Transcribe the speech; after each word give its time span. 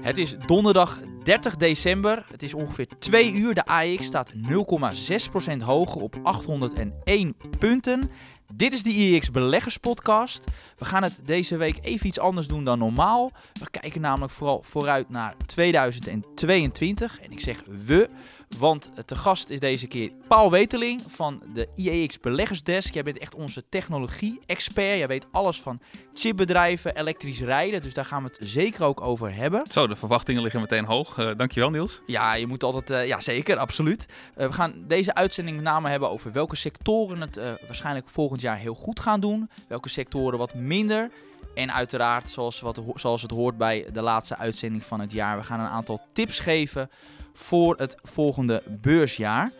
Het 0.00 0.18
is 0.18 0.36
donderdag 0.46 1.00
30 1.22 1.56
december. 1.56 2.24
Het 2.30 2.42
is 2.42 2.54
ongeveer 2.54 2.88
2 2.98 3.32
uur. 3.32 3.54
De 3.54 3.64
AX 3.64 4.04
staat 4.04 4.32
0,6% 4.32 5.56
hoger 5.64 6.02
op 6.02 6.16
801 6.22 7.36
punten. 7.58 8.10
Dit 8.54 8.72
is 8.72 8.82
de 8.82 8.90
IEX 8.90 9.30
Beleggers 9.30 9.76
Podcast. 9.76 10.44
We 10.76 10.84
gaan 10.84 11.02
het 11.02 11.20
deze 11.24 11.56
week 11.56 11.78
even 11.82 12.06
iets 12.06 12.18
anders 12.18 12.46
doen 12.46 12.64
dan 12.64 12.78
normaal. 12.78 13.32
We 13.52 13.70
kijken 13.80 14.00
namelijk 14.00 14.32
vooral 14.32 14.62
vooruit 14.62 15.08
naar 15.08 15.34
2022. 15.46 17.20
En 17.20 17.30
ik 17.30 17.40
zeg 17.40 17.62
we, 17.86 18.10
want 18.58 18.90
te 19.04 19.16
gast 19.16 19.50
is 19.50 19.60
deze 19.60 19.86
keer 19.86 20.10
Paul 20.28 20.50
Weteling 20.50 21.02
van 21.08 21.42
de 21.54 21.68
IEX 21.74 22.20
Beleggersdesk. 22.20 22.94
Jij 22.94 23.02
bent 23.02 23.18
echt 23.18 23.34
onze 23.34 23.68
technologie-expert. 23.68 24.98
Jij 24.98 25.06
weet 25.06 25.26
alles 25.32 25.60
van 25.60 25.80
chipbedrijven, 26.14 26.96
elektrisch 26.96 27.40
rijden. 27.40 27.82
Dus 27.82 27.94
daar 27.94 28.04
gaan 28.04 28.22
we 28.22 28.28
het 28.28 28.48
zeker 28.48 28.84
ook 28.84 29.00
over 29.00 29.34
hebben. 29.34 29.62
Zo, 29.70 29.86
de 29.86 29.96
verwachtingen 29.96 30.42
liggen 30.42 30.60
meteen 30.60 30.84
hoog. 30.84 31.18
Uh, 31.18 31.30
dankjewel 31.36 31.70
Niels. 31.70 32.00
Ja, 32.06 32.34
je 32.34 32.46
moet 32.46 32.62
altijd, 32.62 32.90
uh, 32.90 33.06
ja 33.06 33.20
zeker, 33.20 33.56
absoluut. 33.56 34.06
Uh, 34.36 34.46
we 34.46 34.52
gaan 34.52 34.84
deze 34.86 35.14
uitzending 35.14 35.56
met 35.56 35.64
name 35.64 35.88
hebben 35.88 36.10
over 36.10 36.32
welke 36.32 36.56
sectoren 36.56 37.20
het 37.20 37.40
waarschijnlijk 37.66 38.08
volgend 38.08 38.40
jaar 38.40 38.56
heel 38.56 38.74
goed 38.74 39.00
gaan 39.00 39.20
doen. 39.20 39.50
Welke 39.68 39.88
sectoren 39.88 40.38
wat 40.38 40.54
minder. 40.54 41.10
En 41.54 41.72
uiteraard, 41.72 42.28
zoals, 42.28 42.60
wat, 42.60 42.82
zoals 42.94 43.22
het 43.22 43.30
hoort 43.30 43.56
bij 43.56 43.86
de 43.92 44.00
laatste 44.00 44.36
uitzending 44.36 44.84
van 44.84 45.00
het 45.00 45.12
jaar, 45.12 45.36
we 45.36 45.44
gaan 45.44 45.60
een 45.60 45.66
aantal 45.66 46.00
tips 46.12 46.38
geven 46.38 46.90
voor 47.34 47.76
het 47.76 47.96
volgende 48.02 48.62
beursjaar. 48.68 49.50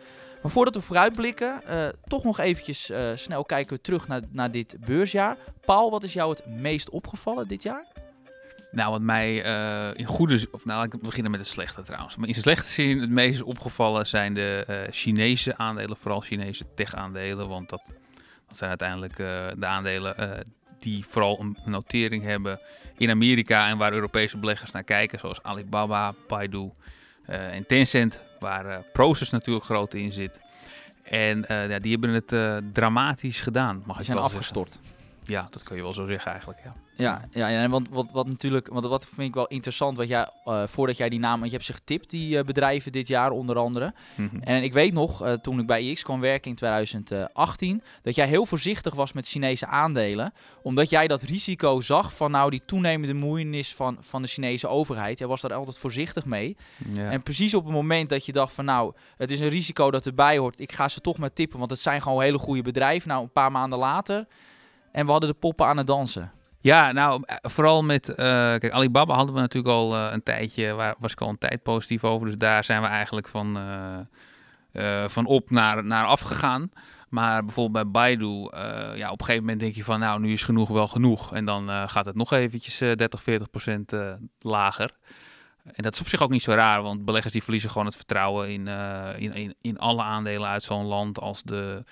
Maar 0.41 0.53
voordat 0.53 0.75
we 0.75 0.81
vooruitblikken, 0.81 1.61
uh, 1.69 1.85
toch 2.07 2.23
nog 2.23 2.39
eventjes 2.39 2.89
uh, 2.89 3.11
snel 3.15 3.45
kijken 3.45 3.75
we 3.75 3.81
terug 3.81 4.07
naar, 4.07 4.21
naar 4.29 4.51
dit 4.51 4.75
beursjaar. 4.85 5.37
Paul, 5.65 5.91
wat 5.91 6.03
is 6.03 6.13
jou 6.13 6.29
het 6.29 6.45
meest 6.45 6.89
opgevallen 6.89 7.47
dit 7.47 7.63
jaar? 7.63 7.85
Nou, 8.71 8.91
wat 8.91 9.01
mij 9.01 9.45
uh, 9.45 9.99
in 9.99 10.05
goede... 10.05 10.47
Of 10.51 10.65
nou, 10.65 10.83
ik 10.83 11.01
beginnen 11.01 11.31
met 11.31 11.39
het 11.39 11.49
slechte 11.49 11.81
trouwens. 11.81 12.15
Maar 12.15 12.27
in 12.27 12.33
slechte 12.33 12.69
zin 12.69 12.99
het 12.99 13.09
meest 13.09 13.43
opgevallen 13.43 14.07
zijn 14.07 14.33
de 14.33 14.87
Chinese 14.91 15.57
aandelen. 15.57 15.97
Vooral 15.97 16.21
Chinese 16.21 16.65
tech-aandelen. 16.75 17.47
Want 17.47 17.69
dat, 17.69 17.91
dat 18.47 18.57
zijn 18.57 18.69
uiteindelijk 18.69 19.15
de 19.59 19.65
aandelen 19.65 20.45
die 20.79 21.05
vooral 21.05 21.39
een 21.39 21.57
notering 21.65 22.23
hebben 22.23 22.63
in 22.97 23.09
Amerika. 23.09 23.69
En 23.69 23.77
waar 23.77 23.93
Europese 23.93 24.37
beleggers 24.37 24.71
naar 24.71 24.83
kijken. 24.83 25.19
Zoals 25.19 25.43
Alibaba, 25.43 26.13
Baidu 26.27 26.71
en 27.27 27.65
Tencent, 27.65 28.21
waar 28.39 28.65
uh, 28.65 28.77
Proces 28.93 29.29
natuurlijk 29.29 29.65
groot 29.65 29.93
in 29.93 30.13
zit. 30.13 30.39
En 31.03 31.45
uh, 31.51 31.69
ja, 31.69 31.79
die 31.79 31.91
hebben 31.91 32.09
het 32.09 32.63
dramatisch 32.73 33.41
gedaan, 33.41 33.75
mag 33.85 33.85
die 33.85 33.97
ik 33.99 34.03
zijn 34.05 34.17
afgestort. 34.17 34.79
Ja, 35.27 35.47
dat 35.49 35.63
kun 35.63 35.75
je 35.75 35.81
wel 35.81 35.93
zo 35.93 36.05
zeggen 36.05 36.31
eigenlijk, 36.31 36.59
ja. 36.63 36.71
Ja, 36.97 37.21
ja, 37.31 37.47
ja 37.47 37.69
want 37.69 37.89
wat, 37.89 38.11
wat 38.11 38.27
natuurlijk, 38.27 38.67
want 38.67 38.85
wat 38.85 39.05
vind 39.05 39.27
ik 39.27 39.33
wel 39.33 39.47
interessant, 39.47 39.97
wat 39.97 40.07
jij, 40.07 40.29
uh, 40.45 40.63
voordat 40.67 40.97
jij 40.97 41.09
die 41.09 41.19
naam, 41.19 41.39
want 41.39 41.45
je 41.51 41.55
hebt 41.55 41.67
ze 41.67 41.73
getipt, 41.73 42.09
die 42.09 42.37
uh, 42.37 42.43
bedrijven 42.43 42.91
dit 42.91 43.07
jaar 43.07 43.31
onder 43.31 43.57
andere. 43.57 43.93
Mm 44.15 44.29
-hmm. 44.31 44.41
En 44.41 44.63
ik 44.63 44.73
weet 44.73 44.93
nog, 44.93 45.25
uh, 45.25 45.33
toen 45.33 45.59
ik 45.59 45.67
bij 45.67 45.83
IX 45.83 46.03
kwam 46.03 46.19
werken 46.19 46.49
in 46.49 46.55
2018, 46.55 47.83
dat 48.01 48.15
jij 48.15 48.27
heel 48.27 48.45
voorzichtig 48.45 48.93
was 48.93 49.13
met 49.13 49.27
Chinese 49.27 49.67
aandelen, 49.67 50.33
omdat 50.61 50.89
jij 50.89 51.07
dat 51.07 51.21
risico 51.21 51.81
zag 51.81 52.13
van 52.13 52.31
nou 52.31 52.49
die 52.49 52.61
toenemende 52.65 53.13
moeienis 53.13 53.75
van, 53.75 53.97
van 53.99 54.21
de 54.21 54.27
Chinese 54.27 54.67
overheid. 54.67 55.19
Jij 55.19 55.27
was 55.27 55.41
daar 55.41 55.53
altijd 55.53 55.77
voorzichtig 55.77 56.25
mee. 56.25 56.57
En 56.95 57.23
precies 57.23 57.53
op 57.53 57.63
het 57.63 57.73
moment 57.73 58.09
dat 58.09 58.25
je 58.25 58.31
dacht 58.31 58.53
van 58.53 58.65
nou, 58.65 58.93
het 59.17 59.31
is 59.31 59.39
een 59.39 59.49
risico 59.49 59.91
dat 59.91 60.05
erbij 60.05 60.37
hoort, 60.37 60.59
ik 60.59 60.71
ga 60.71 60.87
ze 60.87 61.01
toch 61.01 61.17
maar 61.17 61.33
tippen, 61.33 61.59
want 61.59 61.71
het 61.71 61.79
zijn 61.79 62.01
gewoon 62.01 62.21
hele 62.21 62.37
goede 62.37 62.61
bedrijven. 62.61 63.09
Nou, 63.09 63.23
een 63.23 63.31
paar 63.31 63.51
maanden 63.51 63.79
later, 63.79 64.27
en 64.95 65.05
we 65.05 65.11
hadden 65.11 65.29
de 65.29 65.35
poppen 65.35 65.65
aan 65.65 65.77
het 65.77 65.87
dansen. 65.87 66.31
Ja, 66.59 66.91
nou, 66.91 67.23
vooral 67.41 67.83
met... 67.83 68.09
Uh, 68.09 68.15
kijk, 68.15 68.71
Alibaba 68.71 69.15
hadden 69.15 69.35
we 69.35 69.41
natuurlijk 69.41 69.73
al 69.73 69.95
uh, 69.95 70.07
een 70.11 70.23
tijdje... 70.23 70.73
Waar 70.73 70.95
was 70.99 71.11
ik 71.11 71.21
al 71.21 71.29
een 71.29 71.37
tijd 71.37 71.63
positief 71.63 72.03
over. 72.03 72.27
Dus 72.27 72.37
daar 72.37 72.63
zijn 72.63 72.81
we 72.81 72.87
eigenlijk 72.87 73.27
van, 73.27 73.57
van 75.07 75.25
op 75.25 75.49
naar, 75.49 75.85
naar 75.85 76.05
af 76.05 76.19
gegaan. 76.19 76.69
Maar 77.09 77.43
bijvoorbeeld 77.43 77.91
bij 77.91 77.91
Baidu... 77.91 78.49
ja, 78.95 79.11
op 79.11 79.19
een 79.19 79.25
gegeven 79.25 79.43
moment 79.43 79.59
denk 79.59 79.75
je 79.75 79.83
van... 79.83 79.99
Nou, 79.99 80.19
nu 80.19 80.31
is 80.31 80.43
genoeg 80.43 80.69
wel 80.69 80.87
genoeg. 80.87 81.33
En 81.33 81.45
dan 81.45 81.89
gaat 81.89 82.05
het 82.05 82.15
nog 82.15 82.31
eventjes 82.31 82.77
30, 82.77 83.23
40 83.23 83.49
procent 83.49 83.93
lager. 84.39 84.91
En 85.63 85.83
dat 85.83 85.93
is 85.93 86.01
op 86.01 86.07
zich 86.07 86.21
ook 86.21 86.29
niet 86.29 86.43
zo 86.43 86.51
raar. 86.51 86.81
Want 86.81 87.05
beleggers 87.05 87.33
die 87.33 87.43
verliezen 87.43 87.69
gewoon 87.69 87.85
het 87.85 87.95
vertrouwen 87.95 88.49
in, 88.49 88.67
in, 89.17 89.33
in, 89.33 89.55
in 89.61 89.79
alle 89.79 90.01
aandelen 90.01 90.49
uit 90.49 90.63
zo'n 90.63 90.85
land 90.85 91.19
als 91.19 91.43
de... 91.43 91.83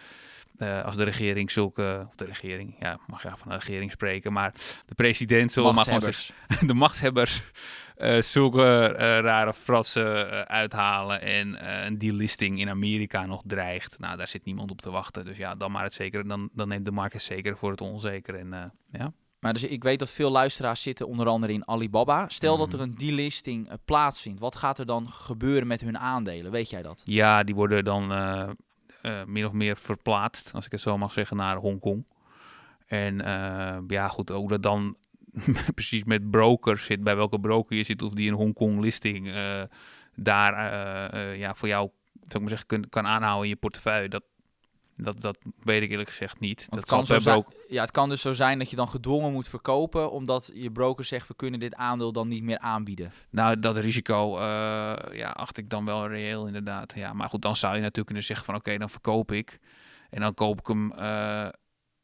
Uh, 0.57 0.83
als 0.83 0.95
de 0.95 1.03
regering 1.03 1.51
zulke, 1.51 2.05
of 2.07 2.15
de 2.15 2.25
regering, 2.25 2.75
ja, 2.79 2.99
mag 3.07 3.23
ja 3.23 3.37
van 3.37 3.49
de 3.49 3.55
regering 3.55 3.91
spreken, 3.91 4.33
maar 4.33 4.53
de 4.85 4.95
president 4.95 5.51
zullen 5.51 5.75
maar 5.75 5.83
gewoon 5.85 6.13
de 6.67 6.73
machtshebbers 6.73 7.41
uh, 7.97 8.21
zulke 8.21 8.93
uh, 8.93 8.97
rare 9.19 9.53
fratsen 9.53 10.47
uithalen 10.47 11.21
en 11.21 11.67
een 11.85 11.97
delisting 11.97 12.59
in 12.59 12.69
Amerika 12.69 13.25
nog 13.25 13.41
dreigt. 13.45 13.99
Nou, 13.99 14.17
daar 14.17 14.27
zit 14.27 14.45
niemand 14.45 14.71
op 14.71 14.81
te 14.81 14.91
wachten. 14.91 15.25
Dus 15.25 15.37
ja, 15.37 15.55
dan 15.55 15.71
maar 15.71 15.83
het 15.83 15.93
zeker. 15.93 16.27
Dan, 16.27 16.49
dan 16.53 16.67
neemt 16.67 16.85
de 16.85 16.91
markt 16.91 17.13
het 17.13 17.23
zeker 17.23 17.57
voor 17.57 17.71
het 17.71 17.81
onzeker. 17.81 18.35
En, 18.35 18.73
ja. 18.91 19.13
Maar 19.39 19.53
dus 19.53 19.63
ik 19.63 19.83
weet 19.83 19.99
dat 19.99 20.11
veel 20.11 20.31
luisteraars 20.31 20.81
zitten 20.81 21.07
onder 21.07 21.27
andere 21.27 21.53
in 21.53 21.67
Alibaba. 21.67 22.29
Stel 22.29 22.57
dat 22.57 22.73
er 22.73 22.79
een 22.79 22.95
delisting 22.95 23.69
plaatsvindt, 23.85 24.39
wat 24.39 24.55
gaat 24.55 24.79
er 24.79 24.85
dan 24.85 25.09
gebeuren 25.09 25.67
met 25.67 25.81
hun 25.81 25.97
aandelen? 25.97 26.51
Weet 26.51 26.69
jij 26.69 26.81
dat? 26.81 27.01
Ja, 27.03 27.43
die 27.43 27.55
worden 27.55 27.83
dan 27.83 28.11
uh, 28.11 28.49
min 29.25 29.45
of 29.45 29.51
meer 29.51 29.77
verplaatst, 29.77 30.53
als 30.53 30.65
ik 30.65 30.71
het 30.71 30.81
zo 30.81 30.97
mag 30.97 31.13
zeggen, 31.13 31.37
naar 31.37 31.55
Hongkong. 31.55 32.07
En 32.85 33.19
uh, 33.19 33.77
ja, 33.87 34.07
goed, 34.07 34.29
hoe 34.29 34.47
dat 34.47 34.63
dan 34.63 34.97
precies 35.75 36.03
met 36.03 36.31
brokers 36.31 36.85
zit, 36.85 37.03
bij 37.03 37.15
welke 37.15 37.39
broker 37.39 37.77
je 37.77 37.83
zit, 37.83 38.01
of 38.01 38.13
die 38.13 38.29
een 38.29 38.35
Hongkong 38.35 38.79
listing 38.79 39.27
uh, 39.27 39.63
daar 40.15 41.37
ja, 41.37 41.55
voor 41.55 41.67
jou, 41.67 41.89
zou 42.13 42.33
ik 42.33 42.39
maar 42.39 42.57
zeggen, 42.57 42.89
kan 42.89 43.07
aanhouden 43.07 43.43
in 43.43 43.49
je 43.49 43.55
portefeuille, 43.55 44.09
dat, 44.09 44.23
dat, 44.97 45.21
dat 45.21 45.37
weet 45.63 45.81
ik 45.81 45.89
eerlijk 45.89 46.09
gezegd 46.09 46.39
niet. 46.39 46.65
Dat 46.69 46.85
kan 46.85 47.05
zo 47.05 47.19
zijn, 47.19 47.45
ja, 47.67 47.81
het 47.81 47.91
kan 47.91 48.09
dus 48.09 48.21
zo 48.21 48.33
zijn 48.33 48.59
dat 48.59 48.69
je 48.69 48.75
dan 48.75 48.87
gedwongen 48.87 49.31
moet 49.31 49.47
verkopen, 49.47 50.11
omdat 50.11 50.51
je 50.53 50.71
broker 50.71 51.05
zegt 51.05 51.27
we 51.27 51.35
kunnen 51.35 51.59
dit 51.59 51.75
aandeel 51.75 52.11
dan 52.11 52.27
niet 52.27 52.43
meer 52.43 52.59
aanbieden. 52.59 53.11
Nou, 53.29 53.59
dat 53.59 53.77
risico 53.77 54.37
uh, 54.37 54.41
ja, 55.11 55.29
acht 55.29 55.57
ik 55.57 55.69
dan 55.69 55.85
wel 55.85 56.07
reëel 56.07 56.47
inderdaad. 56.47 56.93
Ja, 56.95 57.13
maar 57.13 57.29
goed, 57.29 57.41
dan 57.41 57.55
zou 57.55 57.73
je 57.73 57.79
natuurlijk 57.79 58.05
kunnen 58.05 58.23
zeggen 58.23 58.45
van 58.45 58.55
oké, 58.55 58.77
dan 58.77 58.89
verkoop 58.89 59.31
ik. 59.31 59.59
En 60.09 60.21
dan 60.21 60.33
koop 60.33 60.59
ik 60.59 60.67
hem. 60.67 60.91
Uh, 60.99 61.47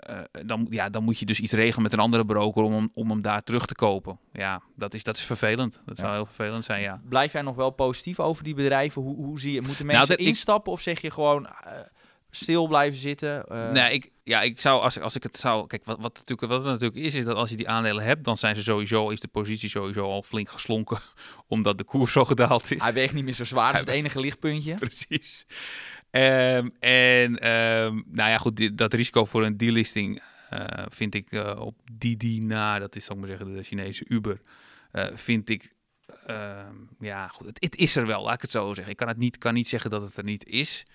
uh, 0.09 0.19
dan, 0.45 0.67
ja, 0.69 0.89
dan 0.89 1.03
moet 1.03 1.19
je 1.19 1.25
dus 1.25 1.39
iets 1.39 1.53
regelen 1.53 1.83
met 1.83 1.93
een 1.93 1.99
andere 1.99 2.25
broker 2.25 2.63
om, 2.63 2.73
hem, 2.73 2.89
om 2.93 3.09
hem 3.09 3.21
daar 3.21 3.43
terug 3.43 3.65
te 3.65 3.75
kopen. 3.75 4.19
Ja, 4.33 4.61
dat 4.75 4.93
is, 4.93 5.03
dat 5.03 5.17
is 5.17 5.23
vervelend. 5.23 5.79
Dat 5.85 5.97
ja. 5.97 6.03
zou 6.03 6.15
heel 6.15 6.25
vervelend 6.25 6.65
zijn, 6.65 6.81
ja. 6.81 7.01
Blijf 7.09 7.31
jij 7.31 7.41
nog 7.41 7.55
wel 7.55 7.69
positief 7.69 8.19
over 8.19 8.43
die 8.43 8.53
bedrijven? 8.53 9.01
Hoe, 9.01 9.15
hoe 9.15 9.39
zie 9.39 9.53
je, 9.53 9.61
moeten 9.61 9.85
mensen 9.85 10.07
nou, 10.07 10.17
dat, 10.17 10.27
instappen 10.27 10.71
ik, 10.71 10.77
of 10.77 10.83
zeg 10.83 11.01
je 11.01 11.11
gewoon 11.11 11.47
stil 12.29 12.67
blijven 12.67 12.99
zitten? 12.99 13.45
Uh... 13.51 13.69
Nee, 13.69 13.93
ik, 13.93 14.11
ja, 14.23 14.41
ik 14.41 14.59
zou 14.59 14.81
als, 14.81 14.99
als 14.99 15.15
ik 15.15 15.23
het 15.23 15.37
zou. 15.37 15.67
Kijk, 15.67 15.85
wat, 15.85 15.97
wat, 16.01 16.13
natuurlijk, 16.13 16.51
wat 16.51 16.61
het 16.61 16.71
natuurlijk 16.71 17.05
is, 17.05 17.15
is 17.15 17.25
dat 17.25 17.35
als 17.35 17.49
je 17.49 17.55
die 17.55 17.69
aandelen 17.69 18.03
hebt, 18.03 18.23
dan 18.23 18.37
zijn 18.37 18.55
ze 18.55 18.63
sowieso, 18.63 19.09
is 19.09 19.19
de 19.19 19.27
positie 19.27 19.69
sowieso 19.69 20.03
al 20.03 20.23
flink 20.23 20.49
geslonken, 20.49 20.97
omdat 21.47 21.77
de 21.77 21.83
koers 21.83 22.11
zo 22.11 22.25
gedaald 22.25 22.71
is. 22.71 22.81
Hij 22.81 22.93
weegt 22.93 23.13
niet 23.13 23.23
meer 23.23 23.33
zo 23.33 23.43
zwaar, 23.43 23.71
dat 23.71 23.81
is 23.81 23.87
het 23.87 23.95
enige 23.95 24.19
lichtpuntje. 24.19 24.73
Precies. 24.89 25.45
Um, 26.11 26.71
en 26.79 27.49
um, 27.49 28.03
nou 28.07 28.29
ja, 28.29 28.37
goed, 28.37 28.77
dat 28.77 28.93
risico 28.93 29.25
voor 29.25 29.45
een 29.45 29.57
delisting 29.57 30.21
uh, 30.53 30.85
vind 30.87 31.15
ik 31.15 31.31
uh, 31.31 31.59
op 31.59 31.75
Didi 31.91 32.39
na, 32.39 32.79
dat 32.79 32.95
is 32.95 33.05
zal 33.05 33.15
ik 33.15 33.21
maar 33.21 33.29
zeggen 33.29 33.55
de 33.55 33.63
Chinese 33.63 34.05
Uber, 34.07 34.39
uh, 34.91 35.05
vind 35.13 35.49
ik. 35.49 35.73
Ehm, 36.25 36.75
ja, 36.99 37.27
goed, 37.27 37.45
het, 37.45 37.57
het, 37.61 37.75
is 37.75 37.95
er 37.95 38.05
wel, 38.05 38.23
laat 38.23 38.33
ik 38.33 38.41
het 38.41 38.51
zo 38.51 38.73
zeggen. 38.73 38.91
Ik 38.91 38.97
kan, 38.97 39.07
het 39.07 39.17
niet, 39.17 39.37
kan 39.37 39.53
niet 39.53 39.67
zeggen 39.67 39.89
dat 39.89 40.01
het 40.01 40.17
er 40.17 40.23
niet 40.23 40.45
is. 40.45 40.85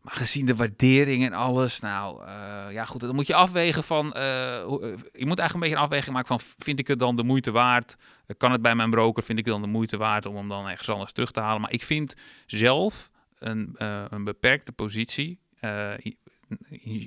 Maar 0.00 0.14
gezien 0.14 0.46
de 0.46 0.56
waardering 0.56 1.24
en 1.24 1.32
alles, 1.32 1.80
nou 1.80 2.24
uh, 2.24 2.66
ja 2.70 2.84
goed, 2.84 3.00
dan 3.00 3.14
moet 3.14 3.26
je 3.26 3.34
afwegen 3.34 3.84
van, 3.84 4.06
uh, 4.06 4.12
je 4.12 5.26
moet 5.26 5.38
eigenlijk 5.38 5.54
een 5.54 5.60
beetje 5.60 5.76
een 5.76 5.82
afweging 5.82 6.14
maken 6.14 6.28
van, 6.28 6.40
vind 6.58 6.78
ik 6.78 6.86
het 6.86 6.98
dan 6.98 7.16
de 7.16 7.22
moeite 7.22 7.50
waard? 7.50 7.96
Kan 8.36 8.52
het 8.52 8.62
bij 8.62 8.74
mijn 8.74 8.90
broker, 8.90 9.22
vind 9.22 9.38
ik 9.38 9.44
het 9.44 9.54
dan 9.54 9.62
de 9.62 9.68
moeite 9.68 9.96
waard 9.96 10.26
om 10.26 10.36
hem 10.36 10.48
dan 10.48 10.68
ergens 10.68 10.88
anders 10.88 11.12
terug 11.12 11.30
te 11.30 11.40
halen? 11.40 11.60
Maar 11.60 11.72
ik 11.72 11.82
vind 11.82 12.14
zelf 12.46 13.10
een, 13.38 13.74
een 14.08 14.24
beperkte 14.24 14.72
positie 14.72 15.40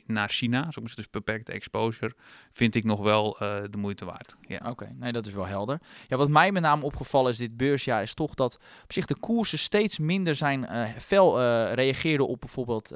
naar 0.05 0.29
China, 0.29 0.69
dus 0.95 1.09
beperkte 1.09 1.51
exposure, 1.51 2.15
vind 2.51 2.75
ik 2.75 2.83
nog 2.83 2.99
wel 2.99 3.37
uh, 3.41 3.61
de 3.69 3.77
moeite 3.77 4.05
waard. 4.05 4.35
Ja. 4.47 4.69
Oké, 4.69 4.95
nee, 4.99 5.11
dat 5.11 5.25
is 5.25 5.33
wel 5.33 5.45
helder. 5.45 5.81
Ja, 6.07 6.17
wat 6.17 6.29
mij 6.29 6.51
met 6.51 6.61
name 6.61 6.85
opgevallen 6.85 7.31
is 7.31 7.37
dit 7.37 7.57
beursjaar, 7.57 8.01
is 8.01 8.13
toch 8.13 8.33
dat 8.33 8.59
op 8.83 8.93
zich 8.93 9.05
de 9.05 9.15
koersen 9.15 9.59
steeds 9.59 9.99
minder 9.99 10.35
zijn, 10.35 10.61
uh, 10.63 10.87
fel 10.97 11.39
uh, 11.39 11.73
reageerden 11.73 12.27
op 12.27 12.39
bijvoorbeeld 12.39 12.93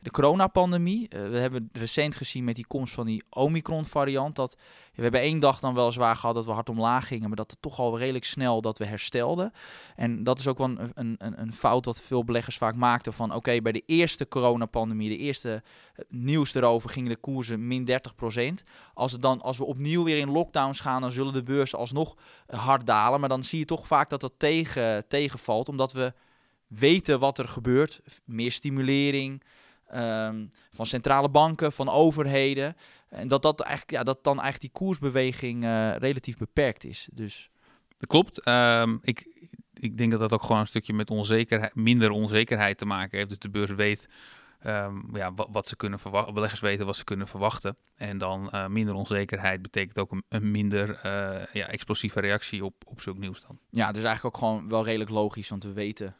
de 0.00 0.10
coronapandemie. 0.10 1.08
Uh, 1.14 1.28
we 1.28 1.36
hebben 1.38 1.68
recent 1.72 2.14
gezien 2.14 2.44
met 2.44 2.54
die 2.54 2.66
komst 2.66 2.94
van 2.94 3.06
die 3.06 3.22
Omicron-variant 3.30 4.36
dat 4.36 4.56
we 4.94 5.02
hebben 5.02 5.20
één 5.20 5.38
dag 5.38 5.60
dan 5.60 5.74
wel 5.74 5.92
zwaar 5.92 6.16
gehad 6.16 6.34
dat 6.34 6.44
we 6.44 6.50
hard 6.50 6.68
omlaag 6.68 7.06
gingen, 7.06 7.28
maar 7.28 7.36
dat 7.36 7.50
het 7.50 7.62
toch 7.62 7.78
al 7.78 7.98
redelijk 7.98 8.24
snel 8.24 8.60
dat 8.60 8.78
we 8.78 8.84
herstelden. 8.84 9.52
En 9.96 10.24
dat 10.24 10.38
is 10.38 10.46
ook 10.46 10.58
wel 10.58 10.66
een, 10.66 10.92
een, 11.18 11.40
een 11.40 11.52
fout 11.52 11.84
dat 11.84 12.00
veel 12.00 12.24
beleggers 12.24 12.56
vaak 12.56 12.74
maakten 12.74 13.12
van 13.12 13.34
oké, 13.34 13.60
bij 13.60 13.72
de 13.72 13.82
eerste 13.86 14.28
coronapandemie, 14.28 15.08
de 15.08 15.16
eerste 15.16 15.62
eh, 15.94 16.04
nieuws 16.08 16.54
erover, 16.54 16.90
gingen 16.90 17.10
de 17.10 17.16
koersen 17.16 17.66
min 17.66 17.88
30%. 18.60 18.66
Als, 18.94 19.12
dan, 19.12 19.40
als 19.40 19.58
we 19.58 19.64
opnieuw 19.64 20.04
weer 20.04 20.18
in 20.18 20.30
lockdowns 20.30 20.80
gaan, 20.80 21.00
dan 21.00 21.12
zullen 21.12 21.32
de 21.32 21.42
beurzen 21.42 21.78
alsnog 21.78 22.16
eh, 22.46 22.64
hard 22.64 22.86
dalen. 22.86 23.20
Maar 23.20 23.28
dan 23.28 23.42
zie 23.42 23.58
je 23.58 23.64
toch 23.64 23.86
vaak 23.86 24.10
dat 24.10 24.20
dat 24.20 24.34
tegen, 24.36 25.08
tegenvalt, 25.08 25.68
omdat 25.68 25.92
we 25.92 26.12
weten 26.66 27.18
wat 27.18 27.38
er 27.38 27.48
gebeurt. 27.48 28.00
Meer 28.24 28.52
stimulering, 28.52 29.42
Ehm, 29.90 30.46
van 30.70 30.86
centrale 30.86 31.28
banken, 31.28 31.72
van 31.72 31.88
overheden. 31.88 32.76
En 33.08 33.28
dat, 33.28 33.42
dat, 33.42 33.60
eigenlijk, 33.60 33.96
ja, 33.96 34.02
dat 34.02 34.24
dan 34.24 34.40
eigenlijk 34.40 34.60
die 34.60 34.82
koersbeweging 34.82 35.64
uh, 35.64 35.96
relatief 35.96 36.36
beperkt 36.36 36.84
is. 36.84 37.08
Dus. 37.12 37.50
Dat 37.98 38.08
klopt. 38.08 38.48
Um, 38.48 38.98
ik, 39.02 39.26
ik 39.74 39.96
denk 39.96 40.10
dat 40.10 40.20
dat 40.20 40.32
ook 40.32 40.42
gewoon 40.42 40.60
een 40.60 40.66
stukje 40.66 40.92
met 40.92 41.10
onzekerheid, 41.10 41.74
minder 41.74 42.10
onzekerheid 42.10 42.78
te 42.78 42.86
maken 42.86 43.18
heeft. 43.18 43.28
Dus 43.28 43.38
de 43.38 43.50
beurs 43.50 43.70
weet 43.70 44.08
um, 44.66 45.16
ja, 45.16 45.34
wat, 45.34 45.48
wat, 45.50 45.68
ze 45.68 45.76
kunnen 45.76 45.98
verwachten, 45.98 46.34
beleggers 46.34 46.60
weten 46.60 46.86
wat 46.86 46.96
ze 46.96 47.04
kunnen 47.04 47.28
verwachten. 47.28 47.76
En 47.94 48.18
dan 48.18 48.50
uh, 48.54 48.66
minder 48.66 48.94
onzekerheid 48.94 49.62
betekent 49.62 49.98
ook 49.98 50.12
een, 50.12 50.24
een 50.28 50.50
minder 50.50 50.88
uh, 50.88 51.46
ja, 51.52 51.66
explosieve 51.66 52.20
reactie 52.20 52.64
op, 52.64 52.74
op 52.86 53.00
zulk 53.00 53.18
nieuws 53.18 53.40
dan. 53.40 53.58
Ja, 53.70 53.86
het 53.86 53.96
is 53.96 54.04
eigenlijk 54.04 54.36
ook 54.36 54.42
gewoon 54.42 54.68
wel 54.68 54.84
redelijk 54.84 55.10
logisch, 55.10 55.48
want 55.48 55.64
we 55.64 55.72
weten 55.72 56.16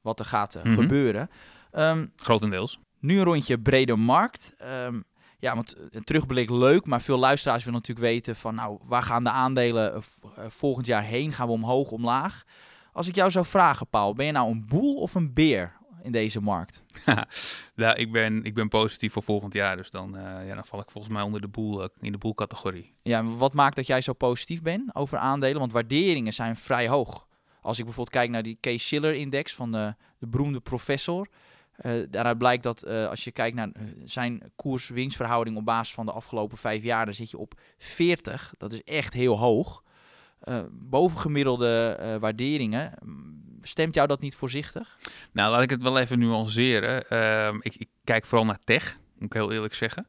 wat 0.00 0.18
er 0.18 0.24
gaat 0.24 0.54
mm 0.54 0.62
-hmm. 0.62 0.74
gebeuren. 0.74 1.30
Um, 1.72 2.12
Grotendeels. 2.16 2.78
Nu 3.02 3.18
een 3.18 3.24
rondje 3.24 3.58
brede 3.58 3.96
markt. 3.96 4.54
Um, 4.84 5.04
ja, 5.38 5.54
want 5.54 5.76
een 5.90 6.04
terugblik 6.04 6.50
leuk, 6.50 6.86
maar 6.86 7.02
veel 7.02 7.18
luisteraars 7.18 7.64
willen 7.64 7.78
natuurlijk 7.78 8.06
weten 8.06 8.36
van, 8.36 8.54
nou, 8.54 8.78
waar 8.82 9.02
gaan 9.02 9.24
de 9.24 9.30
aandelen 9.30 9.94
eh, 9.94 10.00
eh, 10.36 10.44
volgend 10.48 10.86
jaar 10.86 11.02
heen? 11.02 11.32
Gaan 11.32 11.46
we 11.46 11.52
omhoog, 11.52 11.90
omlaag? 11.90 12.44
Als 12.92 13.08
ik 13.08 13.14
jou 13.14 13.30
zou 13.30 13.46
vragen, 13.46 13.86
Paul, 13.86 14.14
ben 14.14 14.26
je 14.26 14.32
nou 14.32 14.50
een 14.50 14.66
boel 14.66 14.96
of 14.96 15.14
een 15.14 15.32
beer 15.32 15.76
in 16.02 16.12
deze 16.12 16.40
markt? 16.40 16.84
nou, 17.74 17.96
ik 17.96 18.12
ben, 18.12 18.44
ik 18.44 18.54
ben 18.54 18.68
positief 18.68 19.12
voor 19.12 19.22
volgend 19.22 19.52
jaar, 19.52 19.76
dus 19.76 19.90
dan, 19.90 20.16
uh, 20.16 20.46
ja, 20.46 20.54
dan 20.54 20.64
val 20.64 20.80
ik 20.80 20.90
volgens 20.90 21.12
mij 21.12 21.22
onder 21.22 21.40
de 21.40 21.48
boel, 21.48 21.88
in 22.00 22.12
de 22.12 22.18
boelcategorie. 22.18 22.92
Ja, 23.02 23.24
wat 23.24 23.52
maakt 23.52 23.76
dat 23.76 23.86
jij 23.86 24.00
zo 24.00 24.12
positief 24.12 24.62
bent 24.62 24.94
over 24.94 25.18
aandelen? 25.18 25.58
Want 25.58 25.72
waarderingen 25.72 26.32
zijn 26.32 26.56
vrij 26.56 26.88
hoog. 26.88 27.26
Als 27.60 27.78
ik 27.78 27.84
bijvoorbeeld 27.84 28.16
kijk 28.16 28.30
naar 28.30 28.42
die 28.42 28.58
Case 28.60 28.86
Shiller 28.86 29.14
index 29.14 29.54
van 29.54 29.72
de, 29.72 29.94
de 30.18 30.26
beroemde 30.26 30.60
professor, 30.60 31.28
uh, 31.80 31.92
daaruit 32.10 32.38
blijkt 32.38 32.62
dat 32.62 32.86
uh, 32.86 33.08
als 33.08 33.24
je 33.24 33.30
kijkt 33.30 33.56
naar 33.56 33.68
uh, 33.68 33.82
zijn 34.04 34.52
koers-winstverhouding 34.56 35.56
op 35.56 35.64
basis 35.64 35.94
van 35.94 36.06
de 36.06 36.12
afgelopen 36.12 36.58
vijf 36.58 36.82
jaar, 36.82 37.04
dan 37.04 37.14
zit 37.14 37.30
je 37.30 37.38
op 37.38 37.60
40. 37.78 38.54
Dat 38.58 38.72
is 38.72 38.82
echt 38.82 39.12
heel 39.12 39.38
hoog. 39.38 39.82
bovengemiddelde 40.70 42.16
waarderingen. 42.20 42.94
Stemt 43.62 43.94
jou 43.94 44.08
dat 44.08 44.20
niet 44.20 44.34
voorzichtig? 44.34 44.98
Nou, 45.32 45.50
laat 45.50 45.62
ik 45.62 45.70
het 45.70 45.82
wel 45.82 45.98
even 45.98 46.18
nuanceren. 46.18 47.08
Ehm, 47.08 47.58
ik, 47.60 47.74
ik, 47.74 47.88
kijk 48.04 48.24
vooral 48.24 48.46
naar 48.46 48.58
tech, 48.64 48.96
moet 49.14 49.24
ik 49.24 49.32
heel 49.32 49.52
eerlijk 49.52 49.74
zeggen. 49.74 50.08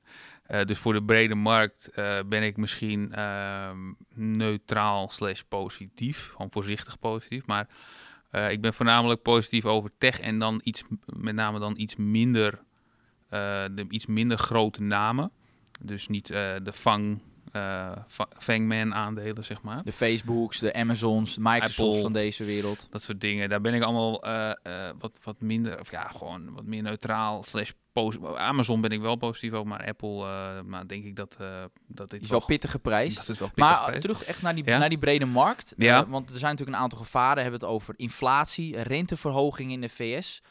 dus 0.66 0.78
voor 0.78 0.94
de 0.94 1.04
brede 1.04 1.36
markt 1.36 1.90
ben 2.26 2.44
ik 2.44 2.58
misschien 2.58 3.14
ehm, 3.14 3.78
neutraal 4.14 5.10
slash 5.10 5.42
positief. 5.42 6.30
Gewoon 6.32 6.52
voorzichtig 6.52 7.00
positief. 7.00 7.46
Maar 7.46 7.68
uh, 8.36 8.52
ik 8.52 8.62
ben 8.62 8.74
voornamelijk 8.74 9.22
positief 9.22 9.66
over 9.66 9.92
tech 9.98 10.20
en 10.20 10.40
dan 10.40 10.62
iets, 10.64 10.84
met 11.06 11.36
name 11.36 11.60
dan 11.60 11.74
iets 11.78 11.96
minder, 11.96 12.54
uh, 12.54 13.66
de 13.72 13.86
iets 13.90 14.06
minder 14.06 14.38
grote 14.38 14.82
namen. 14.82 15.32
Dus 15.82 16.08
niet 16.08 16.30
uh, 16.30 16.38
de 16.64 16.74
Fang, 16.74 17.22
Fangman 18.38 18.94
aandelen, 18.94 19.46
zeg 19.46 19.62
maar. 19.62 19.84
De 19.84 19.92
Facebooks, 19.92 20.60
de 20.60 20.74
Amazons, 20.74 21.36
de 21.36 21.42
Microsofts 21.42 22.02
van 22.02 22.14
deze 22.14 22.44
wereld. 22.44 22.88
Dat 22.90 23.04
soort 23.04 23.22
dingen. 23.22 23.50
Daar 23.50 23.62
ben 23.62 23.74
ik 23.74 23.84
allemaal 23.84 24.24
wat, 25.00 25.20
wat 25.24 25.42
minder, 25.42 25.80
of 25.80 25.92
ja, 25.92 26.08
gewoon 26.08 26.54
wat 26.54 26.66
meer 26.66 26.82
neutraal 26.82 27.44
slash 27.44 27.72
Amazon 28.36 28.82
ben 28.82 28.90
ik 28.90 29.02
wel 29.02 29.16
positief 29.16 29.54
over, 29.54 29.68
maar 29.68 29.88
Apple, 29.88 30.10
uh, 30.10 30.62
maar 30.66 30.88
denk 30.88 31.06
ik 31.06 31.16
dat, 31.16 31.38
uh, 31.42 31.64
dat 31.88 32.10
dit 32.10 32.24
is 32.24 32.30
wel, 32.30 32.46
pittige 32.46 32.80
prijs. 32.80 33.16
Dat 33.16 33.30
is 33.30 33.40
wel 33.40 33.48
pittig 33.48 33.64
maar 33.64 34.00
terug 34.00 34.24
echt 34.24 34.42
naar 34.42 34.56
die, 34.56 34.64
naar 34.64 34.90
die 34.90 34.98
brede 34.98 35.26
markt. 35.26 35.74
Ja. 35.78 36.02
Uh, 36.02 36.10
want 36.10 36.30
er 36.30 36.38
zijn 36.38 36.52
natuurlijk 36.52 36.78
een 36.78 36.84
aantal 36.84 37.00
gevaren. 37.00 37.36
We 37.36 37.42
hebben 37.42 37.60
het 37.60 37.70
over 37.70 37.94
inflatie, 37.98 38.82
renteverhoging 38.82 39.72
in 39.72 39.82
de 39.82 39.90
VS. 39.90 40.42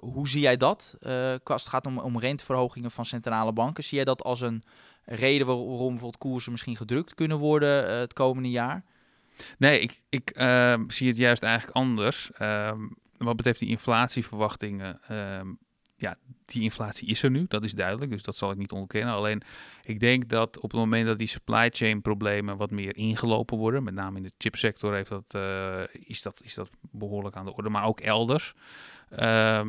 hoe 0.00 0.28
zie 0.28 0.40
jij 0.40 0.56
dat? 0.56 0.96
als 1.44 1.62
het 1.62 1.72
gaat 1.72 1.86
om, 1.86 1.98
om 1.98 2.18
renteverhogingen 2.18 2.90
van 2.90 3.04
centrale 3.04 3.52
banken. 3.52 3.84
Zie 3.84 3.96
jij 3.96 4.04
dat 4.04 4.22
als 4.22 4.40
een 4.40 4.62
reden 5.06 5.46
waarom 5.46 5.88
bijvoorbeeld 5.88 6.18
koersen 6.18 6.52
misschien 6.52 6.76
gedrukt 6.76 7.14
kunnen 7.14 7.38
worden 7.38 7.98
het 7.98 8.12
komende 8.12 8.50
jaar? 8.50 8.84
Nee, 9.58 9.80
ik, 9.80 10.02
ik 10.08 10.30
ehm, 10.30 10.88
zie 10.88 11.08
het 11.08 11.16
juist 11.16 11.42
eigenlijk 11.42 11.76
anders. 11.76 12.30
Ehm, 12.32 12.80
wat 13.16 13.36
betreft 13.36 13.58
die 13.58 13.68
inflatieverwachtingen 13.68 15.00
ehm, 15.08 15.48
ja, 15.96 16.16
die 16.44 16.62
inflatie 16.62 17.08
is 17.08 17.22
er 17.22 17.30
nu, 17.30 17.44
dat 17.48 17.64
is 17.64 17.72
duidelijk, 17.72 18.10
dus 18.10 18.22
dat 18.22 18.36
zal 18.36 18.50
ik 18.50 18.56
niet 18.56 18.72
ontkennen. 18.72 19.14
Alleen 19.14 19.42
ik 19.82 20.00
denk 20.00 20.28
dat 20.28 20.56
op 20.56 20.70
het 20.70 20.80
moment 20.80 21.06
dat 21.06 21.18
die 21.18 21.26
supply 21.26 21.70
chain 21.72 22.02
problemen 22.02 22.56
wat 22.56 22.70
meer 22.70 22.96
ingelopen 22.96 23.58
worden, 23.58 23.82
met 23.82 23.94
name 23.94 24.16
in 24.16 24.22
de 24.22 24.32
chipsector 24.38 24.94
heeft 24.94 25.08
dat, 25.08 25.34
uh, 25.36 25.80
is, 25.90 26.22
dat, 26.22 26.40
is 26.42 26.54
dat 26.54 26.70
behoorlijk 26.80 27.36
aan 27.36 27.44
de 27.44 27.54
orde, 27.54 27.68
maar 27.68 27.84
ook 27.84 28.00
elders. 28.00 28.54
Uh, 29.12 29.60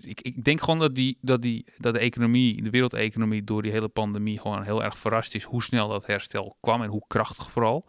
ik, 0.00 0.20
ik, 0.20 0.44
denk 0.44 0.60
gewoon 0.60 0.78
dat, 0.78 0.94
die, 0.94 1.18
dat, 1.20 1.42
die, 1.42 1.66
dat 1.78 1.94
de 1.94 2.00
economie, 2.00 2.62
de 2.62 2.70
wereldeconomie 2.70 3.44
door 3.44 3.62
die 3.62 3.72
hele 3.72 3.88
pandemie 3.88 4.40
gewoon 4.40 4.62
heel 4.62 4.84
erg 4.84 4.98
verrast 4.98 5.34
is 5.34 5.44
hoe 5.44 5.62
snel 5.62 5.88
dat 5.88 6.06
herstel 6.06 6.56
kwam 6.60 6.82
en 6.82 6.88
hoe 6.88 7.04
krachtig 7.06 7.50
vooral. 7.50 7.84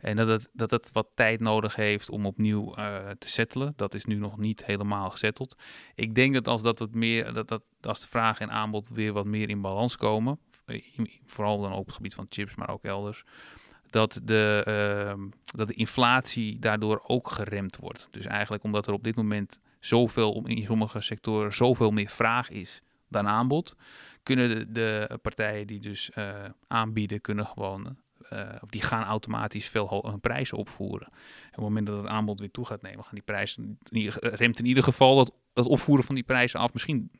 En 0.00 0.16
dat 0.16 0.28
het, 0.28 0.48
dat 0.52 0.70
het 0.70 0.90
wat 0.92 1.08
tijd 1.14 1.40
nodig 1.40 1.74
heeft 1.74 2.10
om 2.10 2.26
opnieuw 2.26 2.78
uh, 2.78 2.96
te 3.18 3.28
settelen. 3.28 3.72
Dat 3.76 3.94
is 3.94 4.04
nu 4.04 4.14
nog 4.14 4.38
niet 4.38 4.64
helemaal 4.64 5.10
gesetteld. 5.10 5.54
Ik 5.94 6.14
denk 6.14 6.34
dat 6.34 6.48
als, 6.48 6.62
dat 6.62 6.78
wat 6.78 6.94
meer, 6.94 7.32
dat, 7.32 7.48
dat, 7.48 7.62
als 7.80 8.00
de 8.00 8.08
vraag 8.08 8.40
en 8.40 8.50
aanbod 8.50 8.88
weer 8.88 9.12
wat 9.12 9.26
meer 9.26 9.48
in 9.48 9.60
balans 9.60 9.96
komen, 9.96 10.38
eh, 10.64 10.82
vooral 11.24 11.60
dan 11.60 11.72
op 11.72 11.86
het 11.86 11.94
gebied 11.94 12.14
van 12.14 12.26
chips, 12.28 12.54
maar 12.54 12.70
ook 12.70 12.84
elders, 12.84 13.24
dat 13.90 14.20
de, 14.24 14.64
uh, 14.68 15.24
dat 15.44 15.68
de 15.68 15.74
inflatie 15.74 16.58
daardoor 16.58 17.02
ook 17.06 17.30
geremd 17.30 17.76
wordt. 17.76 18.08
Dus 18.10 18.26
eigenlijk 18.26 18.64
omdat 18.64 18.86
er 18.86 18.92
op 18.92 19.04
dit 19.04 19.16
moment 19.16 19.60
zoveel, 19.80 20.42
in 20.46 20.64
sommige 20.64 21.00
sectoren 21.00 21.52
zoveel 21.52 21.90
meer 21.90 22.08
vraag 22.08 22.50
is 22.50 22.82
dan 23.08 23.28
aanbod, 23.28 23.76
kunnen 24.22 24.48
de, 24.48 24.72
de 24.72 25.18
partijen 25.22 25.66
die 25.66 25.80
dus 25.80 26.10
uh, 26.14 26.44
aanbieden, 26.66 27.20
kunnen 27.20 27.46
gewoon 27.46 27.96
of 28.60 28.68
die 28.68 28.82
gaan 28.82 29.02
automatisch 29.02 29.68
veel 29.68 30.04
hun 30.06 30.20
prijzen 30.20 30.58
opvoeren. 30.58 31.06
En 31.06 31.48
op 31.48 31.50
het 31.50 31.60
moment 31.60 31.86
dat 31.86 31.96
het 31.96 32.06
aanbod 32.06 32.40
weer 32.40 32.50
toe 32.50 32.66
gaat 32.66 32.82
nemen, 32.82 33.04
gaan 33.04 33.14
die 33.14 33.22
prijzen, 33.22 33.78
remt 34.20 34.58
in 34.58 34.66
ieder 34.66 34.82
geval 34.82 35.16
dat 35.16 35.32
het 35.60 35.72
opvoeren 35.72 36.04
van 36.04 36.14
die 36.14 36.24
prijzen 36.24 36.60
af. 36.60 36.72
Misschien 36.72 37.10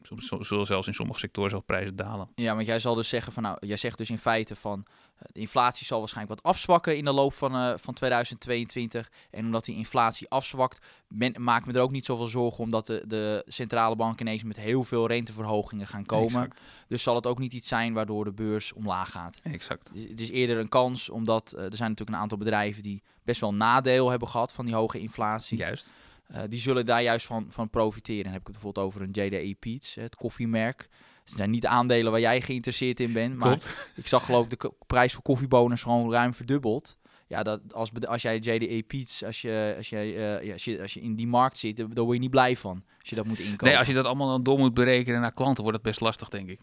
zullen 0.40 0.66
zelfs 0.66 0.86
in 0.86 0.94
sommige 0.94 1.18
sectoren 1.18 1.50
zelfs 1.50 1.64
prijzen 1.66 1.96
dalen. 1.96 2.28
Ja, 2.34 2.54
want 2.54 2.66
jij 2.66 2.78
zal 2.78 2.94
dus 2.94 3.08
zeggen 3.08 3.32
van 3.32 3.42
nou, 3.42 3.66
jij 3.66 3.76
zegt 3.76 3.98
dus 3.98 4.10
in 4.10 4.18
feite 4.18 4.56
van 4.56 4.84
eh, 5.16 5.24
de 5.32 5.40
inflatie 5.40 5.86
zal 5.86 5.98
waarschijnlijk 5.98 6.42
wat 6.42 6.52
afzwakken 6.52 6.96
in 6.96 7.04
de 7.04 7.12
loop 7.12 7.34
van, 7.34 7.56
uh, 7.56 7.72
van 7.76 7.94
2022. 7.94 9.10
En 9.30 9.44
omdat 9.44 9.64
die 9.64 9.76
inflatie 9.76 10.28
afzwakt, 10.28 10.86
ben, 11.08 11.34
maak 11.38 11.66
me 11.66 11.72
er 11.72 11.80
ook 11.80 11.90
niet 11.90 12.04
zoveel 12.04 12.26
zorgen 12.26 12.64
omdat 12.64 12.86
de, 12.86 13.04
de 13.06 13.44
centrale 13.48 13.96
banken 13.96 14.26
ineens 14.26 14.42
met 14.42 14.56
heel 14.56 14.84
veel 14.84 15.06
renteverhogingen 15.06 15.86
gaan 15.86 16.06
komen. 16.06 16.50
Dus 16.88 17.02
zal 17.02 17.14
het 17.14 17.26
ook 17.26 17.38
niet 17.38 17.52
iets 17.52 17.68
zijn 17.68 17.92
waardoor 17.92 18.24
de 18.24 18.32
beurs 18.32 18.72
omlaag 18.72 19.10
gaat. 19.10 19.40
Exact. 19.42 19.90
Het 20.08 20.20
is 20.20 20.30
eerder 20.30 20.58
een 20.58 20.68
kans, 20.68 21.08
omdat 21.08 21.54
uh, 21.56 21.64
er 21.64 21.76
zijn 21.76 21.88
natuurlijk 21.88 22.16
een 22.16 22.22
aantal 22.22 22.38
bedrijven 22.38 22.82
die 22.82 23.02
best 23.22 23.40
wel 23.40 23.54
nadeel 23.54 24.10
hebben 24.10 24.28
gehad 24.28 24.52
van 24.52 24.64
die 24.64 24.74
hoge 24.74 24.98
inflatie. 24.98 25.58
Juist. 25.58 25.92
Uh, 26.34 26.40
die 26.48 26.60
zullen 26.60 26.86
daar 26.86 27.02
juist 27.02 27.26
van, 27.26 27.46
van 27.48 27.70
profiteren. 27.70 28.22
Dan 28.22 28.32
heb 28.32 28.40
ik 28.40 28.46
het 28.46 28.56
bijvoorbeeld 28.56 28.86
over 28.86 29.02
een 29.02 29.10
JDE 29.10 29.56
Peets, 29.58 29.94
het 29.94 30.16
koffiemerk. 30.16 30.88
Het 31.24 31.38
zijn 31.38 31.50
niet 31.50 31.66
aandelen 31.66 32.10
waar 32.10 32.20
jij 32.20 32.40
geïnteresseerd 32.40 33.00
in 33.00 33.12
bent. 33.12 33.36
Maar 33.36 33.58
ik 33.94 34.06
zag 34.06 34.24
geloof 34.24 34.50
ik 34.50 34.60
de 34.60 34.72
prijs 34.86 35.12
voor 35.12 35.22
koffiebonus 35.22 35.82
gewoon 35.82 36.12
ruim 36.12 36.34
verdubbeld. 36.34 36.98
Ja, 37.26 37.42
dat 37.42 37.74
als, 37.74 37.90
als 38.06 38.22
jij 38.22 38.36
JDE 38.38 38.82
Peets, 38.86 39.24
als 39.24 39.42
je, 39.42 39.74
als, 39.76 39.90
uh, 39.90 40.42
ja, 40.44 40.52
als, 40.52 40.64
je, 40.64 40.80
als 40.80 40.94
je 40.94 41.00
in 41.00 41.14
die 41.14 41.26
markt 41.26 41.58
zit, 41.58 41.76
daar 41.76 42.04
word 42.04 42.12
je 42.12 42.20
niet 42.22 42.30
blij 42.30 42.56
van. 42.56 42.84
Als 43.00 43.08
je 43.08 43.16
dat 43.16 43.26
moet 43.26 43.38
inkopen. 43.38 43.66
Nee, 43.66 43.78
als 43.78 43.86
je 43.86 43.94
dat 43.94 44.04
allemaal 44.04 44.28
dan 44.28 44.42
door 44.42 44.58
moet 44.58 44.74
berekenen 44.74 45.20
naar 45.20 45.32
klanten, 45.32 45.62
wordt 45.62 45.78
het 45.78 45.86
best 45.86 46.00
lastig, 46.00 46.28
denk 46.28 46.48
ik. 46.48 46.60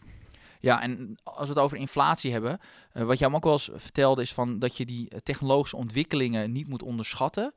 Ja, 0.60 0.82
en 0.82 1.18
als 1.22 1.48
we 1.48 1.54
het 1.54 1.62
over 1.62 1.76
inflatie 1.76 2.32
hebben, 2.32 2.60
uh, 2.94 3.02
wat 3.02 3.18
jij 3.18 3.32
ook 3.32 3.44
wel 3.44 3.52
eens 3.52 3.70
vertelde, 3.74 4.22
is 4.22 4.32
van 4.32 4.58
dat 4.58 4.76
je 4.76 4.86
die 4.86 5.08
technologische 5.22 5.76
ontwikkelingen 5.76 6.52
niet 6.52 6.68
moet 6.68 6.82
onderschatten. 6.82 7.54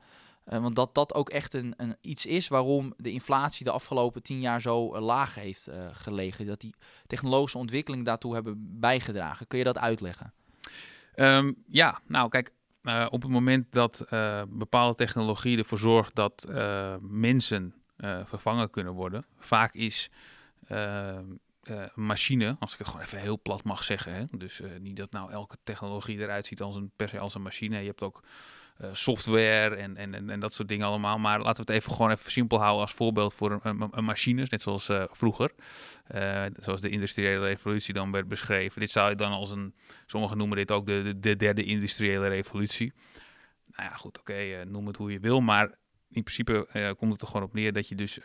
Uh, 0.47 0.59
want 0.59 0.75
dat 0.75 0.95
dat 0.95 1.13
ook 1.13 1.29
echt 1.29 1.53
een, 1.53 1.73
een, 1.77 1.95
iets 2.01 2.25
is 2.25 2.47
waarom 2.47 2.93
de 2.97 3.11
inflatie 3.11 3.65
de 3.65 3.71
afgelopen 3.71 4.23
tien 4.23 4.39
jaar 4.39 4.61
zo 4.61 4.95
uh, 4.95 5.01
laag 5.01 5.35
heeft 5.35 5.69
uh, 5.69 5.87
gelegen. 5.91 6.45
Dat 6.45 6.59
die 6.59 6.75
technologische 7.07 7.57
ontwikkelingen 7.57 8.05
daartoe 8.05 8.33
hebben 8.33 8.79
bijgedragen. 8.79 9.47
Kun 9.47 9.57
je 9.57 9.63
dat 9.63 9.77
uitleggen? 9.77 10.33
Um, 11.15 11.55
ja, 11.67 11.99
nou 12.07 12.29
kijk, 12.29 12.51
op 13.09 13.21
het 13.21 13.31
moment 13.31 13.71
dat 13.71 14.05
bepaalde 14.47 14.95
technologie 14.95 15.57
ervoor 15.57 15.77
zorgt 15.77 16.15
dat 16.15 16.45
mensen 16.99 17.73
vervangen 18.23 18.69
kunnen 18.69 18.93
worden, 18.93 19.25
vaak 19.39 19.73
is 19.73 20.09
uh, 20.71 21.17
machine, 21.95 22.55
als 22.59 22.73
ik 22.73 22.79
het 22.79 22.87
gewoon 22.87 23.05
even 23.05 23.19
heel 23.19 23.41
plat 23.41 23.63
mag 23.63 23.83
zeggen. 23.83 24.13
Hè? 24.13 24.25
Dus 24.37 24.61
niet 24.79 24.95
dat 24.97 25.11
nou 25.11 25.31
elke 25.31 25.57
technologie 25.63 26.19
eruit 26.19 26.47
ziet 26.47 26.61
als 26.61 26.75
een, 26.75 26.91
per 26.95 27.09
se 27.09 27.19
als 27.19 27.35
een 27.35 27.41
machine. 27.41 27.79
Je 27.79 27.87
hebt 27.87 28.01
ook 28.01 28.23
software 28.91 29.75
en, 29.75 29.97
en, 29.97 30.29
en, 30.29 30.39
dat 30.39 30.53
soort 30.53 30.67
dingen 30.67 30.87
allemaal. 30.87 31.19
Maar 31.19 31.41
laten 31.41 31.65
we 31.65 31.71
het 31.71 31.81
even 31.81 31.91
gewoon 31.95 32.11
even 32.11 32.31
simpel 32.31 32.59
houden 32.59 32.81
als 32.81 32.93
voorbeeld 32.93 33.33
voor 33.33 33.59
een, 33.63 34.05
machine, 34.05 34.45
net 34.49 34.61
zoals 34.61 34.89
vroeger. 35.11 35.51
zoals 36.59 36.81
de 36.81 36.89
industriële 36.89 37.45
revolutie 37.45 37.93
dan 37.93 38.11
werd 38.11 38.27
beschreven. 38.27 38.79
Dit 38.79 38.91
zou 38.91 39.09
je 39.09 39.15
dan 39.15 39.31
als 39.31 39.51
een, 39.51 39.73
sommigen 40.05 40.37
noemen 40.37 40.57
dit 40.57 40.71
ook 40.71 40.85
de, 40.85 41.13
de, 41.19 41.35
derde 41.35 41.63
industriële 41.63 42.27
revolutie. 42.27 42.93
Nou 43.65 43.89
ja, 43.89 43.95
goed, 43.95 44.19
oké, 44.19 44.65
noem 44.65 44.87
het 44.87 44.97
hoe 44.97 45.11
je 45.11 45.19
wil, 45.19 45.41
maar 45.41 45.67
in 46.09 46.23
principe 46.23 46.67
komt 46.97 47.11
het 47.11 47.21
er 47.21 47.27
gewoon 47.27 47.43
op 47.43 47.53
neer 47.53 47.73
dat 47.73 47.87
je 47.87 47.95
dus 47.95 48.19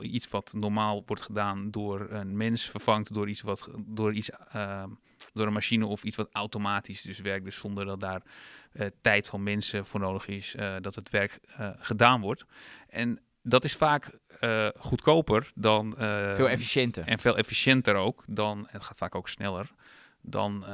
iets 0.00 0.28
wat 0.28 0.52
normaal 0.56 1.02
wordt 1.06 1.22
gedaan 1.22 1.70
door 1.70 2.10
een 2.10 2.36
mens 2.36 2.70
vervangt 2.70 3.14
door 3.14 3.28
iets 3.28 3.40
wat 3.40 3.70
door 3.86 4.14
iets 4.14 4.30
door 5.32 5.46
een 5.46 5.52
machine 5.52 5.86
of 5.86 6.04
iets 6.04 6.16
wat 6.16 6.28
automatisch 6.32 7.02
dus 7.02 7.20
werkt, 7.20 7.44
dus 7.44 7.56
zonder 7.56 7.84
dat 7.84 8.00
daar 8.00 8.22
tijd 9.00 9.26
van 9.26 9.42
mensen 9.42 9.86
voor 9.86 10.00
nodig 10.00 10.26
is 10.26 10.54
dat 10.80 10.94
het 10.94 11.10
werk 11.10 11.40
gedaan 11.78 12.20
wordt. 12.20 12.44
En 12.88 13.20
dat 13.42 13.64
is 13.64 13.76
vaak 13.76 14.18
goedkoper 14.78 15.50
dan 15.54 15.94
veel 16.34 16.48
efficiënter 16.48 17.06
en 17.06 17.18
veel 17.18 17.36
efficiënter 17.36 17.94
ook 17.94 18.24
dan 18.26 18.66
het 18.70 18.82
gaat 18.82 18.96
vaak 18.96 19.14
ook 19.14 19.28
sneller 19.28 19.70
dan 20.20 20.64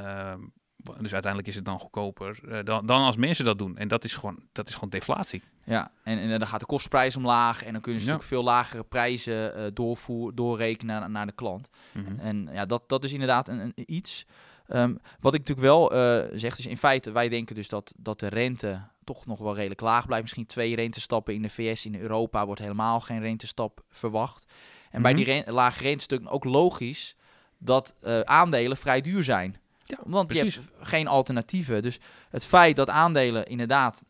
dus 0.79 1.13
uiteindelijk 1.13 1.47
is 1.47 1.55
het 1.55 1.65
dan 1.65 1.79
goedkoper 1.79 2.39
uh, 2.45 2.59
dan, 2.65 2.87
dan 2.87 3.03
als 3.03 3.17
mensen 3.17 3.45
dat 3.45 3.59
doen. 3.59 3.77
En 3.77 3.89
dat 3.89 4.05
is 4.05 4.15
gewoon, 4.15 4.43
dat 4.53 4.69
is 4.69 4.75
gewoon 4.75 4.91
deflatie. 4.91 5.43
Ja, 5.65 5.91
en, 6.03 6.19
en 6.19 6.39
dan 6.39 6.49
gaat 6.49 6.61
de 6.61 6.67
kostprijs 6.67 7.17
omlaag. 7.17 7.65
En 7.65 7.73
dan 7.73 7.81
kunnen 7.81 8.01
ze 8.01 8.07
natuurlijk 8.07 8.35
veel 8.35 8.45
lagere 8.45 8.85
prijzen 8.85 9.59
uh, 9.59 9.67
doorvoer, 9.73 10.35
doorrekenen 10.35 11.01
naar, 11.01 11.11
naar 11.11 11.27
de 11.27 11.33
klant. 11.33 11.69
Mhm. 11.93 12.19
En 12.19 12.49
ja, 12.53 12.67
dat, 12.67 12.89
dat 12.89 13.05
is 13.05 13.13
inderdaad 13.13 13.49
een, 13.49 13.59
een 13.59 13.73
iets. 13.75 14.27
Um, 14.69 14.99
wat 15.21 15.35
ik 15.35 15.41
natuurlijk 15.41 15.67
wel 15.67 15.95
uh, 15.95 16.29
zeg, 16.33 16.59
is 16.59 16.67
in 16.67 16.77
feite, 16.77 17.11
wij 17.11 17.29
denken 17.29 17.55
dus 17.55 17.69
dat, 17.69 17.93
dat 17.97 18.21
de 18.21 18.29
rente 18.29 18.83
toch 19.05 19.27
nog 19.27 19.39
wel 19.39 19.55
redelijk 19.55 19.81
laag 19.81 20.07
blijft. 20.07 20.23
Misschien 20.23 20.47
twee 20.47 20.77
rentestappen 20.77 21.35
in 21.35 21.43
de 21.43 21.51
VS, 21.51 21.87
in 21.87 22.01
Europa 22.01 22.47
wordt 22.47 22.61
helemaal 22.61 23.01
geen 23.01 23.21
rentestap 23.21 23.85
verwacht. 23.91 24.45
En 24.91 25.03
bij 25.03 25.13
mhm. 25.13 25.25
die 25.25 25.33
ren 25.33 25.53
lage 25.53 25.83
rente 25.83 26.07
is 26.09 26.19
het 26.19 26.29
ook 26.29 26.45
logisch 26.45 27.17
dat 27.59 27.95
uh, 28.03 28.21
aandelen 28.21 28.77
vrij 28.77 29.01
duur 29.01 29.23
zijn. 29.23 29.57
Ja, 29.85 29.99
Want 30.05 30.33
je 30.33 30.39
hebt 30.39 30.61
geen 30.81 31.07
alternatieven. 31.07 31.83
Dus 31.83 31.99
het 32.31 32.45
feit 32.45 32.77
dat 32.77 32.91
aandelen 32.91 33.47
inderdaad 33.47 34.05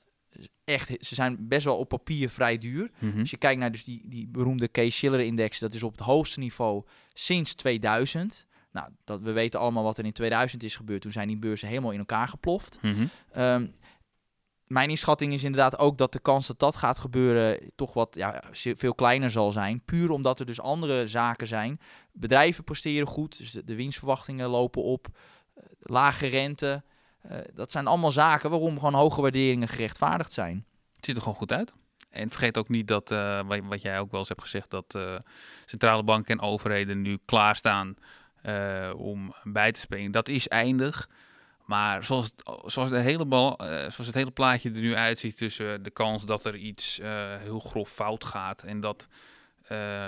echt, 0.65 1.07
ze 1.07 1.15
zijn 1.15 1.49
best 1.49 1.65
wel 1.65 1.77
op 1.77 1.89
papier 1.89 2.31
vrij 2.31 2.59
duur. 2.59 2.91
Mm 2.99 3.19
Als 3.19 3.31
je 3.31 3.37
kijkt 3.37 3.61
naar 3.61 3.73
dus 3.73 3.85
die, 3.85 4.03
die 4.05 4.29
beroemde 4.29 4.71
Case-Shiller-index, 4.71 5.59
dat 5.59 5.75
is 5.75 5.83
op 5.83 5.93
het 5.93 6.01
hoogste 6.01 6.39
niveau 6.39 6.85
sinds 7.13 7.55
2000. 7.55 8.47
Nou, 8.73 8.89
dat, 9.05 9.21
we 9.21 9.33
weten 9.33 9.61
allemaal 9.61 9.83
wat 9.83 9.99
er 9.99 10.05
in 10.05 10.13
2000 10.13 10.63
is 10.63 10.77
gebeurd. 10.77 11.03
Toen 11.03 11.13
zijn 11.13 11.29
die 11.29 11.39
beurzen 11.39 11.69
helemaal 11.69 11.91
in 11.91 11.99
elkaar 11.99 12.29
geploft. 12.29 12.79
Mhm. 12.83 13.07
Ehm, 13.33 13.67
mijn 14.67 14.91
inschatting 14.91 15.33
is 15.33 15.45
inderdaad 15.45 15.79
ook 15.79 15.99
dat 15.99 16.13
de 16.13 16.19
kans 16.19 16.47
dat 16.47 16.59
dat 16.59 16.77
gaat 16.77 16.99
gebeuren 16.99 17.71
toch 17.75 17.93
wat 17.93 18.15
ja, 18.15 18.43
veel 18.53 18.95
kleiner 18.95 19.31
zal 19.31 19.53
zijn. 19.53 19.83
Puur 19.85 20.11
omdat 20.11 20.41
er 20.41 20.47
dus 20.47 20.61
andere 20.61 21.07
zaken 21.07 21.47
zijn. 21.47 21.81
Bedrijven 22.13 22.65
presteren 22.65 23.07
goed, 23.07 23.39
dus 23.39 23.51
de, 23.51 23.65
de 23.65 23.75
winstverwachtingen 23.75 24.49
lopen 24.49 24.83
op 24.83 25.09
lage 25.81 26.27
rente. 26.27 26.83
Uh, 27.31 27.39
dat 27.55 27.73
zijn 27.73 27.87
allemaal 27.87 28.11
zaken 28.11 28.51
waarom 28.51 28.75
gewoon 28.75 28.95
hoge 28.95 29.21
waarderingen 29.21 29.69
gerechtvaardigd 29.69 30.33
zijn. 30.33 30.67
Het 30.95 31.05
ziet 31.05 31.17
er 31.17 31.23
gewoon 31.23 31.39
goed 31.39 31.53
uit. 31.53 31.73
En 32.11 32.31
vergeet 32.31 32.59
ook 32.59 32.69
niet 32.69 32.89
dat, 32.89 33.11
uh, 33.11 33.41
wat 33.69 33.83
jij 33.83 34.01
ook 34.01 34.11
wel 34.11 34.21
eens 34.21 34.29
hebt 34.29 34.41
gezegd, 34.41 34.71
dat 34.71 34.95
uh, 34.97 35.17
centrale 35.67 36.03
banken 36.03 36.39
en 36.39 36.45
overheden 36.45 37.03
nu 37.03 37.19
klaarstaan 37.25 37.97
om 38.97 39.35
bij 39.45 39.73
te 39.73 39.81
springen. 39.81 40.11
Dat 40.11 40.29
is 40.29 40.49
eindig. 40.49 41.09
Maar 41.65 42.05
zoals, 42.05 42.33
zoals, 42.65 42.91
de 42.91 42.99
hele 42.99 43.25
bal, 43.25 43.61
zoals 43.65 44.07
het 44.07 44.15
hele 44.15 44.31
plaatje 44.31 44.71
er 44.71 44.81
nu 44.81 44.95
uitziet 44.95 45.37
tussen 45.37 45.83
de 45.83 45.91
kans 45.91 46.27
dat 46.27 46.45
er 46.45 46.57
iets 46.57 47.01
heel 47.41 47.59
grof 47.59 47.91
fout 47.91 48.25
gaat 48.25 48.63
en 48.63 48.81
dat, 48.81 49.07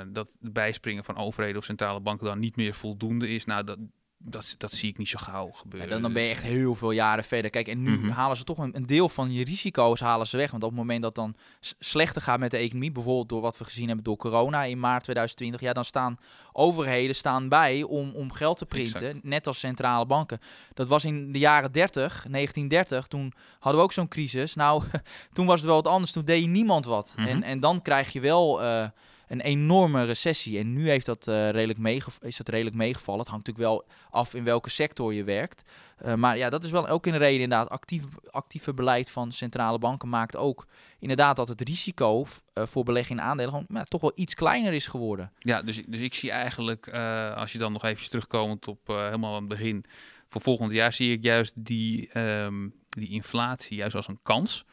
dat 0.07 0.29
het 0.41 0.53
bijspringen 0.53 1.05
van 1.05 1.17
overheden 1.17 1.59
of 1.59 1.65
centrale 1.65 2.01
banken 2.01 2.27
dan 2.27 2.39
niet 2.39 2.57
meer 2.57 2.75
voldoende 2.75 3.29
is, 3.29 3.45
nou, 3.45 3.65
dat, 3.65 3.79
dat, 4.23 4.55
dat 4.59 4.73
zie 4.73 4.89
ik 4.89 4.99
niet 4.99 5.09
zo 5.09 5.19
gauw 5.21 5.51
gebeuren. 5.51 5.91
dan, 5.91 6.03
dan 6.03 6.13
ben 6.13 6.23
je 6.23 6.29
dus, 6.29 6.39
echt 6.39 6.49
heel 6.49 6.75
veel 6.75 6.91
jaren 6.91 7.25
verder. 7.25 7.51
Kijk, 7.51 7.69
en 7.69 7.83
nu 7.83 7.99
mhm. 7.99 8.09
halen 8.09 8.37
ze 8.37 8.45
toch 8.45 8.59
een, 8.59 8.77
een, 8.77 8.87
deel 8.87 9.09
van 9.09 9.33
je 9.33 9.45
risico's 9.45 10.01
halen 10.01 10.27
ze 10.27 10.37
weg. 10.37 10.51
Want 10.51 10.63
op 10.63 10.69
het 10.69 10.79
moment 10.79 11.03
dat 11.03 11.15
dan 11.15 11.35
slechter 11.79 12.23
gaat 12.23 12.39
met 12.39 12.51
de 12.51 12.57
economie, 12.57 12.93
bijvoorbeeld 12.93 13.29
door 13.29 13.41
wat 13.41 13.59
we 13.59 13.65
gezien 13.65 13.87
hebben 13.87 14.05
door 14.05 14.17
corona 14.17 14.65
in 14.65 14.81
maart 14.81 15.03
2020, 15.03 15.61
ja, 15.61 15.73
dan 15.73 15.85
staan 15.85 16.19
overheden 16.53 17.15
staan 17.15 17.49
bij 17.49 17.83
om, 17.83 18.15
om 18.15 18.33
geld 18.33 18.59
te 18.59 18.67
printen, 18.67 19.21
net 19.23 19.47
als 19.47 19.59
centrale 19.59 20.07
banken. 20.07 20.41
Dat 20.75 20.89
was 20.89 21.05
in 21.05 21.33
de 21.33 21.39
jaren 21.39 21.73
30, 21.73 22.03
1930, 22.03 23.07
toen 23.07 23.33
hadden 23.59 23.81
we 23.81 23.87
ook 23.87 23.93
zo'n 23.93 24.09
crisis. 24.09 24.55
Nou, 24.55 24.83
toen 25.33 25.47
was 25.47 25.59
het 25.59 25.67
wel 25.67 25.83
wat 25.83 25.93
anders, 25.93 26.13
toen 26.13 26.25
deed 26.25 26.49
niemand 26.49 26.85
wat. 26.85 27.15
Mhm. 27.17 27.29
en, 27.29 27.43
en 27.43 27.61
dan 27.61 27.83
krijg 27.83 28.13
je 28.13 28.21
wel... 28.21 28.63
Uh, 28.63 28.87
een 29.31 29.41
enorme 29.41 30.05
recessie. 30.05 30.59
En 30.59 30.73
nu 30.73 30.89
heeft 30.89 31.07
dat, 31.07 31.27
uh, 31.29 31.51
redelijk 31.51 32.05
is 32.21 32.37
dat 32.37 32.49
redelijk 32.49 32.77
meegevallen. 32.77 33.21
Het 33.21 33.29
hangt 33.29 33.47
natuurlijk 33.47 33.75
wel 33.75 33.87
af 34.11 34.35
in 34.35 34.45
welke 34.45 34.71
sector 34.71 35.15
je 35.15 35.25
werkt. 35.25 35.63
Uh, 36.05 36.15
maar 36.15 36.37
ja, 36.37 36.51
dat 36.51 36.65
is 36.65 36.71
wel 36.71 36.89
ook 36.89 37.07
een 37.07 37.19
reden 37.19 37.41
inderdaad. 37.41 37.69
Actief, 37.69 38.05
actieve 38.31 38.75
beleid 38.75 39.11
van 39.11 39.33
centrale 39.33 39.79
banken 39.79 40.09
maakt 40.09 40.37
ook 40.37 40.67
inderdaad 40.99 41.37
dat 41.37 41.49
het 41.49 41.61
risico 41.61 42.27
uh, 42.55 42.65
voor 42.67 42.85
beleggen 42.85 43.17
in 43.17 43.23
aandelen 43.23 43.51
gewoon 43.51 43.67
ja, 43.69 43.85
toch 43.85 44.01
wel 44.01 44.13
iets 44.15 44.35
kleiner 44.35 44.73
is 44.73 44.87
geworden. 44.87 45.33
Ja, 45.39 45.63
dus, 45.63 45.83
dus 45.87 46.01
ik 46.01 46.15
zie 46.15 46.31
eigenlijk, 46.31 46.89
als 47.35 47.53
je 47.53 47.59
dan 47.59 47.73
nog 47.73 47.85
even 47.85 48.09
terugkomend 48.09 48.69
op 48.69 48.87
helemaal 48.87 49.35
aan 49.35 49.41
het 49.41 49.49
begin... 49.49 49.85
Voor 50.33 50.41
volgend 50.41 50.73
jaar 50.73 50.93
zie 50.93 51.13
ik 51.13 51.23
juist 51.23 51.53
die, 51.57 52.19
um, 52.19 52.75
die 52.89 53.09
inflatie 53.09 53.77
juist 53.77 53.95
als 53.97 54.09
een 54.09 54.19
kans. 54.23 54.65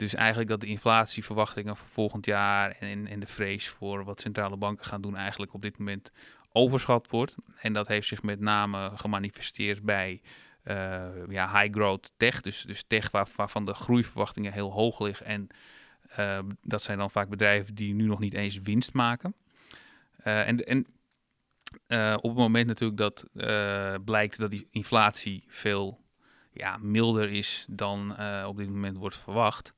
Dus 0.00 0.14
eigenlijk 0.14 0.48
dat 0.48 0.60
de 0.60 0.66
inflatieverwachtingen 0.66 1.76
voor 1.76 1.88
volgend 1.88 2.26
jaar 2.26 2.70
en, 2.70 3.20
de 3.20 3.26
vrees 3.26 3.68
voor 3.68 4.04
wat 4.04 4.20
centrale 4.20 4.56
banken 4.56 4.84
gaan 4.84 5.00
doen 5.00 5.16
eigenlijk 5.16 5.54
op 5.54 5.62
dit 5.62 5.78
moment 5.78 6.10
overschat 6.52 7.08
wordt. 7.10 7.34
En 7.56 7.72
dat 7.72 7.88
heeft 7.88 8.06
zich 8.06 8.22
met 8.22 8.40
name 8.40 8.90
gemanifesteerd 8.94 9.82
bij 9.82 10.20
uh, 10.64 11.06
ja, 11.28 11.60
high 11.60 11.74
growth 11.74 12.12
tech. 12.16 12.40
Dus, 12.40 12.62
dus 12.62 12.82
tech 12.82 13.10
waar, 13.10 13.28
waarvan 13.36 13.64
de 13.64 13.74
groeiverwachtingen 13.74 14.52
heel 14.52 14.72
hoog 14.72 15.00
liggen. 15.00 15.26
En 15.26 15.48
uh, 16.18 16.38
dat 16.62 16.82
zijn 16.82 16.98
dan 16.98 17.10
vaak 17.10 17.28
bedrijven 17.28 17.74
die 17.74 17.94
nu 17.94 18.06
nog 18.06 18.18
niet 18.18 18.34
eens 18.34 18.60
winst 18.60 18.92
maken. 18.92 19.34
Uh, 20.24 20.48
en 20.48 20.64
en 20.66 20.86
op 22.16 22.22
het 22.22 22.38
moment 22.38 22.66
natuurlijk 22.66 22.98
dat 22.98 23.24
blijkt 24.04 24.38
dat 24.38 24.50
die 24.50 24.66
inflatie 24.70 25.44
veel 25.48 26.00
ja, 26.52 26.76
milder 26.80 27.30
is 27.30 27.66
dan 27.70 28.10
op 28.46 28.56
dit 28.56 28.68
moment 28.68 28.96
wordt 28.96 29.16
verwacht, 29.16 29.74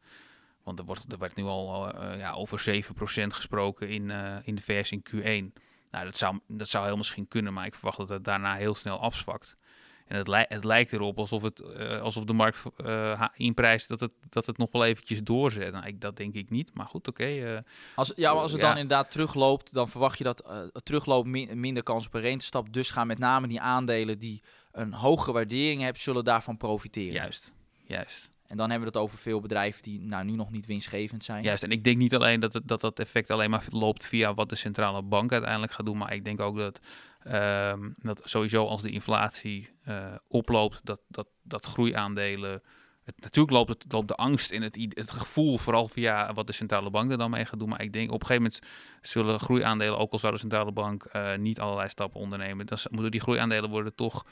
want 0.63 0.79
er, 0.79 0.85
wordt, 0.85 1.13
er 1.13 1.19
werd 1.19 1.35
nu 1.35 1.45
al 1.45 1.95
uh, 1.95 2.19
ja, 2.19 2.33
over 2.33 2.85
7% 2.85 3.27
gesproken 3.27 3.89
in, 3.89 4.11
uh, 4.11 4.37
in 4.43 4.55
de 4.55 4.63
VS 4.63 4.91
in 4.91 5.05
Q1. 5.11 5.61
Nou, 5.91 6.05
dat 6.05 6.17
zou, 6.17 6.39
dat 6.49 6.69
zou 6.69 6.87
heel 6.87 6.97
misschien 6.97 7.29
kunnen, 7.29 7.53
maar 7.53 7.67
ik 7.67 7.75
verwacht 7.75 7.99
dat 7.99 8.09
het 8.09 8.25
daarna 8.25 8.55
heel 8.55 8.75
snel 8.75 8.99
afzwakt. 8.99 9.55
En 10.07 10.17
het, 10.17 10.29
li 10.29 10.45
het 10.49 10.65
lijkt 10.65 10.93
erop 10.93 11.19
alsof, 11.19 11.43
het, 11.43 11.79
alsof 12.01 12.25
de 12.25 12.33
markt 12.33 12.63
inprijst 13.35 13.89
dat 13.89 14.01
het, 14.01 14.13
dat 14.29 14.47
het 14.47 14.59
nog 14.59 14.73
wel 14.73 14.85
eventjes 14.85 15.23
doorzet. 15.23 15.73
Nou, 15.73 15.87
ik, 15.87 16.01
dat 16.01 16.17
denk 16.17 16.35
ik 16.35 16.51
niet, 16.51 16.75
maar 16.75 16.87
goed, 16.87 17.09
oké. 17.09 17.23
Okay, 17.23 17.63
als, 17.95 18.13
ja, 18.17 18.33
maar 18.33 18.43
als 18.43 18.53
het 18.53 18.61
ja. 18.61 18.69
dan 18.69 18.79
inderdaad 18.79 19.11
terugloopt, 19.11 19.73
dan 19.73 19.89
verwacht 19.89 20.19
je 20.19 20.25
dat 20.25 20.43
het 20.73 20.85
terugloopt 20.85 21.29
min 21.29 21.61
minder 21.61 21.83
kans 21.83 22.07
op 22.07 22.15
een 22.15 22.21
rentestap. 22.21 22.73
Dus 22.73 22.91
gaan 22.91 23.07
met 23.07 23.19
name 23.19 23.49
die 23.49 23.61
aandelen 23.61 24.19
die 24.19 24.43
een 24.73 24.93
hogere 24.93 25.33
waardering 25.33 25.83
hebben, 25.83 26.03
zullen 26.03 26.25
daarvan 26.25 26.57
profiteren. 26.57 27.13
Juist, 27.13 27.55
juist. 27.85 28.33
En 28.53 28.59
dan 28.59 28.71
hebben 28.71 28.93
we 28.93 28.99
het 28.99 29.07
over 29.07 29.19
veel 29.19 29.41
bedrijven 29.41 29.83
die 29.83 30.01
nou, 30.01 30.25
nu 30.25 30.33
nog 30.33 30.51
niet 30.51 30.67
winstgevend 30.67 31.25
zijn. 31.25 31.43
Juist, 31.43 31.63
en 31.63 31.71
ik 31.71 31.85
denk 31.85 31.97
niet 31.97 32.15
alleen 32.15 32.41
dat 32.41 32.53
het, 32.55 32.69
dat, 32.69 32.81
dat 32.81 32.99
effect 32.99 33.31
alleen 33.31 33.51
maar 33.51 33.65
loopt 33.71 34.07
via 34.07 34.35
wat 34.35 34.49
de 34.49 34.55
centrale 34.55 35.03
bank 35.03 35.33
uiteindelijk 35.33 35.73
gaat 35.73 35.87
doen, 35.87 35.99
maar 35.99 36.13
ik 36.13 36.25
denk 36.25 36.41
ook 36.41 36.57
dat, 36.57 36.81
uh, 37.27 37.73
dat 37.97 38.23
sowieso 38.25 38.67
als 38.67 38.83
de 38.83 38.91
inflatie 38.91 39.69
uh, 39.89 40.05
oploopt, 40.29 40.81
dat, 40.85 41.01
dat, 41.09 41.27
dat 41.43 41.67
groeiaandelen. 41.67 42.61
Het, 43.05 43.21
natuurlijk 43.21 43.53
loopt, 43.53 43.69
het, 43.69 43.93
loopt 43.93 44.09
de 44.09 44.15
angst 44.15 44.51
in 44.51 44.63
het, 44.63 44.89
het 44.89 45.11
gevoel, 45.11 45.59
vooral 45.59 45.89
via 45.89 46.33
wat 46.33 46.47
de 46.47 46.53
centrale 46.53 46.91
bank 46.91 47.11
er 47.11 47.19
dan 47.19 47.31
mee 47.31 47.45
gaat 47.45 47.59
doen. 47.59 47.69
Maar 47.69 47.83
ik 47.83 47.93
denk 47.93 48.13
op 48.13 48.21
een 48.21 48.27
gegeven 48.27 48.51
moment 48.51 48.73
zullen 49.01 49.41
groeiaandelen, 49.41 49.99
ook 49.99 50.13
al 50.13 50.19
zou 50.19 50.33
de 50.33 50.39
centrale 50.39 50.73
bank 50.73 51.07
uh, 51.13 51.37
niet 51.37 51.61
allerlei 51.61 51.89
stappen 51.89 52.21
ondernemen, 52.21 52.67
dan 52.67 52.79
moeten 52.91 53.11
die 53.11 53.21
groeiaandelen 53.21 53.71
worden 53.71 53.95
toch 53.95 54.25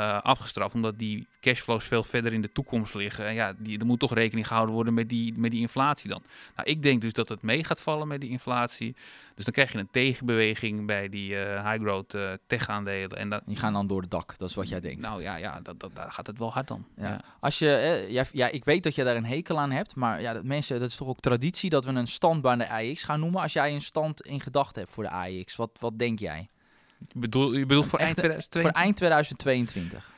uh, 0.00 0.20
afgestraft, 0.20 0.74
omdat 0.74 0.98
die 0.98 1.26
cashflows 1.40 1.84
veel 1.84 2.02
verder 2.02 2.32
in 2.32 2.40
de 2.40 2.52
toekomst 2.52 2.94
liggen. 2.94 3.26
En 3.26 3.34
ja, 3.34 3.52
die, 3.58 3.78
er 3.78 3.86
moet 3.86 3.98
toch 3.98 4.14
rekening 4.14 4.46
gehouden 4.46 4.74
worden 4.74 4.94
met 4.94 5.08
die, 5.08 5.34
met 5.36 5.50
die 5.50 5.60
inflatie 5.60 6.08
dan. 6.08 6.22
Nou, 6.56 6.68
ik 6.68 6.82
denk 6.82 7.00
dus 7.00 7.12
dat 7.12 7.28
het 7.28 7.42
mee 7.42 7.64
gaat 7.64 7.82
vallen 7.82 8.08
met 8.08 8.20
die 8.20 8.30
inflatie. 8.30 8.96
Dus 9.34 9.44
dan 9.44 9.54
krijg 9.54 9.72
je 9.72 9.78
een 9.78 9.88
tegenbeweging 9.90 10.86
bij 10.86 11.08
die 11.08 11.30
uh, 11.30 11.70
high 11.70 11.82
growth 11.82 12.14
uh, 12.14 12.32
tech 12.46 12.68
aandelen. 12.68 13.18
En 13.18 13.28
dat, 13.28 13.42
die 13.46 13.56
gaan 13.56 13.72
dan 13.72 13.86
door 13.86 14.00
het 14.00 14.10
dak, 14.10 14.38
dat 14.38 14.48
is 14.48 14.54
wat 14.54 14.68
jij 14.68 14.80
denkt. 14.80 15.02
Nou 15.02 15.22
ja, 15.22 15.36
ja 15.36 15.60
dat, 15.60 15.80
dat, 15.80 15.90
daar 15.94 16.12
gaat 16.12 16.26
het 16.26 16.38
wel 16.38 16.52
hard 16.52 16.68
dan. 16.68 16.84
Ja. 16.96 17.20
Als 17.40 17.58
je, 17.58 18.06
ja, 18.08 18.24
ja, 18.32 18.48
ik 18.48 18.64
weet 18.64 18.82
dat 18.82 18.94
je 18.94 19.04
daar 19.04 19.16
een 19.16 19.24
hekel 19.24 19.58
aan 19.58 19.70
hebt, 19.70 19.94
maar 19.94 20.20
ja, 20.20 20.32
dat 20.32 20.44
mensen, 20.44 20.80
dat 20.80 20.88
is 20.88 20.96
toch 20.96 21.08
ook 21.08 21.20
traditie 21.20 21.70
dat 21.70 21.84
we 21.84 21.92
een 21.92 22.06
stand 22.06 22.42
bij 22.42 22.56
de 22.56 22.68
AX 22.68 23.04
gaan 23.04 23.20
noemen. 23.20 23.42
Als 23.42 23.52
jij 23.52 23.72
een 23.72 23.80
stand 23.80 24.20
in 24.20 24.40
gedachten 24.40 24.82
hebt 24.82 24.94
voor 24.94 25.04
de 25.04 25.10
AX, 25.10 25.56
wat, 25.56 25.70
wat 25.80 25.98
denk 25.98 26.18
jij? 26.18 26.48
Je 27.12 27.18
bedoelt, 27.18 27.54
je 27.54 27.66
bedoelt 27.66 27.86
voor 27.86 27.98
eind 27.98 28.18
eh, 28.18 28.24
2022? 28.24 28.72
Voor 28.72 28.82
eind 28.82 28.96
2022. 28.96 30.12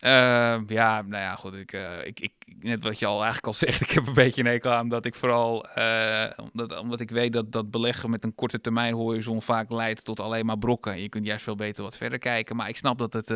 Eh, 0.00 0.58
ja, 0.66 1.02
nou 1.02 1.22
ja, 1.22 1.34
goed. 1.34 1.54
Ik, 1.54 1.72
eh, 1.72 2.06
ik, 2.06 2.20
ik, 2.20 2.32
net 2.60 2.82
wat 2.82 2.98
je 2.98 3.06
al 3.06 3.22
eigenlijk 3.22 3.46
al 3.46 3.52
zegt, 3.66 3.80
ik 3.80 3.90
heb 3.90 4.06
een 4.06 4.12
beetje 4.12 4.40
een 4.40 4.46
hekel 4.46 4.72
aan 4.72 4.88
dat 4.88 5.04
ik 5.04 5.14
vooral, 5.14 5.66
eh, 5.66 6.30
omdat, 6.52 6.78
omdat 6.78 7.00
ik 7.00 7.10
weet 7.10 7.32
dat, 7.32 7.52
dat 7.52 7.70
beleggen 7.70 8.10
met 8.10 8.24
een 8.24 8.34
korte 8.34 8.60
termijn 8.60 8.94
horizon 8.94 9.42
vaak 9.42 9.70
leidt 9.70 10.04
tot 10.04 10.20
alleen 10.20 10.46
maar 10.46 10.58
brokken. 10.58 11.00
Je 11.00 11.08
kunt 11.08 11.26
juist 11.26 11.44
veel 11.44 11.54
beter 11.54 11.82
wat 11.82 11.96
verder 11.96 12.18
kijken. 12.18 12.56
Maar 12.56 12.68
ik 12.68 12.76
snap 12.76 12.98
dat 12.98 13.12
het 13.12 13.32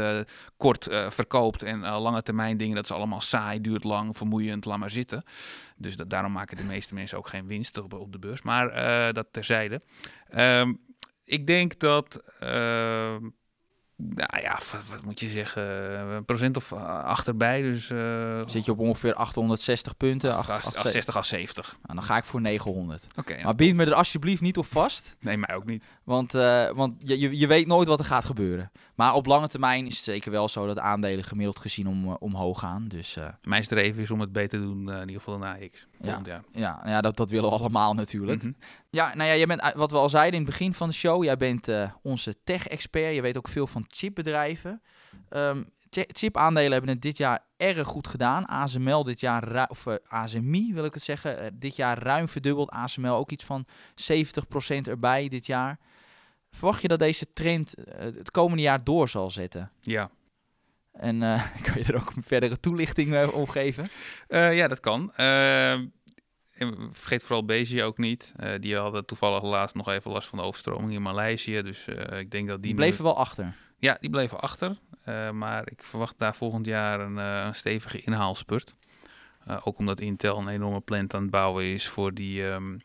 kort 0.56 0.88
verkoopt 1.08 1.62
en 1.62 1.80
lange 1.80 2.22
termijn 2.22 2.56
dingen, 2.56 2.74
dat 2.74 2.84
is 2.84 2.90
allemaal 2.90 3.20
saai, 3.20 3.60
duurt 3.60 3.84
lang, 3.84 4.16
vermoeiend, 4.16 4.64
laat 4.64 4.78
maar 4.78 4.90
zitten. 4.90 5.22
Dus 5.76 5.96
dat, 5.96 6.10
daarom 6.10 6.32
maken 6.32 6.56
de 6.56 6.64
meeste 6.64 6.94
mensen 6.94 7.18
ook 7.18 7.28
geen 7.28 7.46
winst 7.46 7.78
op, 7.78 7.92
op 7.92 8.12
de 8.12 8.18
beurs. 8.18 8.42
Maar 8.42 9.12
dat 9.12 9.26
terzijde. 9.30 9.80
Ehm, 10.28 10.72
ik 11.24 11.46
denk 11.46 11.78
dat. 11.78 12.22
ehm, 12.40 13.20
nou 13.96 14.40
ja, 14.42 14.58
wat, 14.72 14.82
wat 14.90 15.04
moet 15.04 15.20
je 15.20 15.28
zeggen? 15.28 15.62
Een 16.10 16.24
procent 16.24 16.56
of 16.56 16.72
eh, 16.72 17.04
achterbij. 17.04 17.62
Dus. 17.62 17.90
eh 17.90 18.40
Zit 18.46 18.64
je 18.64 18.70
op 18.72 18.78
ongeveer 18.78 19.14
860 19.14 19.96
punten. 19.96 20.30
ach- 20.36 20.50
acht- 20.50 20.66
ach- 20.66 20.74
acht- 20.74 20.90
60 20.90 21.16
à 21.16 21.22
70. 21.22 21.76
Nou, 21.82 21.94
dan 21.94 22.02
ga 22.02 22.16
ik 22.16 22.24
voor 22.24 22.40
900. 22.40 23.06
Oké, 23.16 23.34
ja. 23.34 23.44
Maar 23.44 23.54
bind 23.54 23.76
me 23.76 23.84
er 23.84 23.94
alsjeblieft 23.94 24.40
niet 24.42 24.58
op 24.58 24.66
vast. 24.66 25.16
nee, 25.20 25.36
mij 25.36 25.54
ook 25.54 25.64
niet. 25.64 25.84
Want, 26.04 26.34
eh, 26.34 26.70
want 26.70 26.94
je, 26.98 27.18
je, 27.18 27.38
je 27.38 27.46
weet 27.46 27.66
nooit 27.66 27.88
wat 27.88 27.98
er 27.98 28.04
gaat 28.04 28.24
gebeuren. 28.24 28.70
Maar 28.94 29.14
op 29.14 29.26
lange 29.26 29.48
termijn 29.48 29.86
is 29.86 29.94
het 29.94 30.04
zeker 30.04 30.30
wel 30.30 30.48
zo 30.48 30.66
dat 30.66 30.78
aandelen 30.78 31.24
gemiddeld 31.24 31.58
gezien 31.58 31.86
om, 31.88 32.08
eh, 32.08 32.14
omhoog 32.18 32.58
gaan. 32.58 32.88
Dus 32.88 33.16
eh, 33.16 33.28
Mijn 33.42 33.64
streven 33.64 34.02
is 34.02 34.10
om 34.10 34.20
het 34.20 34.32
beter 34.32 34.58
te 34.58 34.64
doen, 34.64 34.88
eh, 34.90 34.94
in 34.94 35.00
ieder 35.08 35.22
geval 35.22 35.38
dan 35.38 35.48
AX. 35.48 35.86
Jaar. 36.00 36.42
ja, 36.52 36.80
ja 36.84 37.00
dat, 37.00 37.16
dat 37.16 37.30
willen 37.30 37.50
we 37.50 37.56
allemaal 37.56 37.94
natuurlijk. 37.94 38.42
Mhm. 38.42 38.52
Ja, 38.90 39.14
nou 39.14 39.28
ja, 39.28 39.36
jij 39.36 39.46
bent, 39.46 39.72
wat 39.74 39.90
we 39.90 39.96
al 39.96 40.08
zeiden 40.08 40.40
in 40.40 40.46
het 40.46 40.50
begin 40.50 40.74
van 40.74 40.88
de 40.88 40.94
show, 40.94 41.24
jij 41.24 41.36
bent 41.36 41.68
onze 42.02 42.34
tech-expert. 42.44 43.14
Je 43.14 43.22
weet 43.22 43.36
ook 43.36 43.48
veel 43.48 43.66
van 43.66 43.84
chipbedrijven. 43.88 44.82
Chi- 45.90 46.04
chipaandelen 46.12 46.72
hebben 46.72 46.90
het 46.90 47.02
dit 47.02 47.16
jaar 47.16 47.44
erg 47.56 47.86
goed 47.86 48.08
gedaan. 48.08 48.46
ASML 48.48 49.04
dit 49.04 49.20
jaar, 49.20 49.66
of 49.68 49.86
ASMI 50.08 50.72
wil 50.74 50.84
ik 50.84 50.94
het 50.94 51.02
zeggen, 51.02 51.58
dit 51.58 51.76
jaar 51.76 51.98
ruim 51.98 52.28
verdubbeld. 52.28 52.70
ASML 52.70 53.14
ook 53.16 53.30
iets 53.30 53.44
van 53.44 53.66
70% 53.94 54.88
erbij 54.88 55.28
dit 55.28 55.46
jaar. 55.46 55.78
Verwacht 56.54 56.82
je 56.82 56.88
dat 56.88 56.98
deze 56.98 57.32
trend 57.32 57.74
eh, 57.74 58.04
het 58.04 58.30
komende 58.30 58.62
jaar 58.62 58.84
door 58.84 59.08
zal 59.08 59.30
zetten? 59.30 59.70
Ja. 59.80 60.10
En 60.92 61.22
eh, 61.22 61.44
kan 61.64 61.74
je 61.78 61.84
er 61.84 61.96
ook 61.96 62.12
een 62.16 62.22
verdere 62.22 62.60
toelichting 62.60 63.14
eh, 63.14 63.34
op 63.34 63.48
geven? 63.48 63.88
Ja, 64.28 64.68
dat 64.68 64.80
kan. 64.80 65.12
Eh, 65.16 65.72
en 65.72 66.88
vergeet 66.92 67.22
vooral 67.22 67.44
Bezië 67.44 67.82
ook 67.82 67.98
niet. 67.98 68.32
Die 68.60 68.76
hadden 68.76 69.06
toevallig 69.06 69.42
laatst 69.42 69.74
nog 69.74 69.88
even 69.88 70.10
last 70.10 70.28
van 70.28 70.38
de 70.38 70.44
overstroming 70.44 70.92
in 70.92 71.02
Maleisië. 71.02 71.62
Dus 71.62 71.86
ik 72.18 72.30
denk 72.30 72.48
dat 72.48 72.56
die... 72.56 72.56
Die 72.56 72.70
nu- 72.70 72.74
bleven 72.76 73.04
wel 73.04 73.16
achter. 73.18 73.54
Ja, 73.78 73.96
die 74.00 74.10
bleven 74.10 74.40
achter. 74.40 74.78
Maar 75.32 75.70
ik 75.70 75.82
verwacht 75.82 76.18
daar 76.18 76.34
volgend 76.34 76.66
jaar 76.66 77.00
een, 77.00 77.16
een 77.16 77.54
stevige 77.54 78.00
inhaalspurt. 78.00 78.74
Ook 79.64 79.78
omdat 79.78 80.00
Intel 80.00 80.38
een 80.38 80.48
enorme 80.48 80.80
plant 80.80 81.14
aan 81.14 81.22
het 81.22 81.30
bouwen 81.30 81.64
is 81.64 81.88
voor 81.88 82.14
die. 82.14 82.48
ehm, 82.50 82.78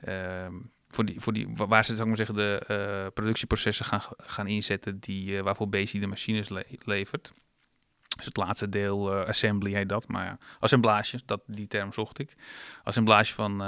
ehm, 0.00 0.54
voor 0.88 1.04
die, 1.04 1.20
voor 1.20 1.32
die, 1.32 1.48
wa- 1.56 1.66
waar 1.66 1.84
ze 1.84 1.96
zou 1.96 2.00
ik 2.10 2.16
maar 2.16 2.26
zeggen, 2.26 2.34
de 2.36 2.58
eh, 2.66 3.12
productieprocessen 3.14 3.84
gaan, 3.84 4.00
gaan 4.16 4.46
inzetten 4.46 4.98
die, 5.00 5.36
eh, 5.36 5.42
waarvoor 5.42 5.68
Bezi 5.68 5.98
de 6.00 6.06
machines 6.06 6.48
le- 6.48 6.64
levert. 6.84 7.32
Dus 8.16 8.24
het 8.24 8.36
laatste 8.36 8.68
deel, 8.68 9.12
eh, 9.14 9.28
assembly 9.28 9.72
heet 9.74 9.88
dat, 9.88 10.08
maar 10.08 10.24
ja, 10.24 10.38
assemblage, 10.60 11.20
dat, 11.26 11.40
die 11.46 11.66
term 11.66 11.92
zocht 11.92 12.18
ik. 12.18 12.34
Assemblage 12.84 13.34
van, 13.34 13.58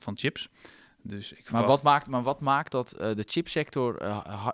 van 0.00 0.16
chips. 0.18 0.48
Dus 1.02 1.32
ik 1.32 1.50
Maar 1.50 1.66
wat 1.66 1.82
maakt, 1.82 2.06
maar 2.06 2.22
wat 2.22 2.40
maakt 2.40 2.70
dat 2.72 2.88
de 2.98 3.24
chipsector 3.26 3.98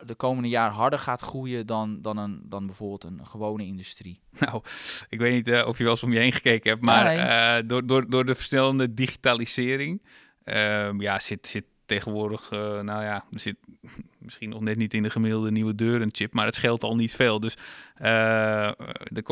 de 0.06 0.14
komende 0.16 0.48
jaar 0.48 0.70
harder 0.70 0.98
gaat 0.98 1.20
groeien 1.20 1.66
dan, 1.66 2.02
dan, 2.02 2.16
een, 2.16 2.40
dan 2.44 2.66
bijvoorbeeld 2.66 3.04
een 3.04 3.26
gewone 3.26 3.64
industrie? 3.64 4.20
Nou, 4.40 4.62
ik 5.08 5.18
weet 5.18 5.32
niet 5.46 5.62
of 5.64 5.76
je 5.78 5.82
wel 5.84 5.92
eens 5.92 6.02
om 6.02 6.12
je 6.12 6.18
heen 6.18 6.32
gekeken 6.32 6.70
hebt, 6.70 6.82
maar 6.82 7.04
Nee. 7.16 7.66
door, 7.66 7.86
door, 7.86 8.10
door 8.10 8.24
de 8.24 8.34
versnellende 8.34 8.94
digitalisering, 8.94 10.02
ehm, 10.44 11.00
ja, 11.00 11.18
zit, 11.18 11.46
zit 11.46 11.64
tegenwoordig, 11.86 12.50
eh, 12.50 12.58
nou 12.80 13.02
ja, 13.02 13.24
er 13.32 13.40
zit 13.40 13.56
misschien 14.18 14.48
nog 14.48 14.60
net 14.60 14.76
niet 14.76 14.94
in 14.94 15.02
de 15.02 15.10
gemiddelde 15.10 15.50
nieuwe 15.50 15.74
deur 15.74 16.02
een 16.02 16.12
chip, 16.12 16.32
maar 16.32 16.46
het 16.46 16.54
scheelt 16.54 16.82
al 16.82 16.96
niet 16.96 17.14
veel. 17.14 17.40
Dus 17.40 17.56
eh, 17.94 18.66
er, 18.68 19.24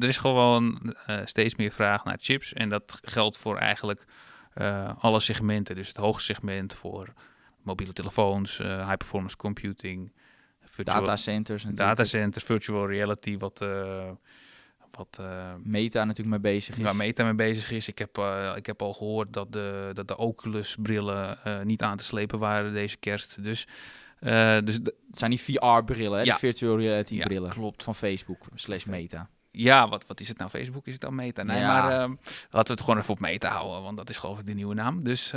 er 0.00 0.08
is 0.08 0.18
gewoon 0.18 0.94
eh, 1.06 1.20
steeds 1.24 1.54
meer 1.54 1.72
vraag 1.72 2.04
naar 2.04 2.18
chips 2.20 2.52
en 2.52 2.68
dat 2.68 3.00
geldt 3.02 3.38
voor 3.38 3.56
eigenlijk 3.56 4.04
alle 4.98 5.20
segmenten. 5.20 5.74
Dus 5.74 5.88
het 5.88 5.96
hoogste 5.96 6.24
segment 6.34 6.74
voor 6.74 7.12
mobiele 7.62 7.92
telefoons, 7.92 8.60
eh, 8.60 8.78
high 8.86 8.96
performance 8.96 9.36
computing, 9.36 10.12
virtual- 10.60 10.98
Datacenters 10.98 11.64
natuurlijk. 11.64 11.88
datacenters, 11.88 12.44
virtual 12.44 12.88
reality, 12.88 13.38
wat, 13.38 13.60
wat 14.96 15.18
eh, 15.20 15.52
Meta 15.62 16.04
natuurlijk 16.04 16.42
mee 16.42 16.52
bezig 16.54 16.76
is. 16.76 16.82
waar 16.82 16.96
Meta 16.96 17.24
mee 17.24 17.34
bezig 17.34 17.70
is. 17.70 17.88
Ik 17.88 17.98
heb, 17.98 18.18
eh, 18.18 18.52
ik 18.56 18.66
heb 18.66 18.82
al 18.82 18.92
gehoord 18.92 19.32
dat 19.32 19.52
de, 19.52 19.90
dat 19.94 20.08
de 20.08 20.16
Oculus-brillen 20.16 21.44
eh, 21.44 21.60
niet 21.60 21.82
aan 21.82 21.96
te 21.96 22.04
slepen 22.04 22.38
waren 22.38 22.72
deze 22.72 22.96
kerst. 22.96 23.44
Dus, 23.44 23.66
dus 24.64 24.74
Het 24.74 24.94
zijn 25.18 25.30
die 25.30 25.40
VR-brillen, 25.40 26.18
hè? 26.18 26.24
Ja. 26.24 26.36
virtual 26.36 26.78
reality 26.78 27.14
Ja, 27.14 27.48
klopt. 27.48 27.82
Van 27.82 27.94
Facebook 27.94 28.44
slash 28.54 28.84
Meta. 28.84 29.28
ja, 29.50 29.88
wat, 29.88 30.06
wat 30.06 30.20
is 30.20 30.28
het 30.28 30.38
nou? 30.38 30.50
Facebook 30.50 30.86
is 30.86 30.92
het 30.92 31.02
dan 31.02 31.14
Meta? 31.14 31.42
Nee, 31.42 31.58
Ja. 31.60 31.66
maar 31.82 31.92
ehm, 31.92 32.10
laten 32.50 32.66
we 32.66 32.72
het 32.72 32.80
gewoon 32.80 32.98
even 32.98 33.12
op 33.14 33.20
Meta 33.20 33.48
houden, 33.48 33.82
want 33.82 33.96
dat 33.96 34.08
is 34.08 34.16
geloof 34.16 34.38
ik 34.38 34.46
de 34.46 34.54
nieuwe 34.54 34.74
naam. 34.74 35.02
Dus 35.02 35.30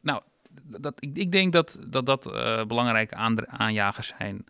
nou, 0.00 0.20
dat, 0.62 0.94
ik, 0.98 1.16
ik 1.16 1.32
denk 1.32 1.52
dat 1.52 1.78
dat, 1.88 2.06
dat 2.06 2.22
belangrijke 2.68 3.14
aanjagers 3.46 4.12
zijn 4.18 4.44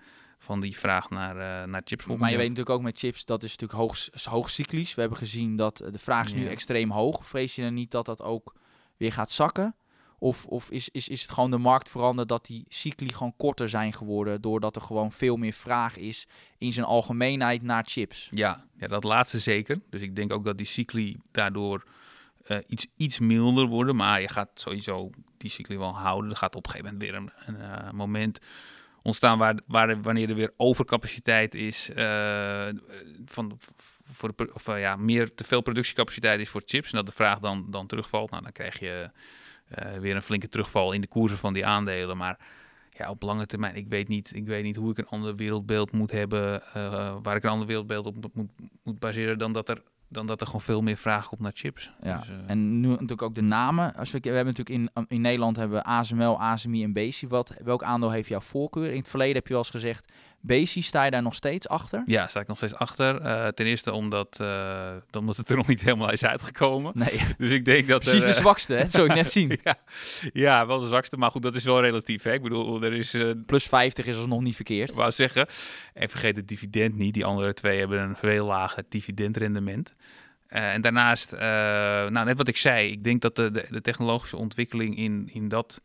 van 0.45 0.61
die 0.61 0.79
vraag 0.79 1.11
naar, 1.11 1.63
eh, 1.63 1.69
naar 1.69 1.83
chips. 1.85 2.07
Maar 2.07 2.17
je 2.17 2.23
jaar. 2.23 2.31
weet 2.31 2.49
natuurlijk 2.49 2.77
ook 2.77 2.83
met 2.83 2.99
chips, 2.99 3.25
dat 3.25 3.43
is 3.43 3.51
natuurlijk 3.51 3.81
hoog, 3.81 4.09
hoogcyclisch. 4.25 4.95
We 4.95 5.01
hebben 5.01 5.19
gezien 5.19 5.57
dat 5.57 5.81
eh, 5.81 5.93
de 5.93 5.99
vraag 5.99 6.25
is 6.25 6.35
nu 6.35 6.49
extreem 6.49 6.91
hoog. 6.91 7.27
Vrees 7.27 7.55
je 7.55 7.63
dan 7.63 7.75
niet 7.75 7.91
dat 7.91 8.07
dat 8.07 8.23
ook 8.23 8.55
weer 8.97 9.13
gaat 9.13 9.31
zakken? 9.31 9.77
Of, 10.19 10.47
of 10.47 10.71
is, 10.71 10.89
is, 10.89 11.09
is 11.09 11.23
het 11.23 11.31
gewoon 11.31 11.51
de 11.51 11.59
markt 11.59 11.89
veranderd 11.89 12.29
dat 12.29 12.47
die 12.47 12.65
cycli 12.69 13.09
gewoon 13.09 13.37
korter 13.37 13.69
zijn 13.69 13.93
geworden... 13.93 14.41
doordat 14.41 14.77
er 14.77 14.83
gewoon 14.83 15.13
veel 15.13 15.37
meer 15.37 15.53
vraag 15.53 15.97
is 15.97 16.27
in 16.59 16.73
zijn 16.73 16.87
algemeenheid 16.87 17.63
naar 17.63 17.85
chips? 17.87 18.29
Ja, 18.31 18.65
ja, 18.77 18.87
dat 18.87 19.05
laatste 19.05 19.39
zeker. 19.39 19.81
Dus 19.91 20.01
ik 20.01 20.17
denk 20.17 20.33
ook 20.33 20.45
dat 20.45 20.57
die 20.57 20.67
cycli 20.67 21.17
daardoor 21.31 21.85
eh, 22.45 22.59
iets, 22.67 22.87
iets 22.97 23.19
milder 23.19 23.67
worden. 23.67 23.97
Maar 23.97 24.21
je 24.21 24.29
gaat 24.29 24.51
sowieso 24.55 25.11
die 25.37 25.51
cycli 25.51 25.79
wel 25.79 25.97
houden. 25.97 26.31
Er 26.31 26.37
gaat 26.37 26.57
op 26.57 26.67
een 26.67 26.71
gegeven 26.71 26.93
moment 26.93 27.11
weer 27.11 27.21
een, 27.47 27.87
een 27.87 27.97
moment 27.97 28.39
ontstaan 29.05 29.39
waar, 29.39 29.59
waar, 29.67 30.03
wanneer 30.03 30.29
er 30.29 30.35
weer 30.35 30.53
overcapaciteit 30.57 31.55
is. 31.55 31.91
eh, 31.91 32.69
van, 33.27 33.59
voor 34.05 34.35
of, 34.53 34.69
eh, 34.69 34.81
ja, 34.81 34.97
meer 34.97 35.35
te 35.35 35.45
veel 35.45 35.61
productiecapaciteit 35.61 36.41
is 36.41 36.49
voor 36.49 36.63
chips. 36.65 36.91
En 36.91 36.97
dat 36.97 37.07
de 37.07 37.13
vraag 37.13 37.39
dan, 37.39 37.67
dan 37.71 37.87
terugvalt. 37.87 38.31
Nou, 38.31 38.43
dan 38.43 38.53
krijg 38.53 38.79
je 38.79 39.11
eh, 39.69 39.99
weer 39.99 40.15
een 40.15 40.23
flinke 40.23 40.49
terugval 40.49 40.93
in 40.93 41.01
de 41.01 41.07
koersen 41.07 41.39
van 41.39 41.53
die 41.53 41.67
aandelen. 41.67 42.17
Maar 42.17 42.39
ja, 42.91 43.11
op 43.11 43.23
lange 43.23 43.47
termijn, 43.47 43.77
ik 43.77 43.89
weet 43.89 44.09
niet, 44.09 44.35
ik 44.35 44.47
weet 44.47 44.63
niet 44.63 44.77
hoe 44.77 44.91
ik 44.91 44.99
een 44.99 45.09
ander 45.09 45.37
wereldbeeld 45.37 45.93
moet 45.93 46.11
hebben, 46.11 46.63
waar 47.23 47.37
ik 47.37 47.43
een 47.43 47.51
ander 47.51 47.67
wereldbeeld 47.67 48.07
op 48.07 48.35
moet, 48.35 48.51
moet 48.83 48.99
baseren 48.99 49.39
dan 49.39 49.53
dat, 49.53 49.69
er, 49.69 49.83
dan 50.09 50.27
dat 50.27 50.41
er 50.41 50.47
gewoon 50.47 50.61
veel 50.61 50.83
meer 50.83 50.97
vraag 50.97 51.29
komt 51.29 51.41
naar 51.41 51.53
chips. 51.55 51.93
Ja. 52.03 52.19
Dus, 52.19 52.29
eh, 52.29 52.35
En 52.47 52.81
nu 52.81 52.89
natuurlijk 52.89 53.23
ook 53.23 53.35
de 53.35 53.43
namen. 53.43 53.95
Als 53.95 54.11
we, 54.11 54.19
we 54.21 54.29
hebben 54.29 54.55
natuurlijk 54.55 54.93
in, 54.97 55.07
in 55.09 55.21
Nederland 55.21 55.57
hebben 55.57 55.79
we 55.79 55.85
ASML, 55.85 56.41
ASMI 56.41 56.83
en 56.83 56.93
Bezi. 56.93 57.27
Wat, 57.27 57.55
welk 57.63 57.83
aandeel 57.83 58.11
heeft 58.11 58.29
jouw 58.29 58.41
voorkeur? 58.41 58.91
In 58.91 58.99
het 58.99 59.09
verleden 59.09 59.35
heb 59.35 59.47
je 59.47 59.53
wel 59.53 59.63
eens 59.63 59.71
gezegd, 59.71 60.13
Bezi, 60.47 60.83
sta 60.83 61.05
je 61.05 61.11
daar 61.11 61.23
nog 61.23 61.35
steeds 61.35 61.69
achter? 61.69 62.03
ja, 62.07 62.27
sta 62.27 62.41
ik 62.41 62.47
nog 62.47 62.57
steeds 62.57 62.75
achter. 62.75 63.21
Eh, 63.21 63.49
ten 63.49 63.67
eerste 63.67 63.93
omdat, 63.93 64.37
eh, 64.41 64.93
omdat 65.19 65.37
het 65.37 65.51
er 65.51 65.57
nog 65.57 65.67
niet 65.67 65.81
helemaal 65.81 66.13
is 66.13 66.25
uitgekomen. 66.25 66.93
Nee, 66.95 67.21
Dus 67.39 67.51
ik 67.51 67.65
denk 67.65 67.89
dat 67.89 68.01
precies 68.01 68.21
er, 68.21 68.29
de 68.29 68.35
eh, 68.35 68.41
zwakste, 68.41 68.73
hè? 68.75 68.83
Dat 68.83 68.93
zou 68.93 69.09
ik 69.09 69.15
net 69.15 69.31
zien. 69.31 69.59
ja, 69.65 69.77
ja, 70.33 70.67
wel 70.67 70.79
de 70.79 70.87
zwakste, 70.87 71.17
maar 71.17 71.31
goed, 71.31 71.43
dat 71.43 71.55
is 71.55 71.65
wel 71.65 71.81
relatief. 71.81 72.23
Hè? 72.23 72.33
Ik 72.33 72.43
bedoel, 72.43 72.83
er 72.83 72.93
is 72.93 73.17
Plus 73.47 73.65
50 73.65 74.07
is 74.07 74.17
alsnog 74.17 74.41
niet 74.41 74.55
verkeerd. 74.55 74.91
Ik 74.91 74.97
wou 74.97 75.11
zeggen, 75.11 75.47
en 75.95 76.09
vergeet 76.09 76.37
het 76.37 76.49
dividend 76.49 76.97
niet. 76.97 77.15
Die 77.15 77.25
andere 77.25 77.55
twee 77.55 77.79
hebben 77.79 78.01
een 78.01 78.17
veel 78.17 78.47
lager 78.47 78.85
dividendrendement. 78.89 79.93
En 80.49 80.81
daarnaast, 80.81 81.31
nou 82.11 82.25
net 82.25 82.37
wat 82.37 82.49
ik 82.49 82.57
zei, 82.57 82.91
ik 82.91 83.05
denk 83.05 83.21
dat 83.21 83.37
de, 83.37 83.51
de, 83.51 83.67
de 83.71 83.81
technologische 83.81 84.37
ontwikkeling 84.37 84.97
in, 84.97 85.31
in 85.33 85.49
dat 85.49 85.81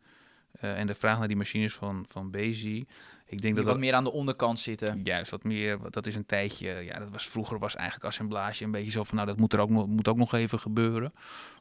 en 0.60 0.86
de 0.86 0.94
vraag 0.94 1.18
naar 1.18 1.28
die 1.28 1.36
machines 1.36 1.74
van, 1.74 2.04
van 2.08 2.30
Bezi, 2.30 2.86
ik 3.30 3.40
denk 3.42 3.54
Die 3.54 3.54
dat 3.54 3.64
wat 3.64 3.72
dat 3.72 3.82
meer 3.82 3.94
aan 3.94 4.04
de 4.04 4.12
onderkant 4.12 4.58
zitten. 4.58 5.00
juist 5.04 5.30
wat 5.30 5.44
meer, 5.44 5.78
dat 5.90 6.06
is 6.06 6.14
een 6.14 6.26
tijdje, 6.26 6.70
ja, 6.70 6.98
dat 6.98 7.10
was 7.10 7.28
vroeger 7.28 7.58
was 7.58 7.76
eigenlijk 7.76 8.06
assemblage 8.06 8.64
een 8.64 8.70
beetje 8.70 8.90
zo 8.90 9.04
van, 9.04 9.16
nou 9.16 9.28
dat 9.28 9.38
moet 9.38 9.52
er 9.52 9.60
ook 9.60 9.70
nog, 9.70 9.86
moet 9.86 10.08
ook 10.08 10.16
nog 10.16 10.32
even 10.32 10.58
gebeuren. 10.58 11.12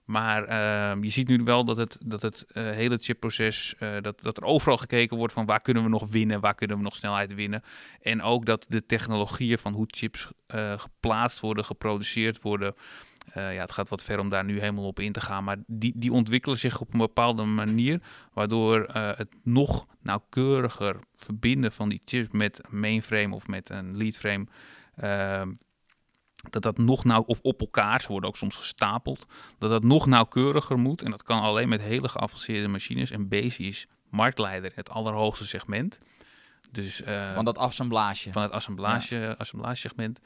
Maar 0.06 0.44
ehm, 0.44 1.04
je 1.04 1.10
ziet 1.10 1.28
nu 1.28 1.42
wel 1.44 1.66
dat 1.66 1.78
het, 1.78 1.98
dat 2.06 2.22
het 2.22 2.46
eh, 2.52 2.64
hele 2.64 2.98
chipproces, 3.00 3.76
eh, 3.80 3.90
dat, 4.02 4.22
dat 4.22 4.38
er 4.38 4.44
overal 4.44 4.78
gekeken 4.78 5.18
wordt 5.18 5.34
van 5.34 5.46
waar 5.46 5.62
kunnen 5.62 5.84
we 5.84 5.90
nog 5.90 6.10
winnen, 6.10 6.40
waar 6.40 6.56
kunnen 6.56 6.78
we 6.78 6.84
nog 6.84 6.96
snelheid 6.96 7.34
winnen. 7.34 7.64
En 8.02 8.22
ook 8.22 8.46
dat 8.46 8.66
de 8.70 8.86
technologieën 8.86 9.58
van 9.58 9.74
hoe 9.74 9.88
chips 9.88 10.28
eh, 10.48 10.80
geplaatst 10.80 11.40
worden, 11.40 11.66
geproduceerd 11.66 12.42
worden, 12.42 12.74
Eh, 13.34 13.54
ja, 13.54 13.62
het 13.62 13.72
gaat 13.72 13.89
wat 13.89 14.04
ver 14.04 14.20
om 14.20 14.30
daar 14.30 14.46
nu 14.46 14.60
helemaal 14.60 14.88
op 14.88 15.00
in 15.00 15.12
te 15.12 15.22
gaan. 15.22 15.44
Maar 15.44 15.58
die, 15.68 15.94
die 15.96 16.12
ontwikkelen 16.13 16.58
zich 16.58 16.80
op 16.80 16.94
een 16.94 17.00
bepaalde 17.00 17.44
manier. 17.44 18.02
Waardoor 18.34 18.84
eh, 18.84 19.10
het 19.18 19.36
nog 19.44 19.86
nauwkeuriger 20.02 20.96
verbinden 21.13 21.72
van 21.72 21.89
die 21.89 22.02
chips 22.06 22.28
met 22.32 22.62
een 22.70 22.80
mainframe 22.80 23.36
of 23.36 23.48
met 23.48 23.70
een 23.70 23.98
leadframe. 23.98 24.46
ehm, 24.96 25.52
dat 26.50 26.62
dat 26.63 26.78
nog 26.78 27.04
nauw, 27.04 27.22
of 27.22 27.39
op 27.42 27.60
elkaar, 27.60 28.02
ze 28.02 28.08
worden 28.08 28.30
ook 28.30 28.38
soms 28.38 28.56
gestapeld, 28.56 29.26
dat 29.58 29.70
dat 29.70 29.84
nog 29.84 30.06
nauwkeuriger 30.06 30.80
moet. 30.80 31.02
En 31.02 31.12
dat 31.12 31.24
kan 31.24 31.42
alleen 31.42 31.70
met 31.70 31.82
hele 31.82 32.08
geavanceerde 32.08 32.68
machines. 32.68 33.12
En 33.12 33.28
Bezi 33.28 33.68
is 33.68 33.88
marktleider 34.10 34.72
het 34.76 34.89
allerhoogste 34.89 35.46
segment. 35.48 36.00
Dus, 36.72 37.02
eh, 37.02 37.34
Van 37.34 37.46
dat 37.46 37.58
assemblage. 37.58 38.32
van 38.32 38.42
het 38.42 38.52
assemblage, 38.52 39.36
assemblagesegment. 39.38 40.20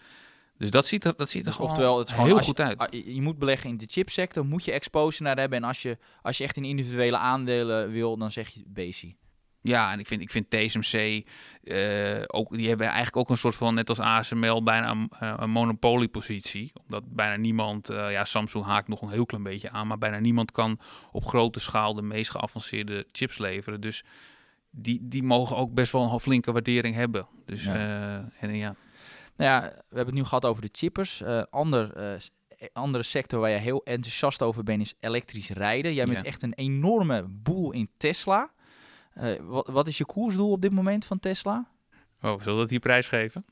Dus 0.58 0.72
dat 0.72 0.88
ziet 0.88 1.06
er, 1.06 1.13
dat 1.18 1.30
ziet 1.30 1.46
er 1.46 1.52
Dus 1.52 1.60
oftewel, 1.60 1.98
het 1.98 2.08
is 2.08 2.13
gewoon 2.13 2.28
heel 2.30 2.38
je- 2.38 2.44
goed 2.44 2.60
uit. 2.60 2.78
Ah, 2.78 2.88
Je 3.06 3.22
moet 3.22 3.38
beleggen 3.39 3.70
in 3.70 3.78
de 3.78 3.86
chipsector, 3.92 4.46
moet 4.46 4.66
je 4.66 4.72
exposure 4.72 5.24
naar 5.24 5.38
hebben. 5.38 5.58
En 5.58 5.63
als 5.63 5.82
je, 5.82 5.98
als 6.22 6.38
je 6.38 6.44
echt 6.44 6.58
in 6.58 6.63
individuele 6.66 7.18
aandelen 7.18 7.92
wil, 7.92 8.18
dan 8.18 8.32
zeg 8.32 8.50
je 8.50 8.63
Bezi. 8.68 9.16
Ja, 9.62 9.92
en 9.92 10.00
ik 10.00 10.08
vind, 10.08 10.22
ik 10.22 10.30
vind 10.32 10.50
TSMC, 10.50 11.26
eh, 11.63 12.22
ook, 12.28 12.56
die 12.58 12.68
hebben 12.68 12.86
eigenlijk 12.88 13.18
ook 13.18 13.30
een 13.30 13.38
soort 13.38 13.56
van, 13.56 13.74
net 13.74 13.89
als 13.89 14.00
ASML, 14.00 14.63
bijna 14.63 14.89
een, 14.92 15.10
eh, 15.20 15.34
een 15.38 15.50
monopoliepositie. 15.50 16.72
Omdat 16.84 17.04
bijna 17.16 17.36
niemand, 17.36 17.89
eh, 17.89 18.12
ja, 18.12 18.24
Samsung 18.26 18.66
haakt 18.66 18.88
nog 18.88 19.02
een 19.02 19.10
heel 19.10 19.26
klein 19.26 19.44
beetje 19.44 19.70
aan, 19.70 19.88
maar 19.88 19.98
bijna 19.98 20.20
niemand 20.20 20.52
kan 20.52 20.80
op 21.12 21.26
grote 21.26 21.60
schaal 21.60 21.94
de 21.94 22.02
meest 22.02 22.32
geavanceerde 22.32 23.06
chips 23.12 23.38
leveren. 23.38 23.82
Dus 23.82 24.04
die, 24.70 25.00
die 25.04 25.24
mogen 25.24 25.58
ook 25.58 25.74
best 25.74 25.92
wel 25.92 26.12
een 26.13 26.20
flinke 26.20 26.52
waardering 26.52 26.96
hebben. 26.96 27.28
Dus 27.46 27.66
Ja. 27.66 28.32
en 28.39 28.56
ja, 28.56 28.76
Nou 29.36 29.50
ja, 29.52 29.62
we 29.62 29.96
hebben 29.96 30.06
het 30.06 30.13
nu 30.15 30.24
gehad 30.24 30.46
over 30.46 30.62
de 30.62 30.69
chippers. 30.72 31.22
Eh, 31.22 31.41
ander, 31.50 31.96
eh, 31.96 32.13
eh, 32.13 32.19
andere 32.74 33.04
sector 33.04 33.39
waar 33.39 33.50
je 33.50 33.58
heel 33.58 33.84
enthousiast 33.84 34.41
over 34.41 34.63
bent 34.63 34.82
is 34.82 34.93
elektrisch 35.00 35.50
rijden. 35.50 35.93
Jij 35.93 36.06
bent 36.06 36.17
Ja. 36.17 36.24
echt 36.24 36.41
een 36.43 36.54
enorme 36.54 37.24
boel 37.30 37.72
in 37.72 37.89
Tesla. 37.98 38.52
Eh, 39.13 39.34
wat, 39.41 39.67
wat 39.67 39.88
is 39.88 39.98
je 39.98 40.06
koersdoel 40.06 40.52
op 40.52 40.62
dit 40.62 40.72
moment 40.72 41.06
van 41.06 41.19
Tesla? 41.19 41.67
oh, 42.22 42.39
zullen 42.39 42.54
we 42.56 42.62
dat 42.62 42.69
hier 42.69 42.80
prijsgeven? 42.80 43.43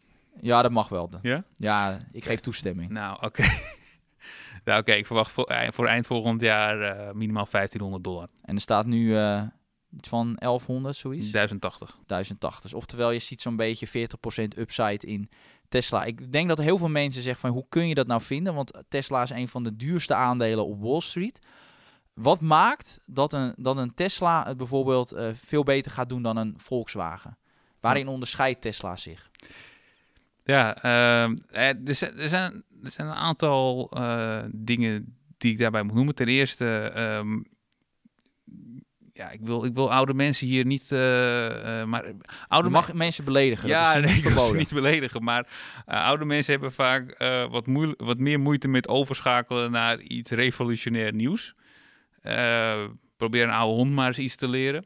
Ja, 0.41 0.61
dat 0.61 0.71
mag 0.71 0.89
wel. 0.89 1.09
Ja? 1.21 1.43
Ja, 1.55 1.97
ik 2.11 2.25
geef 2.25 2.39
toestemming. 2.39 2.89
Nou, 2.89 3.17
oké. 3.21 3.43
nou, 4.65 4.79
oké, 4.79 4.91
ik 4.91 5.05
verwacht 5.05 5.31
voor, 5.31 5.55
voor 5.69 5.85
eind 5.87 6.05
volgend 6.05 6.41
jaar 6.41 6.77
minimaal 7.15 7.47
1500 7.51 8.03
dollar. 8.03 8.27
En 8.41 8.55
er 8.55 8.61
staat 8.61 8.85
nu 8.85 9.17
iets 9.97 10.09
van 10.09 10.35
1100, 10.39 10.95
zoiets. 10.95 11.31
1080. 11.31 11.97
1080. 12.05 12.61
Dus 12.61 12.73
oftewel, 12.73 13.11
je 13.11 13.19
ziet 13.19 13.41
zo'n 13.41 13.55
beetje 13.55 13.87
40% 13.87 14.57
upside 14.57 15.07
in 15.07 15.29
Tesla. 15.71 16.03
Ik 16.03 16.31
denk 16.31 16.47
dat 16.47 16.57
heel 16.57 16.77
veel 16.77 16.89
mensen 16.89 17.21
zeggen 17.21 17.41
van 17.41 17.49
hoe 17.49 17.65
kun 17.69 17.87
je 17.87 17.95
dat 17.95 18.07
nou 18.07 18.21
vinden? 18.21 18.53
Want 18.53 18.71
Tesla 18.87 19.21
is 19.21 19.29
een 19.29 19.47
van 19.47 19.63
de 19.63 19.75
duurste 19.75 20.13
aandelen 20.13 20.65
op 20.65 20.81
Wall 20.81 20.99
Street. 20.99 21.39
Wat 22.13 22.41
maakt 22.41 22.99
dat 23.05 23.33
een, 23.33 23.53
dat 23.55 23.77
een 23.77 23.93
Tesla 23.93 24.45
het 24.47 24.57
bijvoorbeeld 24.57 25.11
eh, 25.11 25.29
veel 25.33 25.63
beter 25.63 25.91
gaat 25.91 26.09
doen 26.09 26.21
dan 26.21 26.37
een 26.37 26.53
Volkswagen? 26.57 27.37
Waarin 27.79 28.07
onderscheidt 28.07 28.61
Tesla 28.61 28.95
zich? 28.95 29.29
Ja, 30.43 30.83
er, 30.83 31.35
zijn, 31.95 32.17
er, 32.17 32.29
zijn, 32.29 32.63
er 32.83 32.91
zijn 32.91 33.07
een 33.07 33.13
aantal 33.13 33.91
eh, 33.91 34.43
dingen 34.51 35.17
die 35.37 35.51
ik 35.51 35.57
daarbij 35.57 35.83
moet 35.83 35.93
noemen. 35.93 36.15
Ten 36.15 36.27
eerste, 36.27 36.91
ehm, 36.95 37.39
ja, 39.13 39.31
ik 39.31 39.39
wil, 39.41 39.65
ik 39.65 39.73
wil 39.73 39.91
oude 39.91 40.13
mensen 40.13 40.47
hier 40.47 40.65
niet, 40.65 40.91
eh, 40.91 41.79
eh, 41.81 41.87
maar 41.87 42.03
oude 42.47 42.67
Je 42.67 42.73
mag 42.73 42.93
mensen 42.93 43.23
beledigen. 43.23 43.69
ja, 43.69 43.93
dat 43.93 44.03
is 44.03 44.09
nee, 44.09 44.15
niet 44.15 44.25
verboden. 44.25 44.57
niet 44.57 44.73
beledigen, 44.73 45.23
maar 45.23 45.47
eh, 45.85 46.05
oude 46.05 46.25
mensen 46.25 46.51
hebben 46.51 46.71
vaak 46.71 47.09
eh, 47.11 47.49
wat, 47.49 47.65
wat 47.97 48.17
meer 48.17 48.39
moeite 48.39 48.67
met 48.67 48.87
overschakelen 48.87 49.71
naar 49.71 49.99
iets 49.99 50.31
revolutionair 50.31 51.13
nieuws. 51.13 51.53
Eh, 52.21 52.83
probeer 53.17 53.43
een 53.43 53.49
oude 53.49 53.75
hond 53.75 53.91
maar 53.91 54.07
eens 54.07 54.17
iets 54.17 54.35
te 54.35 54.49
leren. 54.49 54.85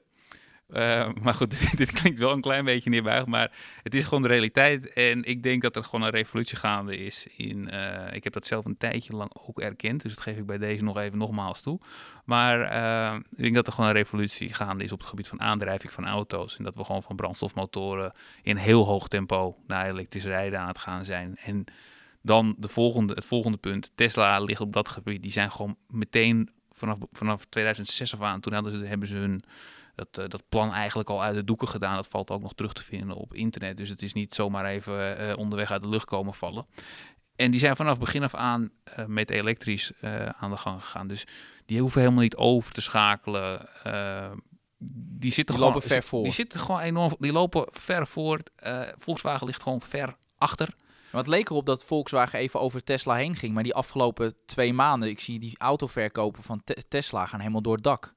Eh, 0.67 1.09
maar 1.21 1.33
goed, 1.33 1.49
dit, 1.77 1.91
klinkt 1.91 2.19
wel 2.19 2.31
een 2.31 2.41
klein 2.41 2.65
beetje 2.65 2.89
neerbuigend, 2.89 3.27
maar 3.27 3.51
het 3.83 3.95
is 3.95 4.03
gewoon 4.03 4.21
de 4.21 4.27
realiteit. 4.27 4.93
En 4.93 5.23
ik 5.23 5.43
denk 5.43 5.61
dat 5.61 5.75
er 5.75 5.83
gewoon 5.83 6.01
een 6.01 6.11
revolutie 6.11 6.57
gaande 6.57 6.97
is. 6.97 7.27
In, 7.37 7.69
eh, 7.69 8.15
ik 8.15 8.23
heb 8.23 8.33
dat 8.33 8.45
zelf 8.45 8.65
een 8.65 8.77
tijdje 8.77 9.15
lang 9.15 9.31
ook 9.47 9.59
erkend, 9.59 10.01
dus 10.01 10.15
dat 10.15 10.23
geef 10.23 10.37
ik 10.37 10.45
bij 10.45 10.57
deze 10.57 10.83
nog 10.83 10.97
even 10.97 11.17
nogmaals 11.17 11.61
toe. 11.61 11.79
Maar 12.25 12.61
eh, 12.61 13.19
ik 13.31 13.41
denk 13.43 13.55
dat 13.55 13.67
er 13.67 13.73
gewoon 13.73 13.89
een 13.89 13.95
revolutie 13.95 14.53
gaande 14.53 14.83
is 14.83 14.91
op 14.91 14.99
het 14.99 15.07
gebied 15.07 15.27
van 15.27 15.41
aandrijving 15.41 15.93
van 15.93 16.07
auto's. 16.07 16.57
En 16.57 16.63
dat 16.63 16.75
we 16.75 16.83
gewoon 16.83 17.03
van 17.03 17.15
brandstofmotoren 17.15 18.17
in 18.41 18.55
heel 18.57 18.85
hoog 18.85 19.07
tempo 19.07 19.57
naar 19.67 19.89
elektrisch 19.89 20.25
rijden 20.25 20.59
aan 20.59 20.67
het 20.67 20.77
gaan 20.77 21.05
zijn. 21.05 21.35
En 21.35 21.65
dan 22.21 22.55
de 22.57 22.67
volgende, 22.67 23.13
het 23.13 23.25
volgende 23.25 23.57
punt. 23.57 23.91
Tesla 23.95 24.39
ligt 24.39 24.61
op 24.61 24.73
dat 24.73 24.89
gebied. 24.89 25.21
Die 25.21 25.31
zijn 25.31 25.51
gewoon 25.51 25.77
meteen 25.87 26.49
vanaf, 26.71 26.97
vanaf 27.11 27.45
2006 27.45 28.13
af 28.13 28.21
aan. 28.21 28.39
Toen 28.39 28.53
hadden 28.53 28.71
ze, 28.71 28.85
hebben 28.85 29.07
ze 29.07 29.15
hun 29.15 29.41
dat, 29.95 30.17
eh, 30.17 30.27
dat 30.27 30.43
plan 30.49 30.73
eigenlijk 30.73 31.09
al 31.09 31.23
uit 31.23 31.35
de 31.35 31.43
doeken 31.43 31.67
gedaan. 31.67 31.95
Dat 31.95 32.07
valt 32.07 32.31
ook 32.31 32.41
nog 32.41 32.53
terug 32.53 32.73
te 32.73 32.83
vinden 32.83 33.15
op 33.15 33.33
internet. 33.33 33.77
Dus 33.77 33.89
het 33.89 34.01
is 34.01 34.13
niet 34.13 34.35
zomaar 34.35 34.65
even 34.65 35.17
eh, 35.17 35.37
onderweg 35.37 35.71
uit 35.71 35.81
de 35.81 35.89
lucht 35.89 36.05
komen 36.05 36.33
vallen. 36.33 36.65
En 37.35 37.51
die 37.51 37.59
zijn 37.59 37.75
vanaf 37.75 37.99
begin 37.99 38.23
af 38.23 38.35
aan 38.35 38.71
eh, 38.83 39.05
met 39.05 39.29
elektrisch 39.29 39.91
aan 40.39 40.49
de 40.51 40.57
gang 40.57 40.79
gegaan. 40.83 41.07
Dus 41.07 41.25
die 41.65 41.81
hoeven 41.81 42.01
helemaal 42.01 42.21
niet 42.23 42.35
over 42.35 42.73
te 42.73 42.81
schakelen. 42.81 43.69
Die 45.17 45.31
zitten 45.31 45.55
Die 45.55 45.63
gewoon, 45.63 45.73
lopen 45.73 45.89
ver 45.89 46.03
voor. 46.03 46.23
Die 46.23 46.31
zitten 46.31 46.59
gewoon 46.59 46.79
enorm. 46.79 47.15
Die 47.19 47.31
lopen 47.31 47.65
ver 47.71 48.07
voor. 48.07 48.39
Volkswagen 48.97 49.45
ligt 49.47 49.63
gewoon 49.63 49.81
ver 49.81 50.15
achter. 50.37 50.73
Maar 51.11 51.23
het 51.23 51.33
leek 51.33 51.49
erop 51.49 51.65
dat 51.65 51.83
Volkswagen 51.83 52.39
even 52.39 52.59
over 52.59 52.83
Tesla 52.83 53.15
heen 53.15 53.35
ging. 53.35 53.53
Maar 53.53 53.63
die 53.63 53.73
afgelopen 53.73 54.33
twee 54.45 54.73
maanden, 54.73 55.09
ik 55.09 55.19
zie 55.19 55.39
die 55.39 55.57
autoverkopen 55.57 56.43
van 56.43 56.61
Te- 56.63 56.83
Tesla 56.87 57.25
gaan 57.25 57.39
helemaal 57.39 57.61
door 57.61 57.73
het 57.75 57.83
dak. 57.83 58.13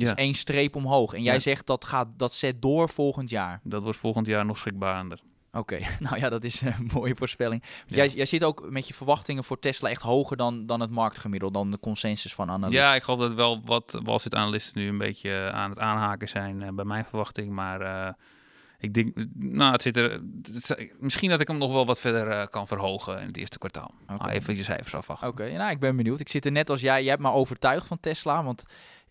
Dus 0.00 0.08
Ja. 0.08 0.14
één 0.16 0.34
streep 0.34 0.76
omhoog. 0.76 1.12
En 1.14 1.22
jij 1.22 1.34
Ja. 1.34 1.40
zegt 1.40 1.66
dat 1.66 1.84
gaat, 1.84 2.08
dat 2.16 2.32
zet 2.32 2.62
door 2.62 2.88
volgend 2.88 3.30
jaar. 3.30 3.60
Dat 3.62 3.82
wordt 3.82 3.98
volgend 3.98 4.26
jaar 4.26 4.44
nog 4.44 4.58
schrikbarender. 4.58 5.20
Oké, 5.52 5.78
nou 6.00 6.18
ja, 6.18 6.28
dat 6.28 6.44
is 6.44 6.60
een 6.60 6.90
mooie 6.94 7.14
voorspelling. 7.16 7.62
Ja. 7.86 7.96
Jij, 7.96 8.08
jij 8.08 8.24
zit 8.26 8.44
ook 8.44 8.70
met 8.70 8.88
je 8.88 8.94
verwachtingen 8.94 9.44
voor 9.44 9.58
Tesla 9.58 9.88
echt 9.88 10.02
hoger 10.02 10.36
dan, 10.36 10.66
dan 10.66 10.80
het 10.80 10.90
marktgemiddelde, 10.90 11.58
dan 11.58 11.70
de 11.70 11.78
consensus 11.80 12.34
van 12.34 12.50
analisten. 12.50 12.86
Ja, 12.86 12.94
ik 12.94 13.02
geloof 13.02 13.20
dat 13.20 13.34
wel 13.34 13.60
wat 13.64 14.00
Wall 14.02 14.18
Street 14.18 14.34
analisten 14.34 14.80
nu 14.80 14.88
een 14.88 14.98
beetje 14.98 15.30
eh, 15.30 15.48
aan 15.48 15.70
het 15.70 15.78
aanhaken 15.78 16.28
zijn 16.28 16.62
eh, 16.62 16.68
bij 16.72 16.84
mijn 16.84 17.04
verwachting. 17.04 17.54
Maar 17.54 17.80
eh, 17.80 18.12
ik 18.78 18.94
denk, 18.94 19.16
nou, 19.34 19.72
het 19.72 19.82
zit 19.82 19.96
er. 19.96 20.10
het 20.42 20.92
misschien 20.98 21.30
dat 21.30 21.40
ik 21.40 21.48
hem 21.48 21.58
nog 21.58 21.72
wel 21.72 21.86
wat 21.86 22.00
verder 22.00 22.48
kan 22.48 22.66
verhogen 22.66 23.20
in 23.20 23.26
het 23.26 23.36
eerste 23.36 23.58
kwartaal. 23.58 23.90
Maar 24.06 24.28
even 24.30 24.56
je 24.56 24.64
cijfers 24.64 24.94
afwachten. 24.94 25.28
Oké, 25.28 25.52
nou, 25.52 25.70
ik 25.70 25.80
ben 25.80 25.96
benieuwd. 25.96 26.20
Ik 26.20 26.28
zit 26.28 26.44
er 26.44 26.52
net 26.52 26.70
als 26.70 26.80
jij. 26.80 27.00
Jij 27.00 27.10
hebt 27.10 27.22
me 27.22 27.30
overtuigd 27.30 27.86
van 27.86 28.00
Tesla. 28.00 28.44
Want 28.44 28.62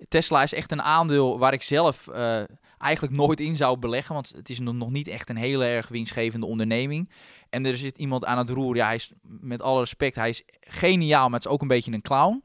Tesla 0.08 0.44
is 0.44 0.54
echt 0.54 0.72
een 0.72 0.82
aandeel 0.82 1.40
waar 1.40 1.54
ik 1.54 1.62
zelf 1.62 2.08
eh, 2.08 2.42
eigenlijk 2.78 3.16
nooit 3.16 3.40
in 3.40 3.56
zou 3.56 3.78
beleggen. 3.78 4.14
Want 4.14 4.34
het 4.36 4.50
is 4.50 4.60
nog 4.60 4.90
niet 4.92 5.08
echt 5.08 5.30
een 5.30 5.36
hele 5.38 5.66
erg 5.66 5.88
winstgevende 5.88 6.46
onderneming. 6.46 7.10
En 7.50 7.66
er 7.66 7.78
zit 7.78 7.98
iemand 7.98 8.26
aan 8.26 8.38
het 8.38 8.50
roer. 8.50 8.76
Ja, 8.76 8.86
hij 8.86 8.96
is 8.96 9.12
met 9.24 9.62
alle 9.62 9.80
respect, 9.80 10.16
hij 10.16 10.30
is 10.30 10.44
geniaal, 10.60 11.24
maar 11.30 11.40
het 11.40 11.46
is 11.48 11.52
ook 11.52 11.62
een 11.62 11.68
beetje 11.68 11.92
een 11.92 12.02
clown. 12.02 12.44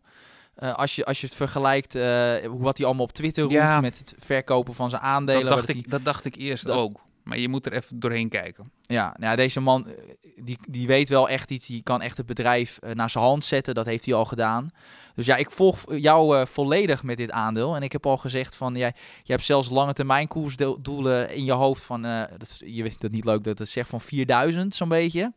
Eh, 0.55 0.75
als, 0.75 0.95
je, 0.97 1.05
als 1.05 1.21
je 1.21 1.27
het 1.27 1.37
vergelijkt, 1.37 1.95
eh, 1.95 2.35
wat 2.49 2.77
hij 2.77 2.87
allemaal 2.87 3.05
op 3.05 3.13
Twitter 3.13 3.43
roept 3.43 3.55
Ja. 3.55 3.81
met 3.81 3.99
het 3.99 4.15
verkopen 4.19 4.75
van 4.75 4.91
zijn 4.91 5.03
aandelen. 5.03 5.45
dat, 5.45 5.57
dacht 5.57 5.69
ik, 5.69 5.91
dat 5.91 6.05
dacht 6.05 6.25
ik 6.25 6.35
eerst 6.37 6.67
Dat- 6.67 6.77
ook. 6.77 7.01
Maar 7.25 7.39
je 7.39 7.49
moet 7.49 7.67
er 7.67 7.73
even 7.73 8.01
doorheen 8.01 8.29
kijken. 8.29 8.71
Ja, 8.83 9.05
nou 9.05 9.31
ja, 9.31 9.37
deze 9.37 9.61
man 9.61 9.87
eh, 9.87 9.95
die, 10.37 10.59
die 10.69 10.87
weet 10.87 11.09
wel 11.09 11.29
echt 11.29 11.51
iets. 11.51 11.67
Die 11.67 11.83
kan 11.83 12.03
echt 12.03 12.17
het 12.17 12.27
bedrijf 12.27 12.79
eh, 12.79 12.95
naar 12.95 13.11
zijn 13.11 13.25
hand 13.25 13.45
zetten. 13.45 13.75
Dat 13.75 13.87
heeft 13.87 14.05
hij 14.05 14.15
al 14.15 14.25
gedaan. 14.25 14.71
Dus 15.15 15.27
ja, 15.27 15.37
ik 15.37 15.51
volg 15.51 15.85
jou 15.97 16.39
eh, 16.39 16.47
volledig 16.47 17.03
met 17.03 17.17
dit 17.17 17.31
aandeel. 17.31 17.77
En 17.77 17.83
ik 17.83 17.93
heb 17.93 18.07
al 18.07 18.17
gezegd 18.17 18.57
van, 18.57 18.75
jij, 18.75 18.95
je 19.23 19.33
hebt 19.33 19.45
zelfs 19.45 19.71
lange 19.71 19.93
termijn 19.93 20.29
koersdoelen 20.29 21.35
in 21.35 21.45
je 21.45 21.53
hoofd 21.53 21.83
van, 21.83 22.03
dat, 22.03 22.61
je 22.65 22.83
weet 22.83 23.01
dat 23.01 23.11
niet 23.11 23.25
leuk 23.25 23.45
dat 23.45 23.59
het 23.59 23.69
zegt 23.69 23.89
van 23.89 24.01
4000 24.01 24.75
zo'n 24.75 24.89
beetje. 24.89 25.33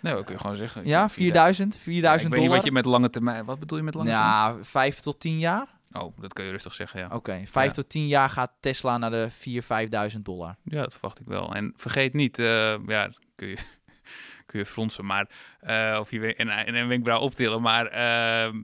Nee, 0.00 0.14
dat 0.14 0.24
kun 0.24 0.34
je 0.34 0.40
gewoon 0.40 0.56
zeggen. 0.56 0.86
Ja, 0.86 1.08
4000, 1.08 1.76
4000 1.76 2.32
ik 2.32 2.38
weet 2.38 2.48
niet 2.48 2.56
wat 2.56 2.64
je 2.64 2.72
met 2.72 2.84
lange 2.84 3.10
termijn. 3.10 3.44
Wat 3.44 3.58
bedoel 3.58 3.78
je 3.78 3.84
met 3.84 3.94
lange 3.94 4.10
Ja, 4.10 4.56
5 4.60 4.98
tot 5.00 5.20
10 5.20 5.38
jaar. 5.38 5.73
Oh, 6.00 6.16
dat 6.18 6.32
kun 6.32 6.44
je 6.44 6.50
rustig 6.50 6.74
zeggen, 6.74 7.00
ja. 7.00 7.08
Oké, 7.12 7.42
5 7.44 7.66
Ja. 7.66 7.72
tot 7.72 7.88
10 7.88 8.06
jaar 8.06 8.30
gaat 8.30 8.52
Tesla 8.60 8.98
naar 8.98 9.10
de 9.10 9.28
4.000, 9.30 10.12
5.000 10.14 10.20
dollar. 10.22 10.56
Ja, 10.64 10.82
dat 10.82 10.92
verwacht 10.92 11.20
ik 11.20 11.26
wel. 11.26 11.54
En 11.54 11.72
vergeet 11.76 12.12
niet, 12.12 12.38
eh, 12.38 12.76
ja, 12.86 13.10
kun 13.36 13.48
je, 13.48 13.56
kun 14.46 14.58
je 14.58 14.66
fronsen, 14.66 15.04
maar 15.04 15.28
eh, 15.60 15.96
of 16.00 16.10
je 16.10 16.34
en, 16.34 16.48
en 16.48 16.74
een 16.74 16.88
wenkbrauw 16.88 17.20
optillen, 17.20 17.62
maar 17.62 17.86
ehm, 17.86 18.62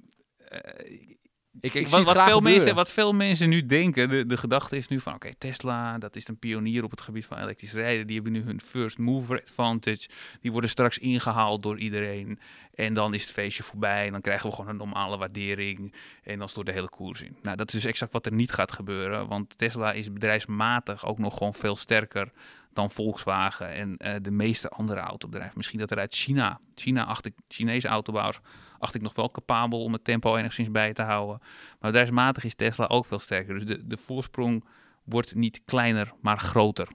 Ik, 1.61 1.75
ik 1.75 1.87
wat, 1.87 2.23
veel 2.23 2.41
mensen, 2.41 2.75
wat 2.75 2.91
veel 2.91 3.13
mensen 3.13 3.49
nu 3.49 3.67
denken, 3.67 4.09
de, 4.09 4.27
de 4.27 4.37
gedachte 4.37 4.77
is 4.77 4.89
nu 4.89 5.01
van, 5.01 5.15
oké, 5.15 5.35
Tesla, 5.39 5.99
dat 5.99 6.17
is 6.17 6.29
een 6.29 6.39
pionier 6.39 6.85
op 6.85 6.91
het 6.91 7.01
gebied 7.01 7.27
van 7.27 7.39
elektrisch 7.39 7.73
rijden. 7.73 8.07
Die 8.07 8.15
hebben 8.15 8.33
nu 8.33 8.43
hun 8.43 8.61
first 8.61 8.99
mover 8.99 9.41
advantage. 9.41 10.09
Die 10.41 10.53
worden 10.53 10.71
straks 10.71 10.99
ingehaald 10.99 11.63
door 11.63 11.79
iedereen. 11.79 12.39
En 12.75 12.95
dan 12.95 13.15
is 13.15 13.23
het 13.23 13.33
feestje 13.33 13.63
voorbij. 13.63 14.07
En 14.07 14.13
dan 14.13 14.21
krijgen 14.21 14.49
we 14.49 14.55
gewoon 14.55 14.71
een 14.71 14.77
normale 14.77 15.17
waardering. 15.17 15.95
En 16.23 16.39
dan 16.39 16.49
stort 16.49 16.67
de 16.67 16.73
hele 16.73 16.89
koers 16.89 17.23
in. 17.23 17.37
Nou, 17.43 17.57
dat 17.57 17.67
is 17.67 17.75
dus 17.75 17.91
exact 17.91 18.13
wat 18.13 18.27
er 18.27 18.33
niet 18.33 18.53
gaat 18.53 18.73
gebeuren. 18.73 19.29
Want 19.29 19.59
Tesla 19.59 19.93
is 19.93 20.13
bedrijfsmatig 20.13 21.07
ook 21.07 21.19
nog 21.19 21.37
gewoon 21.37 21.55
veel 21.55 21.77
sterker 21.77 22.29
dan 22.73 22.91
Volkswagen 22.91 23.73
en 23.73 23.97
eh, 23.97 24.15
de 24.23 24.31
meeste 24.31 24.69
andere 24.69 25.01
autobedrijven. 25.01 25.57
Misschien 25.57 25.79
dat 25.79 25.91
er 25.91 25.99
uit 25.99 26.15
China, 26.15 26.59
China 26.75 27.05
acht 27.05 27.27
ik, 27.27 27.35
Chinese 27.49 27.89
autobouwers, 27.89 28.41
acht 28.81 28.95
ik 28.95 29.03
nog 29.03 29.15
wel 29.15 29.29
capabel 29.29 29.83
om 29.83 29.93
het 29.93 30.05
tempo 30.05 30.37
enigszins 30.37 30.71
bij 30.71 30.93
te 30.93 31.03
houden. 31.03 31.39
Maar 31.41 31.91
bedrijfsmatig 31.91 32.45
is 32.45 32.55
Tesla 32.55 32.87
ook 32.87 33.07
veel 33.07 33.19
sterker. 33.19 33.55
Dus 33.55 33.65
de, 33.65 33.87
de 33.87 33.97
voorsprong 33.97 34.65
wordt 35.05 35.35
niet 35.35 35.61
kleiner, 35.65 36.13
maar 36.21 36.39
groter. 36.39 36.89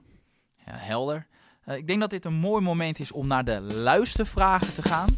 Ja, 0.66 0.72
helder. 0.72 1.26
Uh, 1.68 1.76
ik 1.76 1.86
denk 1.86 2.00
dat 2.00 2.10
dit 2.10 2.24
een 2.24 2.34
mooi 2.34 2.62
moment 2.62 2.98
is 2.98 3.12
om 3.12 3.26
naar 3.26 3.44
de 3.44 3.60
luistervragen 3.60 4.74
te 4.74 4.82
gaan. 4.82 5.08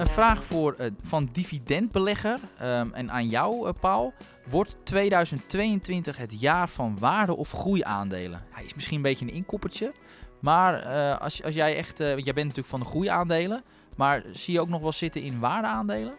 een 0.00 0.06
vraag 0.06 0.44
voor, 0.44 0.76
uh, 0.80 0.86
van 1.02 1.28
dividendbelegger 1.32 2.38
um, 2.62 2.94
en 2.94 3.10
aan 3.10 3.28
jou, 3.28 3.72
Paul. 3.72 4.12
Wordt 4.48 4.78
2022 4.82 6.16
het 6.16 6.40
jaar 6.40 6.68
van 6.68 6.98
waarde- 6.98 7.36
of 7.36 7.50
groeiaandelen? 7.50 8.42
Hij 8.50 8.64
is 8.64 8.74
misschien 8.74 8.96
een 8.96 9.02
beetje 9.02 9.26
een 9.26 9.32
inkoppertje. 9.32 9.92
Maar 10.40 10.86
uh, 10.86 11.18
als, 11.18 11.42
als 11.42 11.54
jij 11.54 11.76
echt, 11.76 11.98
want 11.98 12.24
jij 12.24 12.34
bent 12.34 12.46
natuurlijk 12.46 12.66
van 12.66 12.80
de 12.80 12.86
groeiaandelen. 12.86 13.62
Maar 13.96 14.22
zie 14.32 14.54
je 14.54 14.60
ook 14.60 14.68
nog 14.68 14.80
wel 14.80 14.92
zitten 14.92 15.22
in 15.22 15.38
waardeaandelen? 15.38 16.14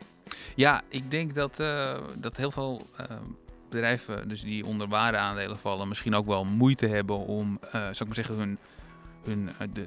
Ja, 0.55 0.81
ik 0.87 1.11
denk 1.11 1.33
dat, 1.33 1.55
dat 2.17 2.37
heel 2.37 2.51
veel 2.51 2.87
bedrijven 3.69 4.27
dus 4.27 4.41
die 4.41 4.65
onder 4.65 4.87
waardeaandelen 4.87 5.59
vallen... 5.59 5.87
misschien 5.87 6.15
ook 6.15 6.25
wel 6.25 6.45
moeite 6.45 6.87
hebben 6.87 7.17
om, 7.17 7.59
zou 7.71 7.91
ik 7.91 8.05
maar 8.05 8.15
zeggen, 8.15 8.35
hun, 8.35 8.59
hun, 9.23 9.49
de, 9.57 9.71
de, 9.73 9.85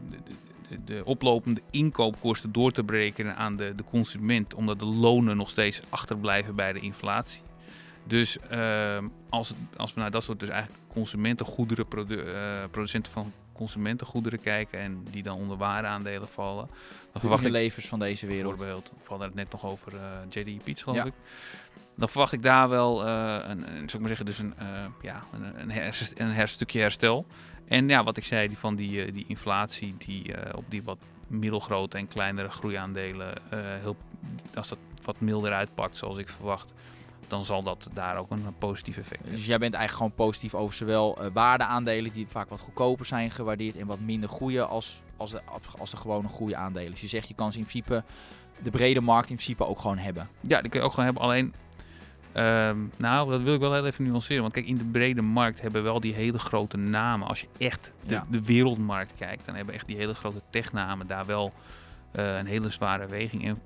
de, 0.68 0.84
de, 0.84 1.04
oplopende 1.04 1.60
inkoopkosten 1.70 2.52
door 2.52 2.70
te 2.70 2.84
berekenen 2.84 3.36
aan 3.36 3.56
de, 3.56 3.74
de 3.74 3.84
consument, 3.84 4.54
omdat 4.54 4.78
de 4.78 4.84
lonen 4.84 5.36
nog 5.36 5.50
steeds 5.50 5.80
achterblijven 5.88 6.54
bij 6.54 6.72
de 6.72 6.80
inflatie. 6.80 7.42
Dus 8.06 8.38
als, 9.28 9.54
als 9.76 9.94
we 9.94 10.00
naar 10.00 10.10
dat 10.10 10.24
soort 10.24 10.40
dus 10.40 10.48
eigenlijk 10.48 10.82
consumentengoederen, 10.88 11.88
produ 11.88 12.16
uh, 12.16 12.32
producenten 12.70 13.12
van 13.12 13.32
consumentengoederen 13.54 14.40
kijken 14.40 14.80
en 14.80 15.06
die 15.10 15.22
dan 15.22 15.36
onder 15.36 15.56
waardeaandelen 15.56 16.28
vallen. 16.28 16.68
Dan 17.12 17.20
verwacht 17.20 17.42
de 17.42 17.50
levers 17.50 17.88
van 17.88 17.98
deze 17.98 18.26
wereld. 18.26 18.56
Bijvoorbeeld, 18.56 18.92
we 19.02 19.08
hadden 19.08 19.26
het 19.26 19.36
net 19.36 19.50
nog 19.50 19.66
over 19.66 19.94
uh, 19.94 20.00
JD 20.28 20.64
Peets 20.64 20.82
geloof 20.82 20.98
ja. 20.98 21.04
ik. 21.04 21.12
Dan 21.96 22.08
verwacht 22.08 22.32
ik 22.32 22.42
daar 22.42 22.68
wel 22.68 23.06
uh, 23.06 23.36
een, 23.38 23.68
een, 23.68 23.74
zou 23.74 23.92
ik 23.92 23.98
maar 23.98 24.08
zeggen, 24.08 24.26
dus 24.26 24.38
een, 24.38 24.54
uh, 24.62 24.66
ja, 25.02 25.24
een, 25.32 25.60
een, 25.60 25.70
her, 25.70 26.12
een 26.16 26.30
her, 26.30 26.48
stukje 26.48 26.80
herstel. 26.80 27.26
En 27.68 27.88
ja, 27.88 28.04
wat 28.04 28.16
ik 28.16 28.24
zei, 28.24 28.48
die 28.48 28.58
van 28.58 28.74
die, 28.74 29.12
die 29.12 29.24
inflatie 29.28 29.94
die 29.98 30.54
op 30.54 30.64
die 30.68 30.82
wat 30.82 30.98
middelgrote 31.26 31.98
en 31.98 32.08
kleinere 32.08 32.50
groeiaandelen, 32.50 33.34
heel, 33.80 33.96
als 34.54 34.68
dat 34.68 34.78
wat 35.04 35.20
milder 35.20 35.52
uitpakt 35.52 35.96
zoals 35.96 36.18
ik 36.18 36.28
verwacht, 36.28 36.72
dan 37.34 37.44
zal 37.44 37.62
dat 37.62 37.88
daar 37.92 38.16
ook 38.16 38.30
een 38.30 38.58
positief 38.58 38.96
effect 38.96 39.20
hebben. 39.20 39.36
Dus 39.36 39.46
jij 39.46 39.58
bent 39.58 39.74
eigenlijk 39.74 40.04
gewoon 40.04 40.26
positief 40.28 40.54
over 40.54 40.74
zowel 40.74 41.18
uh, 41.24 41.30
waardeaandelen, 41.32 42.12
die 42.12 42.26
vaak 42.26 42.48
wat 42.48 42.60
goedkoper 42.60 43.06
zijn 43.06 43.30
gewaardeerd 43.30 43.76
en 43.76 43.86
wat 43.86 44.00
minder 44.00 44.28
groeien, 44.28 44.68
als, 44.68 45.02
als, 45.16 45.30
de, 45.30 45.42
als 45.78 45.90
de 45.90 45.96
gewone 45.96 46.28
goede 46.28 46.56
aandelen. 46.56 46.90
Dus 46.90 47.00
je 47.00 47.06
zegt, 47.06 47.28
je 47.28 47.34
kan 47.34 47.52
ze 47.52 47.58
in 47.58 47.64
principe 47.64 48.04
de 48.62 48.70
brede 48.70 49.00
markt 49.00 49.30
in 49.30 49.36
principe 49.36 49.66
ook 49.66 49.78
gewoon 49.80 49.98
hebben. 49.98 50.28
Ja, 50.40 50.60
die 50.60 50.70
kun 50.70 50.80
je 50.80 50.86
ook 50.86 50.92
gewoon 50.92 51.04
hebben. 51.04 51.22
Alleen, 51.22 51.54
um, 52.34 52.92
nou, 52.96 53.30
dat 53.30 53.42
wil 53.42 53.54
ik 53.54 53.60
wel 53.60 53.72
heel 53.72 53.86
even 53.86 54.04
nuanceren. 54.04 54.42
Want 54.42 54.54
kijk, 54.54 54.66
in 54.66 54.78
de 54.78 54.84
brede 54.84 55.22
markt 55.22 55.60
hebben 55.60 55.82
wel 55.82 56.00
die 56.00 56.14
hele 56.14 56.38
grote 56.38 56.76
namen. 56.76 57.28
Als 57.28 57.40
je 57.40 57.46
echt 57.58 57.90
de, 58.06 58.14
ja. 58.14 58.26
de 58.30 58.42
wereldmarkt 58.42 59.14
kijkt, 59.18 59.44
dan 59.44 59.54
hebben 59.54 59.74
echt 59.74 59.86
die 59.86 59.96
hele 59.96 60.14
grote 60.14 60.42
technamen 60.50 61.06
daar 61.06 61.26
wel 61.26 61.52
uh, 62.16 62.36
een 62.36 62.46
hele 62.46 62.68
zware 62.68 63.06
weging. 63.06 63.44
En 63.44 63.58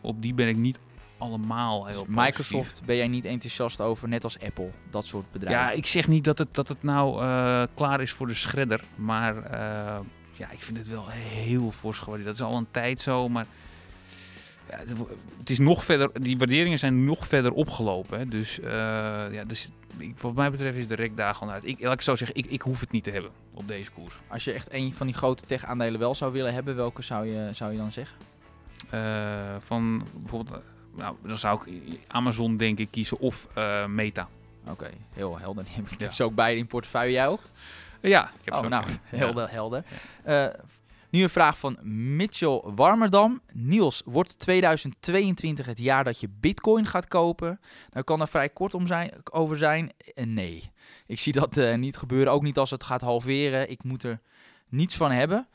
op 0.00 0.22
die 0.22 0.34
ben 0.34 0.48
ik 0.48 0.56
niet 0.56 0.78
allemaal 1.18 1.86
heel 1.86 2.06
dus 2.06 2.16
Microsoft 2.16 2.82
ben 2.84 2.96
jij 2.96 3.08
niet 3.08 3.24
enthousiast 3.24 3.80
over, 3.80 4.08
net 4.08 4.24
als 4.24 4.38
Apple, 4.40 4.70
dat 4.90 5.06
soort 5.06 5.32
bedrijven? 5.32 5.66
Ja, 5.66 5.70
ik 5.70 5.86
zeg 5.86 6.08
niet 6.08 6.24
dat 6.24 6.38
het, 6.38 6.54
dat 6.54 6.68
het 6.68 6.82
nou 6.82 7.22
uh, 7.22 7.62
klaar 7.74 8.00
is 8.00 8.12
voor 8.12 8.26
de 8.26 8.34
shredder, 8.34 8.84
maar 8.94 9.36
uh, 9.36 9.98
ja, 10.32 10.50
ik 10.50 10.62
vind 10.62 10.78
het 10.78 10.88
wel 10.88 11.08
heel 11.08 11.70
fors 11.70 11.98
geworden. 11.98 12.26
Dat 12.26 12.34
is 12.34 12.42
al 12.42 12.56
een 12.56 12.70
tijd 12.70 13.00
zo, 13.00 13.28
maar 13.28 13.46
ja, 14.68 14.78
het 15.38 15.50
is 15.50 15.58
nog 15.58 15.84
verder, 15.84 16.22
die 16.22 16.38
waarderingen 16.38 16.78
zijn 16.78 17.04
nog 17.04 17.26
verder 17.26 17.52
opgelopen. 17.52 18.18
Hè. 18.18 18.26
Dus, 18.26 18.58
uh, 18.58 18.66
ja, 19.30 19.44
dus 19.46 19.68
ik, 19.96 20.18
wat 20.18 20.34
mij 20.34 20.50
betreft 20.50 20.76
is 20.76 20.86
de 20.86 20.94
rek 20.94 21.16
daar 21.16 21.34
gewoon 21.34 21.52
uit. 21.52 21.64
Ik, 21.64 21.80
laat 21.80 21.92
ik 21.92 22.00
zo 22.00 22.14
zeggen, 22.14 22.36
ik, 22.36 22.46
ik 22.46 22.62
hoef 22.62 22.80
het 22.80 22.90
niet 22.90 23.04
te 23.04 23.10
hebben 23.10 23.30
op 23.54 23.68
deze 23.68 23.90
koers. 23.90 24.20
Als 24.28 24.44
je 24.44 24.52
echt 24.52 24.72
een 24.72 24.94
van 24.94 25.06
die 25.06 25.16
grote 25.16 25.46
tech-aandelen 25.46 26.00
wel 26.00 26.14
zou 26.14 26.32
willen 26.32 26.54
hebben, 26.54 26.76
welke 26.76 27.02
zou 27.02 27.26
je, 27.26 27.48
zou 27.52 27.72
je 27.72 27.78
dan 27.78 27.92
zeggen? 27.92 28.16
van 29.58 30.06
bijvoorbeeld 30.14 30.62
nou, 30.96 31.16
dan 31.22 31.38
zou 31.38 31.60
ik 31.70 31.98
Amazon 32.08 32.56
denk 32.56 32.78
ik 32.78 32.90
kiezen 32.90 33.18
of 33.18 33.48
uh, 33.58 33.86
Meta. 33.86 34.28
Oké, 34.62 34.70
okay, 34.70 34.94
heel 35.12 35.38
helder. 35.38 35.64
Je 35.74 35.82
hebt 35.82 36.00
ja. 36.00 36.10
ze 36.10 36.24
ook 36.24 36.34
beide 36.34 36.60
in 36.60 36.66
portefeuille, 36.66 37.12
jij 37.12 37.28
ook? 37.28 37.40
Ja, 38.00 38.30
ik 38.38 38.44
heb 38.44 38.54
oh, 38.54 38.66
nou, 38.66 38.84
helder, 39.04 39.50
helder. 39.50 39.84
Uh, 40.26 40.46
nu 41.10 41.22
een 41.22 41.30
vraag 41.30 41.58
van 41.58 41.78
Mitchell 42.16 42.60
Warmerdam. 42.64 43.40
Niels, 43.52 44.02
wordt 44.04 44.38
2022 44.38 45.66
het 45.66 45.78
jaar 45.78 46.04
dat 46.04 46.20
je 46.20 46.28
bitcoin 46.40 46.86
gaat 46.86 47.08
kopen? 47.08 47.60
Nou 47.92 48.04
kan 48.04 48.20
er 48.20 48.28
vrij 48.28 48.48
kort 48.48 48.74
om 48.74 48.86
zijn, 48.86 49.12
over 49.30 49.56
zijn. 49.56 49.92
Uh, 50.14 50.24
nee, 50.26 50.70
ik 51.06 51.20
zie 51.20 51.32
dat 51.32 51.56
uh, 51.56 51.74
niet 51.74 51.96
gebeuren. 51.96 52.32
Ook 52.32 52.42
niet 52.42 52.58
als 52.58 52.70
het 52.70 52.84
gaat 52.84 53.00
halveren. 53.00 53.70
Ik 53.70 53.84
moet 53.84 54.02
er 54.02 54.20
niets 54.68 54.96
van 54.96 55.10
hebben. 55.10 55.48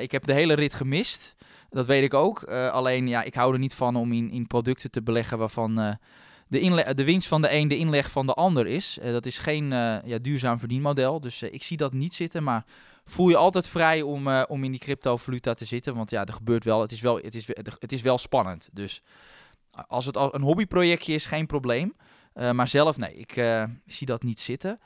ik 0.00 0.10
heb 0.10 0.24
de 0.24 0.32
hele 0.32 0.54
rit 0.54 0.74
gemist. 0.74 1.34
Dat 1.70 1.86
weet 1.86 2.02
ik 2.02 2.14
ook. 2.14 2.44
Uh, 2.48 2.70
alleen, 2.70 3.08
ja, 3.08 3.22
ik 3.22 3.34
hou 3.34 3.52
er 3.52 3.58
niet 3.58 3.74
van 3.74 3.96
om 3.96 4.12
in, 4.12 4.30
in 4.30 4.46
producten 4.46 4.90
te 4.90 5.02
beleggen 5.02 5.38
waarvan 5.38 5.80
uh, 5.80 5.92
de, 6.48 6.92
de 6.94 7.04
winst 7.04 7.28
van 7.28 7.42
de 7.42 7.52
een 7.52 7.68
de 7.68 7.76
inleg 7.76 8.10
van 8.10 8.26
de 8.26 8.34
ander 8.34 8.66
is. 8.66 8.98
Uh, 9.02 9.12
dat 9.12 9.26
is 9.26 9.38
geen 9.38 9.70
ja, 10.04 10.18
duurzaam 10.22 10.58
verdienmodel. 10.58 11.20
Dus 11.20 11.42
ik 11.42 11.62
zie 11.62 11.76
dat 11.76 11.92
niet 11.92 12.14
zitten. 12.14 12.42
Maar 12.42 12.64
voel 13.04 13.28
je 13.28 13.36
altijd 13.36 13.68
vrij 13.68 14.02
om, 14.02 14.28
om 14.28 14.64
in 14.64 14.70
die 14.70 14.80
cryptovaluta 14.80 15.54
te 15.54 15.64
zitten. 15.64 15.94
Want 15.94 16.10
ja, 16.10 16.24
er 16.24 16.32
gebeurt 16.32 16.64
wel. 16.64 16.80
Het 16.80 16.92
is 16.92 17.00
wel, 17.00 17.16
het 17.16 17.34
is, 17.34 17.46
het 17.78 17.92
is 17.92 18.02
wel 18.02 18.18
spannend. 18.18 18.68
Dus 18.72 19.02
als 19.70 20.06
het 20.06 20.16
een 20.16 20.42
hobbyprojectje 20.42 21.14
is, 21.14 21.26
geen 21.26 21.46
probleem. 21.46 21.96
maar 22.34 22.68
zelf, 22.68 22.96
nee, 22.96 23.14
ik 23.14 23.32
zie 23.86 24.06
dat 24.06 24.22
niet 24.22 24.40
zitten. 24.40 24.80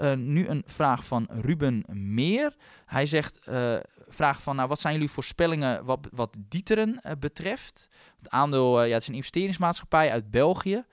Uh, 0.00 0.12
nu 0.14 0.48
een 0.48 0.62
vraag 0.66 1.04
van 1.04 1.26
Ruben 1.30 1.84
Meer. 1.92 2.56
Hij 2.86 3.06
zegt, 3.06 3.40
uh, 3.48 3.76
vraag 4.08 4.42
van, 4.42 4.56
nou, 4.56 4.68
wat 4.68 4.80
zijn 4.80 4.94
jullie 4.94 5.10
voorspellingen 5.10 5.84
wat, 5.84 6.08
wat 6.12 6.36
Dieteren 6.48 7.00
uh, 7.06 7.12
betreft? 7.18 7.88
Het 8.18 8.30
aandeel, 8.30 8.84
ja, 8.84 8.92
het 8.92 9.02
is 9.02 9.08
een 9.08 9.14
investeringsmaatschappij 9.14 10.10
uit 10.10 10.30
België. 10.30 10.84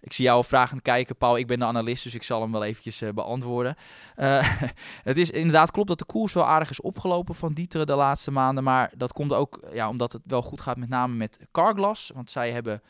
Ik 0.00 0.12
zie 0.12 0.24
jou 0.24 0.36
al 0.36 0.42
vragend 0.42 0.82
kijken, 0.82 1.16
Paul. 1.16 1.36
Ik 1.36 1.46
ben 1.46 1.58
de 1.58 1.64
analist, 1.64 2.02
dus 2.04 2.14
ik 2.14 2.22
zal 2.22 2.40
hem 2.40 2.52
wel 2.52 2.64
eventjes 2.64 3.02
beantwoorden. 3.14 3.76
het 5.10 5.16
is 5.16 5.30
inderdaad 5.30 5.70
klopt 5.70 5.88
dat 5.88 5.98
de 5.98 6.04
koers 6.04 6.32
wel 6.32 6.46
aardig 6.46 6.70
is 6.70 6.80
opgelopen 6.80 7.34
van 7.34 7.52
Dieteren 7.52 7.86
de 7.86 7.94
laatste 7.94 8.30
maanden. 8.30 8.64
Maar 8.64 8.92
dat 8.96 9.12
komt 9.12 9.32
ook 9.32 9.60
ja, 9.72 9.88
omdat 9.88 10.12
het 10.12 10.22
wel 10.26 10.42
goed 10.42 10.60
gaat 10.60 10.76
met 10.76 10.88
name 10.88 11.14
met 11.14 11.38
Carglass. 11.52 12.10
Want 12.14 12.30
zij 12.30 12.52
hebben 12.52 12.82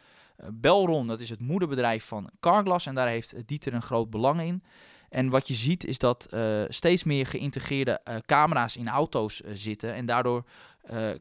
Belron, 0.52 1.06
dat 1.06 1.20
is 1.20 1.30
het 1.30 1.40
moederbedrijf 1.40 2.04
van 2.04 2.30
Carglass. 2.40 2.86
En 2.86 2.94
daar 2.94 3.08
heeft 3.08 3.34
Dieter 3.46 3.74
een 3.74 3.82
groot 3.82 4.10
belang 4.10 4.40
in. 4.40 4.62
En 5.08 5.28
wat 5.28 5.48
je 5.48 5.54
ziet 5.54 5.84
is 5.84 5.98
dat 5.98 6.28
uh, 6.34 6.64
steeds 6.68 7.04
meer 7.04 7.26
geïntegreerde 7.26 8.00
uh, 8.04 8.16
camera's 8.26 8.76
in 8.76 8.88
auto's 8.88 9.40
uh, 9.40 9.50
zitten. 9.54 9.94
En 9.94 10.06
daardoor 10.06 10.44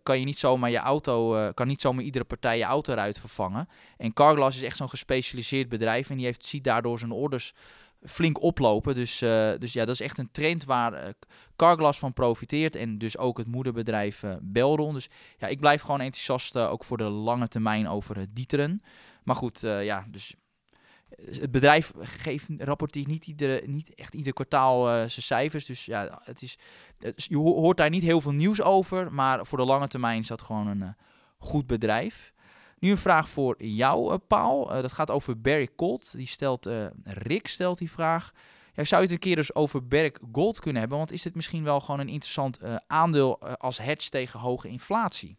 kan 0.03 0.19
je 0.19 0.25
niet 0.25 0.37
zomaar 0.37 0.69
je 0.69 0.77
auto, 0.77 1.51
kan 1.53 1.67
niet 1.67 1.81
zomaar 1.81 2.03
iedere 2.03 2.25
partij 2.25 2.57
je 2.57 2.63
auto 2.63 2.93
eruit 2.93 3.19
vervangen. 3.19 3.67
En 3.97 4.13
Carglass 4.13 4.57
is 4.57 4.63
echt 4.63 4.77
zo'n 4.77 4.89
gespecialiseerd 4.89 5.69
bedrijf. 5.69 6.09
En 6.09 6.15
die 6.15 6.25
heeft, 6.25 6.45
ziet 6.45 6.63
daardoor 6.63 6.99
zijn 6.99 7.11
orders 7.11 7.53
flink 8.03 8.41
oplopen. 8.41 8.95
Dus, 8.95 9.17
dus 9.59 9.73
ja, 9.73 9.85
dat 9.85 9.93
is 9.93 10.01
echt 10.01 10.17
een 10.17 10.31
trend 10.31 10.63
waar 10.63 11.13
Carglass 11.55 11.99
van 11.99 12.13
profiteert. 12.13 12.75
En 12.75 12.97
dus 12.97 13.17
ook 13.17 13.37
het 13.37 13.47
moederbedrijf 13.47 14.23
Belron. 14.41 14.93
Dus 14.93 15.09
ja, 15.37 15.47
ik 15.47 15.59
blijf 15.59 15.81
gewoon 15.81 16.01
enthousiast 16.01 16.57
ook 16.57 16.83
voor 16.83 16.97
de 16.97 17.09
lange 17.09 17.47
termijn 17.47 17.87
over 17.87 18.25
Dieteren. 18.33 18.81
Maar 19.23 19.35
goed, 19.35 19.59
ja, 19.59 20.05
dus 20.09 20.35
het 21.09 21.51
bedrijf 21.51 21.91
geeft, 21.99 22.47
rapporteert 22.57 23.07
niet, 23.07 23.27
iedere, 23.27 23.63
niet 23.65 23.95
echt 23.95 24.13
ieder 24.13 24.33
kwartaal 24.33 24.87
uh, 24.87 24.93
zijn 24.93 25.09
cijfers. 25.09 25.65
Dus 25.65 25.85
ja, 25.85 26.21
het 26.23 26.41
is, 26.41 26.57
je 27.13 27.37
hoort 27.37 27.77
daar 27.77 27.89
niet 27.89 28.03
heel 28.03 28.21
veel 28.21 28.31
nieuws 28.31 28.61
over. 28.61 29.13
Maar 29.13 29.45
voor 29.45 29.57
de 29.57 29.65
lange 29.65 29.87
termijn 29.87 30.19
is 30.19 30.27
dat 30.27 30.41
gewoon 30.41 30.67
een 30.67 30.81
uh, 30.81 30.89
goed 31.37 31.67
bedrijf. 31.67 32.33
Nu 32.79 32.89
een 32.89 32.97
vraag 32.97 33.29
voor 33.29 33.63
jou, 33.63 34.11
uh, 34.11 34.17
Paul. 34.27 34.67
dat 34.67 34.91
gaat 34.91 35.11
over 35.11 35.41
Barry 35.41 35.69
Colt. 35.75 36.11
Die 36.17 36.27
stelt, 36.27 36.69
Rick 37.03 37.47
stelt 37.47 37.77
die 37.77 37.91
vraag. 37.91 38.31
Ja, 38.73 38.83
zou 38.83 39.01
je 39.01 39.07
het 39.07 39.15
een 39.15 39.23
keer 39.23 39.35
dus 39.35 39.55
over 39.55 39.87
Berk 39.87 40.19
Gold 40.31 40.59
kunnen 40.59 40.79
hebben? 40.79 40.97
Want 40.97 41.11
is 41.11 41.21
dit 41.21 41.35
misschien 41.35 41.63
wel 41.63 41.79
gewoon 41.79 41.99
een 41.99 42.09
interessant 42.09 42.59
aandeel 42.87 43.39
als 43.39 43.77
hedge 43.77 44.09
tegen 44.09 44.39
hoge 44.39 44.67
inflatie? 44.67 45.37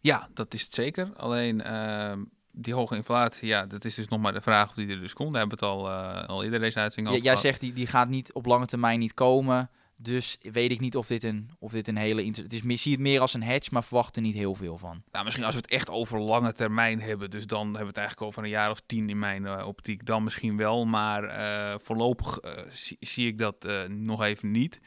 Ja, 0.00 0.28
dat 0.34 0.54
is 0.54 0.62
het 0.62 0.74
zeker. 0.74 1.12
Alleen 1.16 1.62
ehm, 1.62 2.22
die 2.52 2.74
hoge 2.74 2.96
inflatie, 2.96 3.48
ja, 3.48 3.66
dat 3.66 3.84
is 3.84 3.94
dus 3.94 4.08
nog 4.08 4.20
maar 4.20 4.32
de 4.32 4.40
vraag 4.40 4.68
of 4.68 4.74
die 4.74 4.88
er 4.88 5.00
dus 5.00 5.12
komt. 5.12 5.32
We 5.32 5.38
hebben 5.38 5.58
het 5.58 5.68
al, 5.68 5.88
uh, 5.88 6.24
al 6.24 6.44
eerder 6.44 6.60
deze 6.60 6.78
uitzending 6.78 7.16
over 7.16 7.28
Jij 7.28 7.36
zegt, 7.36 7.60
die, 7.60 7.72
die 7.72 7.86
gaat 7.86 8.08
niet 8.08 8.32
op 8.32 8.46
lange 8.46 8.66
termijn 8.66 8.98
niet 8.98 9.14
komen. 9.14 9.70
Dus 9.96 10.38
weet 10.40 10.70
ik 10.70 10.80
niet 10.80 10.96
of 10.96 11.06
dit 11.06 11.22
een, 11.22 11.50
of 11.58 11.72
dit 11.72 11.88
een 11.88 11.96
hele... 11.96 12.24
Het 12.24 12.52
is, 12.52 12.62
meer- 12.62 12.78
zie 12.78 12.92
het 12.92 13.00
meer 13.00 13.20
als 13.20 13.34
een 13.34 13.42
hedge, 13.42 13.70
maar 13.72 13.84
verwacht 13.84 14.16
er 14.16 14.22
niet 14.22 14.34
heel 14.34 14.54
veel 14.54 14.78
van. 14.78 15.02
Nou, 15.12 15.24
misschien 15.24 15.44
als 15.44 15.54
we 15.54 15.60
het 15.60 15.70
echt 15.70 15.90
over 15.90 16.20
lange 16.20 16.52
termijn 16.52 17.00
hebben, 17.00 17.30
dus 17.30 17.46
dan 17.46 17.64
hebben 17.64 17.80
we 17.80 17.86
het 17.86 17.96
eigenlijk 17.96 18.26
over 18.26 18.42
een 18.42 18.48
jaar 18.48 18.70
of 18.70 18.82
tien 18.86 19.08
in 19.08 19.18
mijn 19.18 19.46
eh, 19.46 19.66
optiek, 19.66 20.06
dan 20.06 20.22
misschien 20.22 20.56
wel. 20.56 20.84
Maar 20.84 21.24
eh, 21.24 21.78
voorlopig 21.78 22.38
zie, 22.68 22.96
zie 23.00 23.26
ik 23.26 23.38
dat 23.38 23.66
nog 23.88 24.22
even 24.22 24.50
niet. 24.50 24.80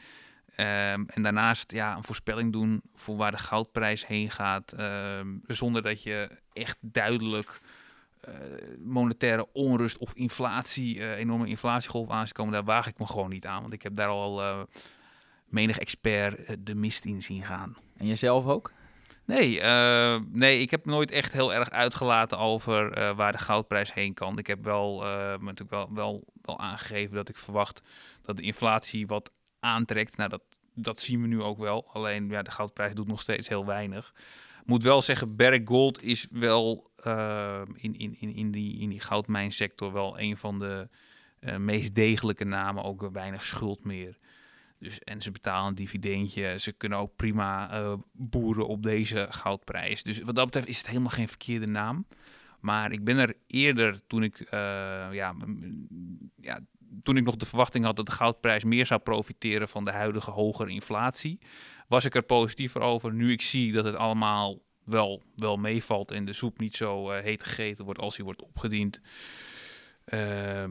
Ehm, 0.56 1.04
en 1.06 1.22
daarnaast 1.22 1.72
ja, 1.72 1.96
een 1.96 2.04
voorspelling 2.04 2.52
doen 2.52 2.82
voor 2.94 3.16
waar 3.16 3.30
de 3.30 3.38
goudprijs 3.38 4.06
heen 4.06 4.30
gaat, 4.30 4.72
ehm, 4.72 5.28
zonder 5.46 5.82
dat 5.82 6.02
je 6.02 6.28
echt 6.52 6.78
duidelijk 6.82 7.60
eh, 8.20 8.34
monetaire 8.78 9.46
onrust 9.52 9.98
of 9.98 10.14
inflatie, 10.14 11.00
eh, 11.00 11.18
enorme 11.18 11.48
inflatiegolf 11.48 12.10
aan 12.10 12.26
komen, 12.32 12.52
daar 12.52 12.64
waag 12.64 12.86
ik 12.86 12.98
me 12.98 13.06
gewoon 13.06 13.30
niet 13.30 13.46
aan. 13.46 13.60
Want 13.60 13.72
ik 13.72 13.82
heb 13.82 13.94
daar 13.94 14.08
al 14.08 14.42
eh, 14.42 14.60
menig 15.46 15.78
expert 15.78 16.66
de 16.66 16.74
mist 16.74 17.04
in 17.04 17.22
zien 17.22 17.42
gaan. 17.42 17.76
En 17.96 18.06
jezelf 18.06 18.46
ook? 18.46 18.72
Nee, 19.24 19.60
nee, 20.32 20.58
ik 20.58 20.70
heb 20.70 20.84
nooit 20.84 21.10
echt 21.10 21.32
heel 21.32 21.54
erg 21.54 21.70
uitgelaten 21.70 22.38
over 22.38 23.14
waar 23.14 23.32
de 23.32 23.38
goudprijs 23.38 23.92
heen 23.92 24.14
kan. 24.14 24.38
Ik 24.38 24.46
heb 24.46 24.64
wel, 24.64 24.98
me 25.38 25.38
natuurlijk 25.40 25.70
wel, 25.70 25.88
wel, 25.94 26.24
wel 26.42 26.60
aangegeven 26.60 27.14
dat 27.14 27.28
ik 27.28 27.36
verwacht 27.36 27.82
dat 28.22 28.36
de 28.36 28.42
inflatie 28.42 29.06
wat 29.06 29.30
aantrekt. 29.66 30.16
Nou, 30.16 30.30
dat, 30.30 30.42
dat 30.74 31.00
zien 31.00 31.22
we 31.22 31.26
nu 31.26 31.42
ook 31.42 31.58
wel. 31.58 31.90
Alleen 31.92 32.28
ja, 32.28 32.42
de 32.42 32.50
goudprijs 32.50 32.94
doet 32.94 33.06
nog 33.06 33.20
steeds 33.20 33.48
heel 33.48 33.66
weinig. 33.66 34.14
Moet 34.66 34.82
wel 34.82 35.02
zeggen, 35.02 35.36
Barrick 35.36 35.68
Gold 35.68 36.02
is 36.02 36.26
wel 36.30 36.90
eh, 36.96 37.62
in, 37.74 37.94
in, 37.98 38.16
in, 38.20 38.34
in, 38.34 38.50
die, 38.50 38.78
in 38.78 38.88
die 38.88 39.00
goudmijnsector 39.00 39.92
wel 39.92 40.20
een 40.20 40.36
van 40.36 40.58
de 40.58 40.88
eh, 41.40 41.56
meest 41.56 41.94
degelijke 41.94 42.44
namen. 42.44 42.84
Ook 42.84 43.08
weinig 43.12 43.44
schuld 43.44 43.84
meer. 43.84 44.14
Dus, 44.78 44.98
en 44.98 45.22
ze 45.22 45.30
betalen 45.30 45.68
een 45.68 45.74
dividendje. 45.74 46.58
Ze 46.58 46.72
kunnen 46.72 46.98
ook 46.98 47.16
prima 47.16 47.70
eh, 47.70 47.92
boeren 48.12 48.66
op 48.66 48.82
deze 48.82 49.26
goudprijs. 49.30 50.02
Dus 50.02 50.20
wat 50.20 50.34
dat 50.34 50.44
betreft 50.44 50.68
is 50.68 50.78
het 50.78 50.86
helemaal 50.86 51.10
geen 51.10 51.28
verkeerde 51.28 51.66
naam. 51.66 52.06
Maar 52.60 52.92
ik 52.92 53.04
ben 53.04 53.16
er 53.16 53.36
eerder, 53.46 54.06
toen 54.06 54.22
ik, 54.22 54.46
ja, 54.50 55.34
ja, 56.40 56.60
toen 57.02 57.16
ik 57.16 57.24
nog 57.24 57.36
de 57.36 57.46
verwachting 57.46 57.84
had 57.84 57.96
dat 57.96 58.06
de 58.06 58.12
goudprijs 58.12 58.64
meer 58.64 58.86
zou 58.86 59.00
profiteren 59.00 59.68
van 59.68 59.84
de 59.84 59.90
huidige 59.90 60.30
hogere 60.30 60.70
inflatie, 60.70 61.38
was 61.88 62.04
ik 62.04 62.14
er 62.14 62.22
positiever 62.22 62.80
over. 62.80 63.12
Nu 63.12 63.32
ik 63.32 63.42
zie 63.42 63.72
dat 63.72 63.84
het 63.84 63.96
allemaal 63.96 64.58
wel, 64.84 65.22
wel 65.36 65.56
meevalt 65.56 66.10
en 66.10 66.24
de 66.24 66.32
soep 66.32 66.58
niet 66.58 66.76
zo 66.76 67.10
eh, 67.10 67.22
heet 67.22 67.42
gegeten 67.42 67.84
wordt 67.84 68.00
als 68.00 68.16
die 68.16 68.24
wordt 68.24 68.42
opgediend. 68.42 69.00
Ehm, 70.04 70.70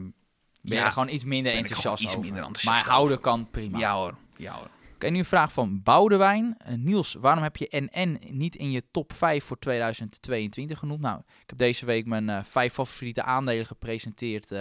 Ben 0.60 0.78
er 0.78 0.92
gewoon 0.92 1.08
iets 1.08 1.24
minder 1.24 1.52
er 1.52 1.58
enthousiast 1.58 1.82
gewoon 1.82 1.98
iets 1.98 2.16
over. 2.16 2.24
minder 2.24 2.42
enthousiast 2.44 2.84
maar 2.84 2.94
houden 2.94 3.20
kan 3.20 3.50
prima. 3.50 3.78
ja 3.78 3.94
hoor, 3.94 4.16
ja 4.36 4.52
hoor. 4.52 4.70
Oké, 4.94 5.08
nu 5.08 5.18
een 5.18 5.24
vraag 5.24 5.52
van 5.52 5.82
Boudewijn. 5.82 6.54
Eh, 6.58 6.74
Niels, 6.74 7.14
waarom 7.20 7.42
heb 7.42 7.56
je 7.56 7.88
NN 7.90 8.20
niet 8.30 8.56
in 8.56 8.70
je 8.70 8.82
top 8.90 9.12
5 9.12 9.44
voor 9.44 9.58
2022 9.58 10.78
genoemd? 10.78 11.00
Nou, 11.00 11.18
ik 11.18 11.48
heb 11.48 11.58
deze 11.58 11.86
week 11.86 12.06
mijn 12.06 12.28
eh, 12.28 12.44
vijf 12.44 12.72
favoriete 12.72 13.22
aandelen 13.22 13.66
gepresenteerd 13.66 14.52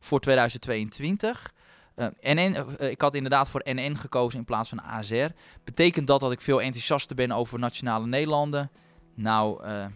voor 0.00 0.20
2022. 0.20 1.54
Eh, 1.94 2.06
NN, 2.20 2.56
ik 2.78 3.00
had 3.00 3.14
inderdaad 3.14 3.48
voor 3.48 3.60
NN 3.64 3.96
gekozen 3.96 4.38
in 4.38 4.44
plaats 4.44 4.68
van 4.68 4.82
AZR. 4.82 5.28
Betekent 5.64 6.06
dat 6.06 6.20
dat 6.20 6.32
ik 6.32 6.40
veel 6.40 6.62
enthousiaster 6.62 7.16
ben 7.16 7.32
over 7.32 7.58
Nationale 7.58 8.06
Nederlanden? 8.06 8.70
Nou, 9.14 9.64
eh, 9.64 9.86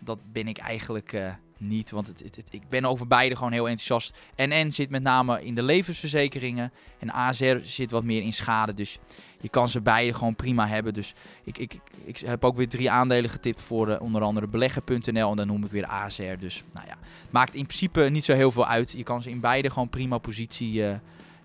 dat 0.00 0.18
ben 0.32 0.48
ik 0.48 0.58
eigenlijk 0.58 1.12
eh, 1.12 1.32
niet, 1.58 1.90
want 1.90 2.06
het, 2.06 2.44
ik 2.50 2.68
ben 2.68 2.84
over 2.84 3.06
beide 3.06 3.36
gewoon 3.36 3.52
heel 3.52 3.68
enthousiast. 3.68 4.14
NN 4.36 4.70
zit 4.70 4.90
met 4.90 5.02
name 5.02 5.44
in 5.44 5.54
de 5.54 5.62
levensverzekeringen 5.62 6.72
en 6.98 7.12
AZR 7.12 7.56
zit 7.62 7.90
wat 7.90 8.04
meer 8.04 8.22
in 8.22 8.32
schade. 8.32 8.74
Dus 8.74 8.98
je 9.40 9.48
kan 9.48 9.68
ze 9.68 9.80
beide 9.80 10.14
gewoon 10.14 10.34
prima 10.34 10.66
hebben. 10.66 10.94
Dus 10.94 11.14
ik, 11.44 11.58
ik, 11.58 11.80
ik 12.04 12.18
heb 12.18 12.44
ook 12.44 12.56
weer 12.56 12.68
drie 12.68 12.90
aandelen 12.90 13.30
getipt 13.30 13.62
voor 13.62 13.88
eh, 13.88 14.00
onder 14.00 14.22
andere 14.22 14.46
beleggen.nl 14.46 15.30
en 15.30 15.36
dan 15.36 15.46
noem 15.46 15.64
ik 15.64 15.70
weer 15.70 15.86
AZR. 15.86 16.38
Dus 16.38 16.64
nou 16.72 16.86
ja, 16.86 16.96
het 17.22 17.32
maakt 17.32 17.54
in 17.54 17.66
principe 17.66 18.00
niet 18.00 18.24
zo 18.24 18.34
heel 18.34 18.50
veel 18.50 18.66
uit. 18.66 18.94
Je 18.96 19.02
kan 19.02 19.22
ze 19.22 19.30
in 19.30 19.40
beide 19.40 19.70
gewoon 19.70 19.88
prima 19.88 20.18
positie 20.18 20.86
eh, 20.86 20.94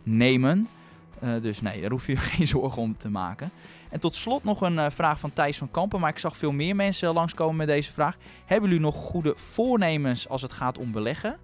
nemen. 0.03 0.67
Eh, 1.19 1.33
dus 1.41 1.61
nee, 1.61 1.81
daar 1.81 1.91
hoef 1.91 2.07
je 2.07 2.17
geen 2.31 2.47
zorgen 2.47 2.81
om 2.81 2.97
te 2.97 3.09
maken. 3.09 3.51
En 3.89 3.99
tot 3.99 4.15
slot 4.15 4.43
nog 4.43 4.61
een 4.61 4.79
eh, 4.79 4.89
vraag 4.89 5.19
van 5.19 5.33
Thijs 5.33 5.57
van 5.57 5.71
Kampen. 5.71 5.99
Maar 5.99 6.09
ik 6.09 6.19
zag 6.19 6.37
veel 6.37 6.51
meer 6.51 6.75
mensen 6.75 7.13
langskomen 7.13 7.55
met 7.55 7.67
deze 7.67 7.91
vraag. 7.91 8.17
Hebben 8.45 8.69
jullie 8.69 8.85
nog 8.85 8.95
goede 8.95 9.33
voornemens 9.35 10.29
als 10.29 10.41
het 10.41 10.51
gaat 10.51 10.77
om 10.77 10.91
beleggen? 10.91 11.37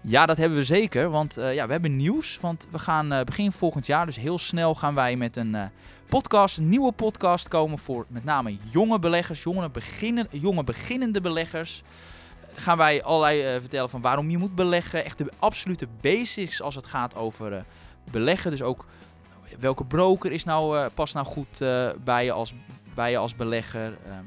Ja, 0.00 0.26
dat 0.26 0.36
hebben 0.36 0.58
we 0.58 0.64
zeker. 0.64 1.10
Want 1.10 1.36
eh, 1.36 1.54
ja, 1.54 1.66
we 1.66 1.72
hebben 1.72 1.96
nieuws. 1.96 2.38
Want 2.40 2.66
we 2.70 2.78
gaan 2.78 3.12
eh, 3.12 3.24
begin 3.24 3.52
volgend 3.52 3.86
jaar, 3.86 4.06
dus 4.06 4.16
heel 4.16 4.38
snel 4.38 4.74
gaan 4.74 4.94
wij 4.94 5.16
met 5.16 5.36
een 5.36 5.56
podcast, 6.08 6.58
een 6.58 6.68
nieuwe 6.68 6.92
podcast 6.92 7.48
komen 7.48 7.78
voor 7.78 8.06
met 8.08 8.24
name 8.24 8.56
jonge 8.70 8.98
beleggers, 8.98 9.42
jonge, 9.42 9.70
beginnen, 9.70 10.26
jonge 10.30 10.64
beginnende 10.64 11.20
beleggers. 11.20 11.82
Gaan 12.54 12.76
wij 12.76 13.02
allerlei 13.02 13.60
vertellen 13.60 13.90
van 13.90 14.00
waarom 14.00 14.30
je 14.30 14.38
moet 14.38 14.54
beleggen. 14.54 15.04
Echt 15.04 15.18
de 15.18 15.30
absolute 15.38 15.86
basics 16.00 16.62
als 16.62 16.74
het 16.74 16.86
gaat 16.86 17.14
over 17.14 17.64
beleggen. 18.10 18.50
Dus 18.50 18.62
ook 18.62 18.86
welke 19.58 19.84
broker 19.84 20.32
is 20.32 20.44
nou, 20.44 20.78
eh, 20.78 20.86
past 20.94 21.14
nou 21.14 21.26
goed 21.26 21.60
eh, 21.60 21.88
bij, 22.04 22.24
je 22.24 22.32
als, 22.32 22.54
bij 22.94 23.10
je 23.10 23.16
als 23.16 23.36
belegger. 23.36 23.98
Ehm, 24.06 24.24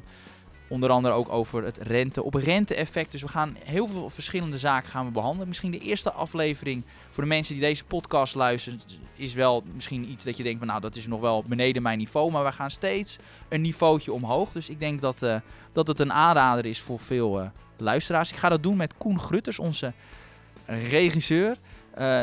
onder 0.71 0.89
andere 0.89 1.13
ook 1.13 1.29
over 1.29 1.63
het 1.63 1.77
rente 1.77 2.23
op 2.23 2.34
rente 2.34 2.75
effect. 2.75 3.12
Dus 3.12 3.21
we 3.21 3.27
gaan 3.27 3.57
heel 3.63 3.88
veel 3.88 4.10
verschillende 4.10 4.57
zaken 4.57 4.89
gaan 4.89 5.05
we 5.05 5.12
behandelen. 5.12 5.47
Misschien 5.47 5.71
de 5.71 5.79
eerste 5.79 6.12
aflevering 6.12 6.84
voor 7.10 7.23
de 7.23 7.29
mensen 7.29 7.53
die 7.53 7.63
deze 7.63 7.84
podcast 7.84 8.36
luisteren 8.36 8.79
is 9.15 9.34
wel 9.34 9.63
misschien 9.73 10.10
iets 10.10 10.23
dat 10.23 10.38
je 10.38 10.43
denkt 10.43 10.60
van 10.60 10.67
nou 10.67 10.81
dat 10.81 10.95
is 10.95 11.07
nog 11.07 11.19
wel 11.19 11.43
beneden 11.47 11.81
mijn 11.81 11.97
niveau. 11.97 12.31
Maar 12.31 12.43
we 12.43 12.51
gaan 12.51 12.71
steeds 12.71 13.17
een 13.49 13.62
niveautje 13.62 14.13
omhoog. 14.13 14.51
Dus 14.51 14.69
ik 14.69 14.79
denk 14.79 15.01
dat, 15.01 15.21
eh, 15.21 15.36
dat 15.71 15.88
het 15.88 15.99
een 15.99 16.13
aanrader 16.13 16.65
is 16.65 16.81
voor 16.81 16.99
veel 16.99 17.51
luisteraars. 17.77 18.31
Ik 18.31 18.38
ga 18.38 18.49
dat 18.49 18.63
doen 18.63 18.77
met 18.77 18.97
Koen 18.97 19.19
Grutters, 19.19 19.60
onze 19.60 19.93
regisseur. 20.65 21.57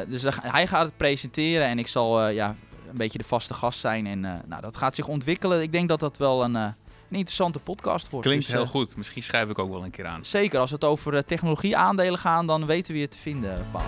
Dus 0.09 0.23
hij 0.43 0.67
gaat 0.67 0.87
het 0.87 0.97
presenteren 0.97 1.67
en 1.67 1.79
ik 1.79 1.87
zal 1.87 2.29
ja, 2.29 2.55
een 2.89 2.97
beetje 2.97 3.19
de 3.19 3.25
vaste 3.25 3.55
gast 3.55 3.79
zijn. 3.79 4.07
En 4.07 4.25
eh, 4.25 4.33
nou, 4.47 4.63
dat 4.63 4.77
gaat 4.77 4.95
zich 4.95 5.09
ontwikkelen. 5.09 5.63
Ik 5.63 5.73
denk 5.73 5.89
dat 5.89 6.01
dat 6.01 6.17
wel 6.17 6.45
een, 6.45 6.57
eh, 6.57 6.63
een 6.63 7.17
interessante 7.17 7.59
podcast 7.59 8.11
wordt. 8.11 8.27
Klinkt 8.27 8.45
Dus, 8.45 8.55
heel 8.55 8.65
eh, 8.65 8.71
goed. 8.71 8.97
Misschien 8.97 9.23
schrijf 9.23 9.49
ik 9.49 9.59
ook 9.59 9.71
wel 9.71 9.85
een 9.85 9.91
keer 9.91 10.07
aan. 10.07 10.25
Zeker, 10.25 10.59
als 10.59 10.71
het 10.71 10.85
over 10.85 11.15
eh, 11.15 11.23
technologie-aandelen 11.23 12.19
gaan, 12.19 12.47
dan 12.47 12.67
weten 12.67 12.93
we 12.93 13.01
je 13.01 13.09
te 13.09 13.19
vinden, 13.19 13.67
Paul. 13.73 13.85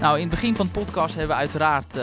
Nou, 0.00 0.14
in 0.14 0.20
het 0.20 0.30
begin 0.30 0.56
van 0.56 0.66
de 0.66 0.72
podcast 0.72 1.14
hebben 1.14 1.36
we 1.36 1.42
uiteraard 1.42 1.94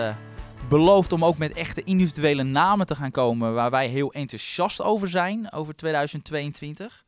beloofd 0.69 1.13
om 1.13 1.25
ook 1.25 1.37
met 1.37 1.53
echte 1.53 1.83
individuele 1.83 2.43
namen 2.43 2.85
te 2.85 2.95
gaan 2.95 3.11
komen 3.11 3.53
waar 3.53 3.71
wij 3.71 3.87
heel 3.87 4.11
enthousiast 4.13 4.81
over 4.81 5.09
zijn, 5.09 5.51
over 5.51 5.75
2022. 5.75 7.04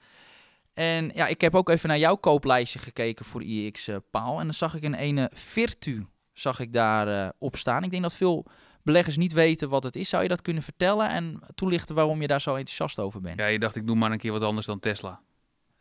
En 0.78 1.12
ja, 1.13 1.28
ik 1.28 1.42
heb 1.42 1.56
ook 1.56 1.70
even 1.70 1.90
naar 1.90 1.98
jouw 1.98 2.16
kooplijstje 2.16 2.80
gekeken 2.80 3.26
voor 3.26 3.44
IEX, 3.44 3.88
eh, 3.88 3.96
Paul. 4.12 4.40
En 4.40 4.44
dan 4.46 4.54
zag 4.54 4.76
ik 4.76 4.84
een 4.84 4.94
ene 4.94 5.32
Virtu 5.34 6.06
zag 6.34 6.60
ik 6.60 6.74
daar 6.74 7.08
eh, 7.08 7.30
op 7.38 7.56
staan. 7.56 7.84
Ik 7.84 7.92
denk 7.92 8.04
dat 8.04 8.13
veel 8.13 8.46
beleggers 8.84 9.18
niet 9.18 9.34
weten 9.34 9.70
wat 9.70 9.84
het 9.84 9.96
is. 9.96 10.10
Zou 10.10 10.24
je 10.24 10.30
dat 10.30 10.42
kunnen 10.42 10.63
vertellen 10.63 11.10
en 11.10 11.40
toelichten 11.56 11.96
waarom 11.96 12.22
je 12.22 12.28
daar 12.28 12.42
zo 12.42 12.56
enthousiast 12.56 13.00
over 13.00 13.22
bent? 13.22 13.40
Ja, 13.40 13.46
je 13.46 13.60
dacht 13.60 13.76
ik 13.76 13.88
doe 13.88 13.96
maar 13.96 14.12
een 14.12 14.18
keer 14.18 14.32
wat 14.32 14.42
anders 14.42 14.66
dan 14.66 14.80
Tesla. 14.80 15.22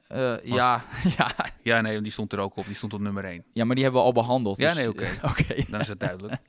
Eh, 0.08 0.44
ja, 0.44 0.84
ja, 1.18 1.34
Ja, 1.62 1.80
nee, 1.80 2.00
die 2.00 2.12
stond 2.12 2.32
er 2.32 2.38
ook 2.38 2.56
op. 2.56 2.66
Die 2.66 2.74
stond 2.74 2.94
op 2.94 3.00
nummer 3.00 3.24
1. 3.24 3.44
ja, 3.52 3.64
maar 3.64 3.74
die 3.74 3.84
hebben 3.84 4.02
we 4.02 4.06
al 4.06 4.14
behandeld. 4.14 4.56
Ja, 4.56 4.74
dus- 4.74 4.76
nee, 4.76 4.88
oké. 5.30 5.70
Dan 5.70 5.80
is 5.80 5.88
het 5.88 6.00
duidelijk. 6.00 6.40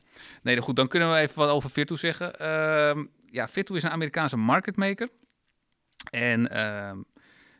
Nee, 0.41 0.61
goed, 0.61 0.75
dan 0.75 0.87
kunnen 0.87 1.11
we 1.11 1.17
even 1.17 1.35
wat 1.35 1.49
over 1.49 1.69
Virtu 1.69 1.95
zeggen. 1.95 2.39
Ehm, 2.39 3.05
ja, 3.31 3.47
Virtu 3.47 3.75
is 3.75 3.83
een 3.83 3.89
Amerikaanse 3.89 4.37
marketmaker. 4.37 5.09
En 6.11 6.49
ehm, 6.51 6.97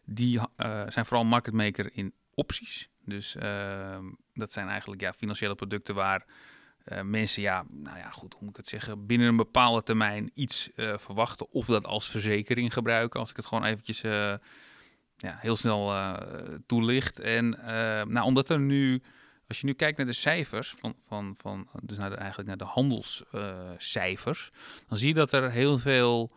die 0.08 0.39
eh, 0.56 0.84
zijn 0.88 1.06
vooral 1.06 1.26
marketmaker 1.26 1.89
in 1.93 2.13
opties. 2.34 2.89
Dus 3.06 3.36
ehm, 3.36 4.06
dat 4.34 4.52
zijn 4.52 4.67
eigenlijk 4.67 5.02
ja, 5.02 5.13
financiële 5.13 5.56
producten 5.56 5.96
waar 5.96 6.26
eh, 6.84 7.02
mensen, 7.02 7.41
ja, 7.41 7.65
nou 7.70 7.98
ja, 7.98 8.10
goed, 8.10 8.34
hoe 8.34 8.41
moet 8.41 8.50
ik 8.50 8.58
het 8.58 8.67
zeggen, 8.67 9.06
binnen 9.06 9.28
een 9.28 9.36
bepaalde 9.36 9.84
termijn 9.84 10.32
iets 10.34 10.74
eh, 10.74 10.98
verwachten. 10.98 11.52
Of 11.52 11.65
dat 11.65 11.86
als 11.86 12.10
verzekering 12.10 12.74
gebruiken, 12.74 13.20
als 13.20 13.30
ik 13.30 13.36
het 13.36 13.46
gewoon 13.46 13.63
eventjes 13.63 14.04
eh, 14.04 14.34
ja, 15.17 15.38
heel 15.39 15.56
snel 15.56 15.91
eh, 15.91 16.13
toelicht. 16.65 17.20
En 17.20 17.60
eh, 17.60 18.06
nou, 18.06 18.26
omdat 18.26 18.50
er 18.50 18.60
nu 18.60 19.02
als 19.48 19.60
je 19.60 19.65
nu 19.65 19.74
kijkt 19.74 19.98
naar 19.98 20.06
de 20.06 20.13
cijfers, 20.13 20.70
van, 20.70 20.96
van, 21.00 21.36
van, 21.38 21.67
dus 21.82 21.98
naar 21.98 22.10
de, 22.10 22.15
eigenlijk 22.15 22.48
naar 22.48 22.58
de 22.58 22.63
handelscijfers, 22.63 24.52
dan 24.88 24.98
zie 24.98 25.08
je 25.08 25.13
dat 25.13 25.32
er 25.32 25.52
heel 25.52 25.80
veel 25.80 26.30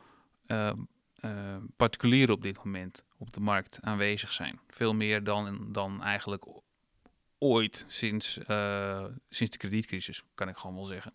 eh, 0.47 0.73
eh, 1.15 1.57
particulieren 1.77 2.35
op 2.35 2.43
dit 2.43 2.65
moment 2.65 3.05
op 3.21 3.33
de 3.33 3.41
markt 3.41 3.79
aanwezig 3.81 4.33
zijn. 4.33 4.61
Veel 4.69 4.95
meer 4.95 5.25
dan, 5.25 5.73
dan 5.73 6.03
eigenlijk 6.03 6.45
ooit 7.39 7.85
sinds, 7.89 8.39
eh, 8.39 9.05
sinds 9.29 9.53
de 9.53 9.59
kredietcrisis, 9.59 10.23
kan 10.35 10.49
ik 10.49 10.57
gewoon 10.57 10.77
wel 10.77 10.85
zeggen. 10.85 11.13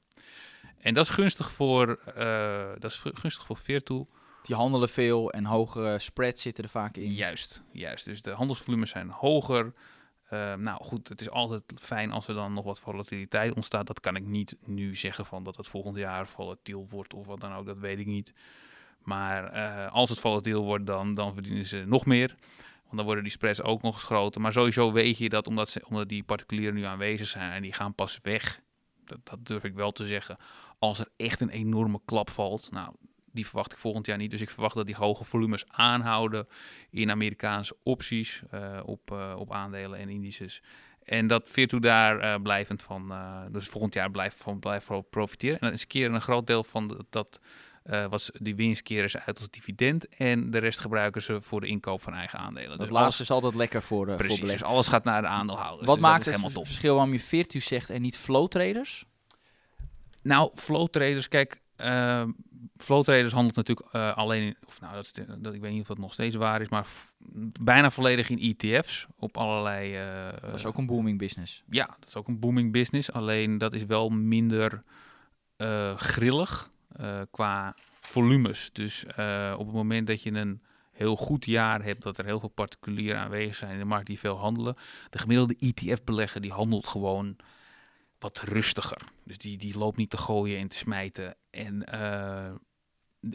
En 0.78 0.94
dat 0.94 1.06
is 1.06 1.12
gunstig 1.12 1.52
voor, 1.52 1.96
eh, 2.16 2.72
dat 2.80 2.92
is 2.92 3.04
gunstig 3.14 3.46
voor 3.46 3.58
Virtu. 3.58 4.06
Die 4.44 4.56
handelen 4.56 4.90
veel 4.90 5.32
en 5.32 5.46
hogere 5.46 6.00
spreads 6.00 6.42
zitten 6.42 6.64
er 6.64 6.70
vaak 6.70 6.98
in. 6.98 7.14
Juist, 7.14 7.62
juist. 7.72 8.06
Dus 8.06 8.22
de 8.22 8.32
handelsvolumes 8.32 8.90
zijn 8.90 9.10
hoger. 9.10 9.72
Uh, 10.34 10.54
nou 10.54 10.84
goed, 10.84 11.08
het 11.08 11.22
is 11.22 11.30
altijd 11.30 11.64
fijn 11.76 12.12
als 12.12 12.28
er 12.28 12.34
dan 12.34 12.54
nog 12.54 12.66
wat 12.66 12.80
volatiliteit 12.80 13.54
ontstaat. 13.56 13.88
Dat 13.88 14.00
kan 14.00 14.16
ik 14.16 14.26
niet 14.26 14.56
nu 14.66 14.96
zeggen 14.96 15.26
van 15.26 15.44
dat 15.44 15.58
het 15.58 15.68
volgend 15.68 15.96
jaar 15.96 16.28
volatiel 16.28 16.88
wordt 16.90 17.14
of 17.14 17.26
wat 17.26 17.40
dan 17.40 17.54
ook, 17.54 17.66
dat 17.66 17.78
weet 17.78 18.00
ik 18.00 18.06
niet. 18.06 18.34
Maar 19.06 19.56
uh, 19.56 19.94
als 19.94 20.10
het 20.10 20.20
volatiel 20.20 20.64
wordt, 20.64 20.86
dan, 20.86 21.14
dan 21.14 21.34
verdienen 21.34 21.66
ze 21.66 21.84
nog 21.88 22.06
meer. 22.06 22.36
Want 22.84 22.98
dan 22.98 23.06
worden 23.06 23.24
die 23.24 23.32
spreads 23.32 23.62
ook 23.62 23.82
nog 23.82 23.94
eens 23.94 24.04
groter. 24.04 24.42
Maar 24.42 24.52
sowieso 24.52 24.92
weet 24.92 25.18
je 25.18 25.30
dat 25.30 25.48
omdat, 25.48 25.70
ze, 25.70 25.86
omdat 25.88 26.10
die 26.10 26.24
particulieren 26.24 26.74
nu 26.74 26.84
aanwezig 26.84 27.28
zijn 27.28 27.52
en 27.52 27.62
die 27.62 27.74
gaan 27.74 27.94
pas 27.94 28.20
weg. 28.22 28.62
Dat, 29.06 29.20
dat 29.24 29.46
durf 29.46 29.64
ik 29.64 29.74
wel 29.74 29.92
te 29.92 30.06
zeggen. 30.06 30.38
Als 30.80 31.00
er 31.00 31.08
echt 31.18 31.42
een 31.42 31.50
enorme 31.50 32.00
klap 32.06 32.30
valt. 32.30 32.72
Nou, 32.72 32.94
die 33.32 33.46
verwacht 33.46 33.72
ik 33.72 33.78
volgend 33.78 34.06
jaar 34.06 34.18
niet. 34.18 34.32
Dus 34.32 34.42
ik 34.42 34.50
verwacht 34.50 34.76
dat 34.76 34.86
die 34.86 34.96
hoge 34.96 35.24
volumes 35.24 35.66
aanhouden 35.68 36.48
in 36.90 37.12
Amerikaanse 37.12 37.76
opties 37.84 38.42
uh, 38.54 38.80
op, 38.86 39.12
uh, 39.12 39.36
op 39.38 39.52
aandelen 39.52 40.00
en 40.00 40.10
indices. 40.10 40.62
En 41.04 41.28
dat 41.28 41.50
Virtu 41.50 41.80
daar 41.80 42.42
blijvend 42.42 42.84
van, 42.84 43.14
dus 43.52 43.68
volgend 43.68 43.94
jaar 43.94 44.12
blijft 44.12 44.42
van 44.42 44.60
blijft 44.60 45.10
profiteren. 45.10 45.60
En 45.60 45.66
dat 45.66 45.76
is 45.76 45.88
keer 45.88 46.12
een 46.12 46.22
groot 46.22 46.48
deel 46.48 46.64
van 46.64 47.06
dat 47.10 47.40
uh, 47.90 48.06
was 48.06 48.32
die 48.34 48.56
winst 48.56 48.82
keren 48.82 49.10
ze 49.10 49.22
uit 49.26 49.38
als 49.38 49.50
dividend 49.50 50.08
en 50.08 50.52
de 50.52 50.58
rest 50.58 50.80
gebruiken 50.80 51.22
ze 51.22 51.42
voor 51.42 51.62
de 51.62 51.68
inkoop 51.68 52.02
van 52.02 52.14
eigen 52.14 52.40
aandelen. 52.40 52.70
Dat 52.70 52.80
dus 52.80 52.90
laatste 52.90 53.24
is 53.24 53.32
altijd 53.32 53.56
lekker 53.56 53.84
voor, 53.84 54.08
uh, 54.08 54.16
precies, 54.16 54.40
voor 54.40 54.48
dus 54.48 54.64
alles 54.64 54.88
gaat 54.88 55.04
naar 55.04 55.22
de 55.22 55.28
aandeelhouders. 55.28 55.88
Wat 55.88 55.96
dus 55.96 56.06
maakt 56.06 56.26
het 56.26 56.52
verschil 56.54 56.96
waarom 56.96 57.14
je 57.14 57.20
Virtu 57.20 57.60
zegt 57.60 57.90
en 57.90 58.02
niet 58.02 58.18
flow 58.18 58.48
traders? 58.48 59.06
Nou, 60.22 60.52
flow 60.56 60.88
traders, 60.88 61.28
kijk, 61.28 61.62
uh, 61.78 62.24
flow 62.78 63.04
traders 63.04 63.34
handelt 63.34 63.56
natuurlijk 63.56 63.94
uh, 63.96 64.18
alleen, 64.18 64.56
of 64.66 64.82
nou, 64.82 64.96
dat, 64.96 65.12
dat, 65.38 65.54
ik 65.54 65.62
weet 65.62 65.72
niet 65.72 65.82
of 65.82 65.88
dat 65.88 65.98
nog 65.98 66.14
steeds 66.14 66.36
waar 66.36 66.62
is, 66.62 66.70
maar 66.70 66.88
bijna 67.62 67.92
volledig 67.92 68.30
in 68.30 68.56
ETF's 68.58 69.08
op 69.18 69.38
allerlei. 69.38 70.00
Uh, 70.00 70.42
dat 70.42 70.54
is 70.54 70.66
ook 70.66 70.78
een 70.78 70.86
booming 70.86 71.18
business. 71.18 71.64
Ja, 71.70 71.86
dat 72.00 72.08
is 72.08 72.16
ook 72.16 72.28
een 72.28 72.40
booming 72.40 72.72
business. 72.72 73.12
Alleen 73.12 73.58
dat 73.58 73.74
is 73.74 73.86
wel 73.86 74.10
minder 74.10 74.82
grillig 76.98 77.28
qua 77.32 77.76
volumes. 78.00 78.70
Dus 78.74 79.06
op 79.54 79.66
het 79.66 79.74
moment 79.74 80.08
dat 80.08 80.22
je 80.22 80.32
een 80.32 80.62
heel 80.92 81.16
goed 81.16 81.46
jaar 81.46 81.84
hebt, 81.84 82.04
dat 82.04 82.18
er 82.18 82.26
heel 82.26 82.40
veel 82.40 82.50
particulieren 82.50 83.22
aanwezig 83.22 83.56
zijn 83.56 83.72
in 83.72 83.78
de 83.78 83.86
markt 83.86 84.08
die 84.08 84.20
veel 84.20 84.38
handelen. 84.38 84.78
De 85.10 85.18
gemiddelde 85.18 85.56
ETF-belegger 85.60 86.42
die 86.42 86.52
handelt 86.52 86.88
gewoon 86.88 87.36
wat 88.20 88.40
rustiger. 88.40 89.02
Dus 89.24 89.38
die, 89.38 89.58
die 89.58 89.78
loopt 89.78 89.98
niet 89.98 90.10
te 90.10 90.18
gooien 90.18 90.60
en 90.60 90.68
te 90.68 90.78
smijten. 90.78 91.36
En, 91.50 91.84
uh, 91.94 92.46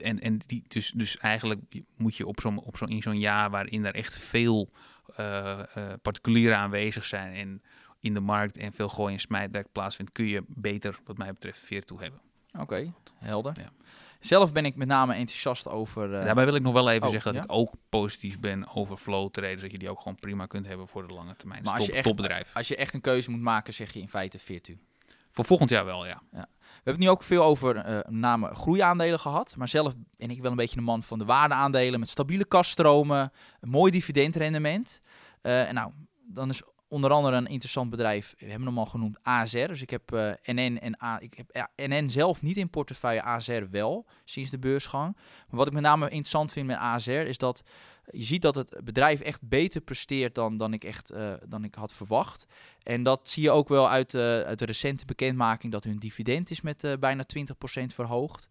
en, 0.07 0.21
en 0.21 0.41
die, 0.47 0.65
dus, 0.69 0.91
dus 0.91 1.19
eigenlijk 1.19 1.61
moet 1.97 2.17
je 2.17 2.27
op 2.27 2.41
zo'n 2.41 2.59
op 2.59 2.77
zo'n 2.77 2.89
in 2.89 3.03
zo'n 3.03 3.19
jaar 3.19 3.51
waarin 3.51 3.85
er 3.85 3.95
echt 3.95 4.19
veel 4.19 4.71
uh, 5.19 5.61
particulieren 6.03 6.57
aanwezig 6.57 7.05
zijn 7.05 7.35
en 7.35 7.63
in 8.01 8.15
de 8.15 8.21
markt 8.21 8.57
en 8.57 8.73
veel 8.73 8.89
gooien 8.89 9.13
en 9.13 9.21
smijtwerk 9.21 9.73
plaatsvindt, 9.73 10.13
kun 10.13 10.27
je 10.27 10.45
beter, 10.47 10.99
wat 11.05 11.19
mij 11.19 11.33
betreft, 11.33 11.59
veer 11.59 11.85
toe 11.85 12.01
hebben. 12.01 12.21
Oké, 12.53 12.63
okay, 12.63 12.93
helder. 13.19 13.53
Ja. 13.61 13.71
Zelf 14.21 14.53
ben 14.53 14.65
ik 14.65 14.77
met 14.77 14.89
name 14.89 15.15
enthousiast 15.15 15.69
over. 15.69 16.11
Uh... 16.11 16.25
Daarbij 16.25 16.45
wil 16.45 16.55
ik 16.55 16.63
nog 16.63 16.73
wel 16.73 16.91
even 16.91 17.07
oh, 17.07 17.13
zeggen 17.13 17.35
dat 17.35 17.43
ja? 17.43 17.55
ik 17.55 17.59
ook 17.59 17.73
positief 17.89 18.41
ben 18.41 18.75
over 18.75 18.97
flow 18.97 19.31
traders. 19.31 19.61
Dat 19.61 19.71
je 19.71 19.79
die 19.79 19.91
ook 19.91 19.99
gewoon 19.99 20.15
prima 20.15 20.47
kunt 20.47 20.67
hebben 20.67 20.89
voor 20.89 21.07
de 21.07 21.15
lange 21.15 21.37
termijn. 21.37 21.63
Maar 21.63 21.75
als, 21.75 21.87
top, 21.87 22.19
je 22.19 22.29
echt, 22.29 22.55
als 22.55 22.69
je 22.69 22.77
echt 22.77 22.95
een 22.95 23.01
keuze 23.01 23.31
moet 23.31 23.41
maken, 23.41 23.75
zeg 23.75 23.93
je 23.93 24.01
in 24.01 24.09
feite 24.09 24.39
Virtu. 24.39 24.79
Voor 25.31 25.45
volgend 25.45 25.71
jaar 25.71 25.85
wel, 25.85 26.07
ja. 26.07 26.23
ja. 26.33 26.47
We 26.59 26.67
hebben 26.75 26.93
het 26.93 26.99
nu 26.99 27.09
ook 27.09 27.23
veel 27.23 27.43
over 27.43 27.89
uh, 27.89 27.99
name 28.09 28.55
groeiaandelen 28.55 29.19
gehad. 29.19 29.57
Maar 29.57 29.69
zelf 29.69 29.95
ben 30.17 30.31
ik 30.31 30.41
wel 30.41 30.51
een 30.51 30.57
beetje 30.57 30.79
een 30.79 30.85
man 30.85 31.03
van 31.03 31.19
de 31.19 31.25
waardeaandelen 31.25 32.01
met 32.01 32.09
stabiele 32.09 32.45
kaststromen, 32.45 33.33
een 33.61 33.69
mooi 33.69 33.91
dividendrendement. 33.91 35.01
Uh, 35.43 35.69
en 35.69 35.75
nou, 35.75 35.93
dan 36.27 36.49
is 36.49 36.63
onder 36.91 37.11
andere 37.11 37.37
een 37.37 37.47
interessant 37.47 37.91
bedrijf. 37.91 38.35
We 38.39 38.47
hebben 38.47 38.69
hem 38.69 38.79
al 38.79 38.87
genoemd 38.87 39.19
AZR. 39.23 39.67
Dus 39.67 39.83
ik 39.83 39.91
heb 39.91 40.13
uh, 40.13 40.33
NN 40.43 40.79
en 40.81 41.03
A. 41.03 41.21
Ik 41.21 41.35
heb 41.37 41.71
NN 41.77 42.09
zelf 42.09 42.43
niet 42.43 42.57
in 42.57 42.71
portefeuille, 42.71 43.23
AZR 43.23 43.63
wel 43.71 44.07
sinds 44.25 44.51
de 44.51 44.59
beursgang. 44.59 45.17
Maar 45.17 45.59
wat 45.59 45.67
ik 45.67 45.73
met 45.73 45.83
name 45.83 46.05
interessant 46.05 46.53
vind 46.53 46.67
met 46.67 46.77
AZR 46.77 47.11
is 47.11 47.39
dat 47.39 47.63
je 48.11 48.23
ziet 48.23 48.43
dat 48.43 48.55
het 48.55 48.81
bedrijf 48.85 49.21
echt 49.21 49.49
beter 49.49 49.81
presteert 49.81 50.35
dan, 50.35 50.57
dan, 50.57 50.73
ik, 50.73 50.85
echt, 50.85 51.13
uh, 51.13 51.33
dan 51.49 51.65
ik 51.65 51.75
had 51.75 51.93
verwacht. 51.93 52.47
En 52.83 53.03
dat 53.03 53.29
zie 53.29 53.43
je 53.43 53.51
ook 53.51 53.69
wel 53.69 53.89
uit, 53.89 54.15
uit 54.15 54.59
de 54.59 54.65
recente 54.65 55.05
bekendmaking 55.05 55.73
dat 55.73 55.85
hun 55.85 55.99
dividend 55.99 56.51
is 56.51 56.61
met 56.61 56.97
bijna 57.01 57.25
20% 57.39 57.43
verhoogd. 57.87 58.49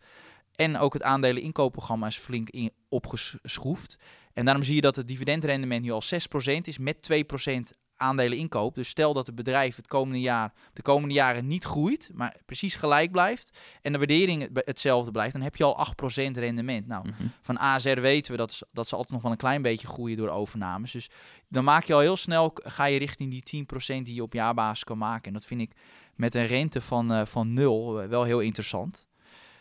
En 0.56 0.78
ook 0.78 0.94
het 0.94 1.04
aandelen 1.04 1.42
inkoopprogramma 1.42 2.08
is 2.08 2.18
flink 2.18 2.50
in, 2.50 2.72
opgeschroefd. 2.90 3.98
En 4.34 4.46
daarom 4.46 4.64
zie 4.64 4.76
je 4.76 4.82
dat 4.82 4.96
het 4.96 5.08
dividendrendement 5.08 5.82
nu 5.82 5.92
al 5.92 6.04
6% 6.04 6.62
is 6.62 6.78
met 6.78 7.10
2% 7.74 7.78
aandelen 8.00 8.38
inkoop. 8.38 8.76
Dus 8.76 8.90
stel 8.90 9.14
dat 9.14 9.26
het 9.26 9.36
bedrijf 9.36 9.76
het 9.76 9.88
komende 9.88 10.20
jaar, 10.20 10.54
de 10.74 10.82
komende 10.82 11.14
jaren 11.14 11.48
niet 11.48 11.64
groeit, 11.64 12.10
maar 12.14 12.36
precies 12.46 12.76
gelijk 12.76 13.12
blijft 13.12 13.58
en 13.82 13.92
de 13.92 13.98
waardering 13.98 14.50
hetzelfde 14.54 15.12
blijft, 15.12 15.34
dan 15.34 15.42
heb 15.42 15.56
je 15.56 15.64
al 15.64 15.78
8% 15.78 16.38
rendement. 16.38 16.88
Nou, 16.88 17.08
Mhm. 17.08 17.24
van 17.42 17.60
AZR 17.60 18.00
weten 18.00 18.32
we 18.32 18.38
dat, 18.38 18.52
ze- 18.52 18.68
dat 18.72 18.88
ze 18.88 18.96
altijd 18.96 19.14
nog 19.14 19.22
wel 19.22 19.32
een 19.32 19.38
klein 19.38 19.62
beetje 19.62 19.88
groeien 19.88 20.18
door 20.18 20.30
overnames. 20.30 20.92
Dus 20.92 21.10
dan 21.48 21.64
maak 21.64 21.84
je 21.84 21.94
al 21.94 22.00
heel 22.00 22.18
snel, 22.18 22.52
ga 22.54 22.86
je 22.86 23.00
richting 23.00 23.32
die 23.32 23.42
10% 23.44 24.06
die 24.06 24.16
je 24.16 24.24
op 24.24 24.34
jaarbasis 24.34 24.84
kan 24.84 24.98
maken. 24.98 25.24
En 25.28 25.34
dat 25.34 25.46
vind 25.46 25.62
ik 25.62 25.72
met 26.16 26.36
een 26.36 26.46
rente 26.48 26.82
van, 26.82 27.14
eh, 27.14 27.26
van 27.26 27.54
nul 27.54 28.02
eh, 28.02 28.08
wel 28.08 28.24
heel 28.24 28.40
interessant. 28.40 29.08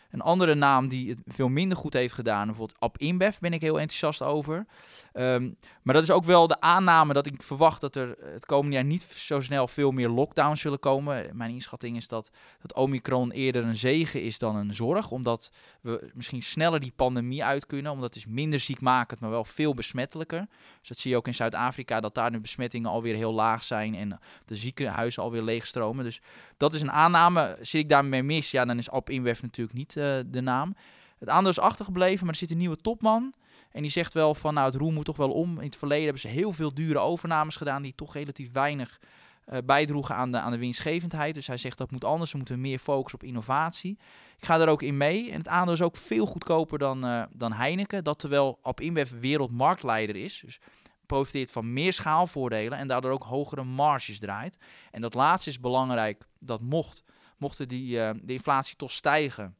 Een 0.09 0.21
andere 0.21 0.55
naam 0.55 0.89
die 0.89 1.09
het 1.09 1.19
veel 1.25 1.49
minder 1.49 1.77
goed 1.77 1.93
heeft 1.93 2.13
gedaan, 2.13 2.45
bijvoorbeeld 2.45 2.79
App 2.79 2.97
InBev, 2.97 3.37
ben 3.37 3.53
ik 3.53 3.61
heel 3.61 3.79
enthousiast 3.79 4.21
over. 4.21 4.65
Ehm, 5.13 5.49
maar 5.81 5.93
dat 5.93 6.03
is 6.03 6.11
ook 6.11 6.23
wel 6.23 6.47
de 6.47 6.61
aanname 6.61 7.13
dat 7.13 7.25
ik 7.25 7.43
verwacht 7.43 7.81
dat 7.81 7.95
er 7.95 8.15
het 8.33 8.45
komende 8.45 8.75
jaar 8.75 8.85
niet 8.85 9.01
zo 9.01 9.41
snel 9.41 9.67
veel 9.67 9.91
meer 9.91 10.09
lockdowns 10.09 10.61
zullen 10.61 10.79
komen. 10.79 11.29
Mijn 11.33 11.51
inschatting 11.51 11.97
is 11.97 12.07
dat, 12.07 12.29
dat 12.61 12.73
Omicron 12.75 13.31
eerder 13.31 13.63
een 13.63 13.77
zegen 13.77 14.21
is 14.21 14.39
dan 14.39 14.55
een 14.55 14.73
zorg, 14.73 15.11
omdat 15.11 15.51
we 15.81 16.11
misschien 16.13 16.43
sneller 16.43 16.79
die 16.79 16.93
pandemie 16.95 17.43
uit 17.43 17.65
kunnen, 17.65 17.91
omdat 17.91 18.13
het 18.13 18.25
is 18.25 18.31
minder 18.31 18.59
ziekmakend, 18.59 19.19
maar 19.19 19.29
wel 19.29 19.45
veel 19.45 19.73
besmettelijker. 19.73 20.47
Dus 20.79 20.87
dat 20.87 20.97
zie 20.97 21.11
je 21.11 21.17
ook 21.17 21.27
in 21.27 21.35
Zuid-Afrika, 21.35 21.99
dat 21.99 22.15
daar 22.15 22.31
de 22.31 22.39
besmettingen 22.39 22.89
alweer 22.89 23.15
heel 23.15 23.33
laag 23.33 23.63
zijn 23.63 23.95
en 23.95 24.19
de 24.45 24.55
ziekenhuizen 24.55 25.23
alweer 25.23 25.41
leegstromen. 25.41 26.03
Dus 26.03 26.21
dat 26.57 26.73
is 26.73 26.81
een 26.81 26.91
aanname. 26.91 27.57
Zit 27.61 27.81
ik 27.81 27.89
daarmee 27.89 28.23
mis, 28.23 28.51
ja, 28.51 28.65
dan 28.65 28.77
is 28.77 28.89
App 28.89 29.09
InBev 29.09 29.41
natuurlijk 29.41 29.77
niet 29.77 29.95
de 30.29 30.41
naam. 30.41 30.75
Het 31.19 31.29
aandeel 31.29 31.51
is 31.51 31.59
achtergebleven, 31.59 32.25
maar 32.25 32.33
er 32.33 32.39
zit 32.39 32.51
een 32.51 32.57
nieuwe 32.57 32.81
topman. 32.81 33.33
En 33.71 33.81
die 33.81 33.91
zegt 33.91 34.13
wel 34.13 34.35
van, 34.35 34.53
nou, 34.53 34.65
het 34.65 34.75
roer 34.75 34.93
moet 34.93 35.05
toch 35.05 35.17
wel 35.17 35.31
om. 35.31 35.57
In 35.57 35.65
het 35.65 35.75
verleden 35.75 36.03
hebben 36.03 36.21
ze 36.21 36.27
heel 36.27 36.51
veel 36.51 36.73
dure 36.73 36.99
overnames 36.99 37.55
gedaan 37.55 37.81
die 37.81 37.95
toch 37.95 38.13
relatief 38.13 38.51
weinig 38.51 38.99
uh, 39.47 39.57
bijdroegen 39.65 40.15
aan 40.15 40.31
de, 40.31 40.39
aan 40.39 40.51
de 40.51 40.57
winstgevendheid. 40.57 41.33
Dus 41.33 41.47
hij 41.47 41.57
zegt 41.57 41.77
dat 41.77 41.91
moet 41.91 42.03
anders, 42.03 42.31
we 42.31 42.37
moeten 42.37 42.61
meer 42.61 42.79
focussen 42.79 43.19
op 43.21 43.27
innovatie. 43.27 43.97
Ik 44.37 44.45
ga 44.45 44.59
er 44.59 44.67
ook 44.67 44.81
in 44.81 44.97
mee. 44.97 45.31
En 45.31 45.37
het 45.37 45.47
aandeel 45.47 45.73
is 45.73 45.81
ook 45.81 45.95
veel 45.95 46.25
goedkoper 46.25 46.77
dan, 46.77 47.05
uh, 47.05 47.23
dan 47.31 47.51
Heineken. 47.51 48.03
Dat 48.03 48.19
terwijl 48.19 48.59
Ab 48.61 48.81
InBev 48.81 49.11
wereldmarktleider 49.19 50.15
is. 50.15 50.41
Dus 50.45 50.59
profiteert 51.05 51.51
van 51.51 51.73
meer 51.73 51.93
schaalvoordelen 51.93 52.77
en 52.77 52.87
daardoor 52.87 53.11
ook 53.11 53.23
hogere 53.23 53.63
marges 53.63 54.19
draait. 54.19 54.57
En 54.91 55.01
dat 55.01 55.13
laatste 55.13 55.49
is 55.49 55.59
belangrijk. 55.59 56.27
Dat 56.39 56.61
mocht, 56.61 57.03
mochten 57.37 57.67
die, 57.67 57.95
de 57.97 58.33
inflatie 58.33 58.75
toch 58.75 58.91
stijgen 58.91 59.57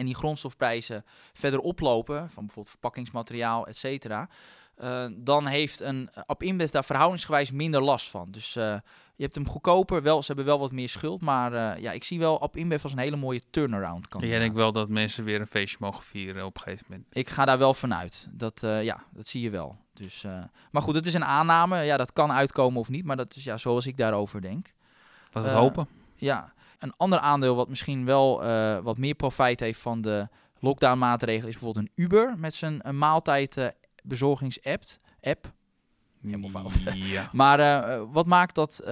en 0.00 0.06
die 0.06 0.14
grondstofprijzen 0.14 1.04
verder 1.32 1.60
oplopen, 1.60 2.30
van 2.30 2.44
bijvoorbeeld 2.44 2.68
verpakkingsmateriaal, 2.68 3.66
et 3.66 3.76
cetera, 3.76 4.28
uh, 4.82 5.06
dan 5.16 5.46
heeft 5.46 5.80
een 5.80 6.10
Ab 6.26 6.42
InBev 6.42 6.70
daar 6.70 6.84
verhoudingsgewijs 6.84 7.50
minder 7.50 7.82
last 7.82 8.10
van. 8.10 8.30
Dus 8.30 8.56
uh, 8.56 8.76
je 9.16 9.22
hebt 9.22 9.34
hem 9.34 9.48
goedkoper, 9.48 10.02
wel, 10.02 10.20
ze 10.20 10.26
hebben 10.26 10.44
wel 10.44 10.58
wat 10.58 10.72
meer 10.72 10.88
schuld, 10.88 11.20
maar 11.20 11.52
uh, 11.52 11.82
ja, 11.82 11.92
ik 11.92 12.04
zie 12.04 12.18
wel 12.18 12.40
Ab 12.40 12.56
InBev 12.56 12.82
als 12.82 12.92
een 12.92 12.98
hele 12.98 13.16
mooie 13.16 13.42
turnaround. 13.50 14.08
Kan 14.08 14.26
Jij 14.26 14.38
denkt 14.38 14.56
wel 14.56 14.72
dat 14.72 14.88
mensen 14.88 15.24
weer 15.24 15.40
een 15.40 15.46
feestje 15.46 15.76
mogen 15.80 16.02
vieren 16.02 16.44
op 16.44 16.56
een 16.56 16.62
gegeven 16.62 16.86
moment? 16.88 17.06
Ik 17.12 17.28
ga 17.28 17.44
daar 17.44 17.58
wel 17.58 17.74
vanuit. 17.74 18.28
Dat, 18.30 18.60
ja, 18.60 19.04
dat 19.10 19.28
zie 19.28 19.42
je 19.42 19.50
wel. 19.50 19.78
Dus, 19.94 20.24
maar 20.70 20.82
goed, 20.82 20.94
het 20.94 21.06
is 21.06 21.14
een 21.14 21.24
aanname. 21.24 21.82
Ja, 21.82 21.96
dat 21.96 22.12
kan 22.12 22.32
uitkomen 22.32 22.80
of 22.80 22.88
niet, 22.88 23.04
maar 23.04 23.16
dat 23.16 23.36
is 23.36 23.44
ja, 23.44 23.56
zoals 23.56 23.86
ik 23.86 23.96
daarover 23.96 24.40
denk. 24.40 24.72
Laten 25.32 25.50
we 25.50 25.56
hopen. 25.56 25.88
Ja, 26.16 26.52
een 26.80 26.96
ander 26.96 27.18
aandeel 27.18 27.56
wat 27.56 27.68
misschien 27.68 28.04
wel 28.04 28.44
uh, 28.44 28.78
wat 28.78 28.98
meer 28.98 29.14
profijt 29.14 29.60
heeft 29.60 29.80
van 29.80 30.00
de 30.00 30.28
lockdown 30.58 30.98
maatregelen 30.98 31.48
is 31.48 31.54
bijvoorbeeld 31.54 31.86
een 31.86 32.04
Uber 32.04 32.34
met 32.38 32.54
zijn 32.54 32.82
uh, 32.86 32.92
maaltijd 32.92 33.56
uh, 33.56 33.66
bezorgingsapp. 34.02 34.82
App. 35.20 35.52
Ja. 36.94 37.30
maar 37.42 37.60
uh, 37.60 38.02
wat 38.12 38.26
maakt 38.26 38.54
dat, 38.54 38.82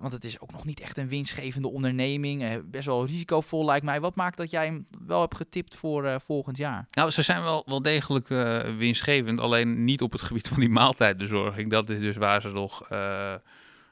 want 0.00 0.12
het 0.12 0.24
is 0.24 0.40
ook 0.40 0.52
nog 0.52 0.64
niet 0.64 0.80
echt 0.80 0.96
een 0.96 1.08
winstgevende 1.08 1.68
onderneming, 1.68 2.70
best 2.70 2.86
wel 2.86 3.06
risicovol 3.06 3.64
lijkt 3.64 3.84
mij. 3.84 4.00
Wat 4.00 4.14
maakt 4.14 4.36
dat 4.36 4.50
jij 4.50 4.64
hem 4.64 4.86
wel 5.06 5.20
hebt 5.20 5.36
getipt 5.36 5.74
voor 5.74 6.20
volgend 6.20 6.56
jaar? 6.56 6.86
Nou, 6.90 7.10
ze 7.10 7.22
zijn 7.22 7.42
wel, 7.42 7.62
wel 7.66 7.82
degelijk 7.82 8.28
winstgevend, 8.78 9.40
alleen 9.40 9.84
niet 9.84 10.02
op 10.02 10.12
het 10.12 10.20
gebied 10.20 10.48
van 10.48 10.60
die 10.60 10.68
maaltijdbezorging. 10.68 11.70
Dat 11.70 11.90
is 11.90 12.00
dus 12.00 12.16
waar 12.16 12.40
ze 12.40 12.48
nog, 12.48 12.86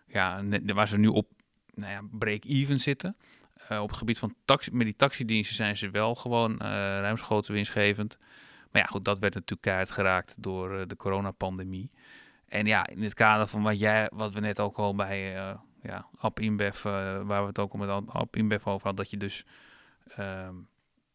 ja, 0.07 0.42
waar 0.64 0.88
ze 0.88 0.99
nu 0.99 1.07
op 1.07 1.26
nou 1.74 1.92
ja, 1.92 2.01
break-even 2.11 2.80
zitten. 2.80 3.16
Uh, 3.72 3.80
op 3.82 3.88
het 3.88 3.98
gebied 3.98 4.18
van 4.18 4.34
taxi, 4.44 4.70
met 4.72 4.86
die 4.86 4.96
taxidiensten 4.96 5.56
zijn 5.56 5.76
ze 5.76 5.90
wel 5.90 6.14
gewoon 6.14 6.52
uh, 6.52 6.58
ruimschoots 7.00 7.48
winstgevend. 7.48 8.18
Maar 8.74 8.82
ja, 8.82 8.88
goed, 8.88 9.04
dat 9.04 9.18
werd 9.18 9.34
natuurlijk 9.34 9.62
keihard 9.62 9.90
geraakt 9.90 10.34
door 10.38 10.78
uh, 10.78 10.86
de 10.86 10.96
coronapandemie. 10.96 11.88
En 12.48 12.66
ja, 12.66 12.86
in 12.86 13.02
het 13.02 13.14
kader 13.14 13.46
van 13.46 13.62
wat, 13.62 13.78
jij, 13.78 14.10
wat 14.12 14.32
we 14.32 14.40
net 14.40 14.60
ook 14.60 14.76
al 14.76 14.94
bij 14.94 15.36
uh, 15.36 15.54
ja, 15.82 16.06
App 16.16 16.40
uh, 16.40 16.50
waar 17.22 17.40
we 17.40 17.46
het 17.46 17.58
ook 17.58 17.72
al 17.72 17.78
met 17.78 17.88
App 18.06 18.36
InBev 18.36 18.66
over 18.66 18.86
hadden, 18.86 18.94
dat 18.94 19.10
je 19.10 19.16
dus 19.16 19.44
ehm, 20.16 20.54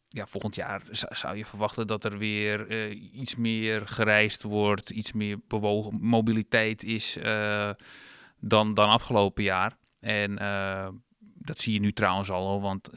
ja, 0.07 0.25
volgend 0.25 0.55
jaar 0.55 0.81
zou 0.91 1.37
je 1.37 1.45
verwachten 1.45 1.87
dat 1.87 2.03
er 2.03 2.17
weer 2.17 2.71
uh, 2.71 3.13
iets 3.19 3.35
meer 3.35 3.87
gereisd 3.87 4.43
wordt, 4.43 4.89
iets 4.89 5.13
meer 5.13 5.39
bewogen, 5.47 5.99
mobiliteit 6.01 6.83
is 6.83 7.17
dan, 8.39 8.73
dan 8.73 8.89
afgelopen 8.89 9.43
jaar. 9.43 9.77
En 9.99 10.37
dat 11.49 11.61
zie 11.61 11.73
je 11.73 11.79
nu 11.79 11.93
trouwens 11.93 12.31
al, 12.31 12.61
want 12.61 12.89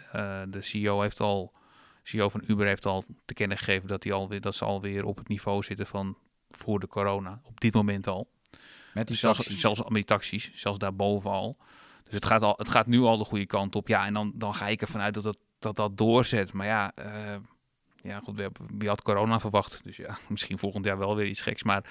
de 0.48 0.60
CEO 0.60 1.00
heeft 1.00 1.20
al 1.20 1.52
CEO 2.02 2.28
van 2.28 2.42
Uber 2.46 2.66
heeft 2.66 2.86
al 2.86 3.04
te 3.24 3.34
kennen 3.34 3.58
gegeven 3.58 3.88
dat, 3.88 4.04
hij 4.04 4.12
alweer, 4.12 4.40
dat 4.40 4.54
ze 4.54 4.64
alweer 4.64 5.04
op 5.04 5.16
het 5.16 5.28
niveau 5.28 5.62
zitten 5.62 5.86
van 5.86 6.16
voor 6.48 6.80
de 6.80 6.86
corona. 6.86 7.40
Op 7.44 7.60
dit 7.60 7.74
moment 7.74 8.06
al. 8.06 8.28
Met 8.94 9.06
die 9.06 9.16
zelfs, 9.16 9.38
taxis. 9.38 9.60
zelfs 9.60 9.82
met 9.82 9.92
die 9.92 10.04
taxis, 10.04 10.50
zelfs 10.54 10.78
daarboven 10.78 11.30
al. 11.30 11.54
Dus 12.04 12.14
het 12.14 12.24
gaat, 12.24 12.42
al, 12.42 12.54
het 12.56 12.68
gaat 12.68 12.86
nu 12.86 13.00
al 13.00 13.18
de 13.18 13.24
goede 13.24 13.46
kant 13.46 13.76
op. 13.76 13.88
Ja, 13.88 14.06
en 14.06 14.14
dan, 14.14 14.32
dan 14.34 14.54
ga 14.54 14.68
ik 14.68 14.80
ervan 14.80 15.00
uit 15.00 15.14
dat 15.14 15.22
dat, 15.22 15.38
dat, 15.58 15.76
dat 15.76 15.98
doorzet. 15.98 16.52
Maar 16.52 16.66
ja, 16.66 16.92
uh, 16.98 17.36
ja 18.02 18.20
goed, 18.20 18.36
we 18.36 18.42
hebben, 18.42 18.66
wie 18.78 18.88
had 18.88 19.02
corona 19.02 19.40
verwacht? 19.40 19.80
Dus 19.84 19.96
ja, 19.96 20.18
misschien 20.28 20.58
volgend 20.58 20.84
jaar 20.84 20.98
wel 20.98 21.16
weer 21.16 21.26
iets 21.26 21.40
geks. 21.40 21.62
Maar 21.62 21.84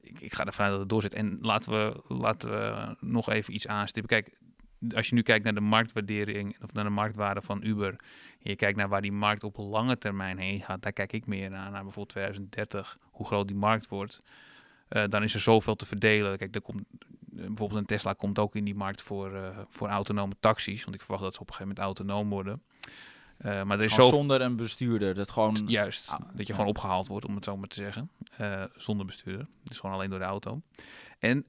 ik, 0.00 0.20
ik 0.20 0.34
ga 0.34 0.44
ervan 0.44 0.64
uit 0.64 0.72
dat 0.72 0.80
het 0.80 0.90
doorzet. 0.90 1.14
En 1.14 1.38
laten 1.40 1.72
we, 1.72 2.14
laten 2.14 2.50
we 2.50 2.96
nog 3.00 3.30
even 3.30 3.54
iets 3.54 3.66
aanstippen. 3.66 4.22
Kijk, 4.22 4.38
als 4.94 5.08
je 5.08 5.14
nu 5.14 5.22
kijkt 5.22 5.44
naar 5.44 5.54
de 5.54 5.60
marktwaardering 5.60 6.56
of 6.62 6.72
naar 6.72 6.84
de 6.84 6.90
marktwaarde 6.90 7.40
van 7.40 7.64
Uber, 7.64 7.88
en 8.42 8.50
je 8.50 8.56
kijkt 8.56 8.78
naar 8.78 8.88
waar 8.88 9.02
die 9.02 9.12
markt 9.12 9.44
op 9.44 9.56
lange 9.56 9.98
termijn 9.98 10.38
heen 10.38 10.60
gaat, 10.60 10.82
daar 10.82 10.92
kijk 10.92 11.12
ik 11.12 11.26
meer 11.26 11.50
naar, 11.50 11.70
naar 11.70 11.82
bijvoorbeeld 11.82 12.08
2030, 12.08 12.98
hoe 13.10 13.26
groot 13.26 13.46
die 13.46 13.56
markt 13.56 13.88
wordt. 13.88 14.18
Uh, 14.90 15.04
dan 15.08 15.22
is 15.22 15.34
er 15.34 15.40
zoveel 15.40 15.76
te 15.76 15.86
verdelen. 15.86 16.38
Kijk, 16.38 16.54
er 16.54 16.60
komt, 16.60 16.82
bijvoorbeeld 17.20 17.80
een 17.80 17.86
Tesla 17.86 18.12
komt 18.12 18.38
ook 18.38 18.56
in 18.56 18.64
die 18.64 18.74
markt 18.74 19.02
voor, 19.02 19.32
uh, 19.32 19.58
voor 19.68 19.88
autonome 19.88 20.32
taxis, 20.40 20.84
want 20.84 20.94
ik 20.94 21.00
verwacht 21.00 21.22
dat 21.22 21.34
ze 21.34 21.40
op 21.40 21.48
een 21.48 21.54
gegeven 21.54 21.74
moment 21.76 21.96
autonoom 21.96 22.30
worden. 22.30 22.62
Uh, 23.44 23.62
maar 23.62 23.78
er 23.78 23.84
is 23.84 23.94
zo... 23.94 24.08
zonder 24.08 24.40
een 24.40 24.56
bestuurder, 24.56 25.14
dat 25.14 25.30
gewoon... 25.30 25.62
Juist, 25.66 26.08
ah, 26.08 26.18
dat 26.18 26.28
je 26.34 26.44
ja. 26.46 26.54
gewoon 26.54 26.68
opgehaald 26.68 27.06
wordt, 27.06 27.26
om 27.26 27.34
het 27.34 27.44
zo 27.44 27.56
maar 27.56 27.68
te 27.68 27.74
zeggen. 27.74 28.10
zonder 28.76 29.06
bestuurder, 29.06 29.46
dus 29.62 29.78
gewoon 29.78 29.94
alleen 29.94 30.10
door 30.10 30.18
de 30.18 30.24
auto. 30.24 30.62
En 31.18 31.44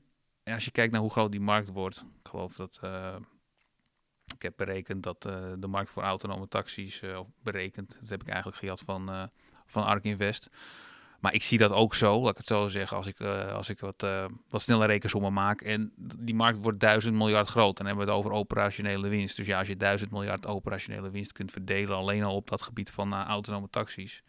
en 0.45 0.53
als 0.53 0.65
je 0.65 0.71
kijkt 0.71 0.91
naar 0.91 1.01
hoe 1.01 1.11
groot 1.11 1.31
die 1.31 1.39
markt 1.39 1.69
wordt, 1.69 1.97
ik 1.97 2.29
geloof 2.29 2.55
dat. 2.55 2.79
Uh, 2.83 3.15
ik 4.35 4.41
heb 4.41 4.53
berekend 4.57 5.03
dat 5.03 5.25
uh, 5.27 5.51
de 5.57 5.67
markt 5.67 5.89
voor 5.89 6.03
autonome 6.03 6.47
taxis, 6.47 7.01
uh, 7.01 7.19
berekend, 7.43 7.97
dat 7.99 8.09
heb 8.09 8.21
ik 8.21 8.27
eigenlijk 8.27 8.57
gehad 8.57 8.79
van, 8.79 9.29
van 9.65 9.83
Ark 9.83 10.03
Invest. 10.03 10.49
Maar 11.19 11.33
ik 11.33 11.43
zie 11.43 11.57
dat 11.57 11.71
ook 11.71 11.95
zo, 11.95 12.21
laat 12.21 12.31
ik 12.31 12.37
het 12.37 12.47
zo 12.47 12.67
zeggen, 12.67 12.97
als 12.97 13.07
ik, 13.07 13.21
als 13.51 13.69
ik 13.69 13.79
wat, 13.79 14.05
wat 14.49 14.61
snelle 14.61 14.85
rekensommen 14.85 15.33
maak. 15.33 15.61
En 15.61 15.93
die 15.97 16.35
markt 16.35 16.61
wordt 16.61 16.79
duizend 16.79 17.15
miljard 17.15 17.47
groot. 17.47 17.77
Dan 17.77 17.85
hebben 17.85 18.05
we 18.05 18.11
het 18.11 18.19
over 18.19 18.31
operationele 18.31 19.07
winst. 19.07 19.37
Dus 19.37 19.45
ja, 19.45 19.59
als 19.59 19.67
je 19.67 19.77
duizend 19.77 20.11
miljard 20.11 20.47
operationele 20.47 21.09
winst 21.09 21.31
kunt 21.31 21.51
verdelen, 21.51 21.95
alleen 21.95 22.23
al 22.23 22.35
op 22.35 22.49
dat 22.49 22.61
gebied 22.61 22.91
van 22.91 23.13
autonome 23.13 23.69
taxis, 23.69 24.21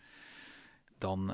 dan 0.99 1.31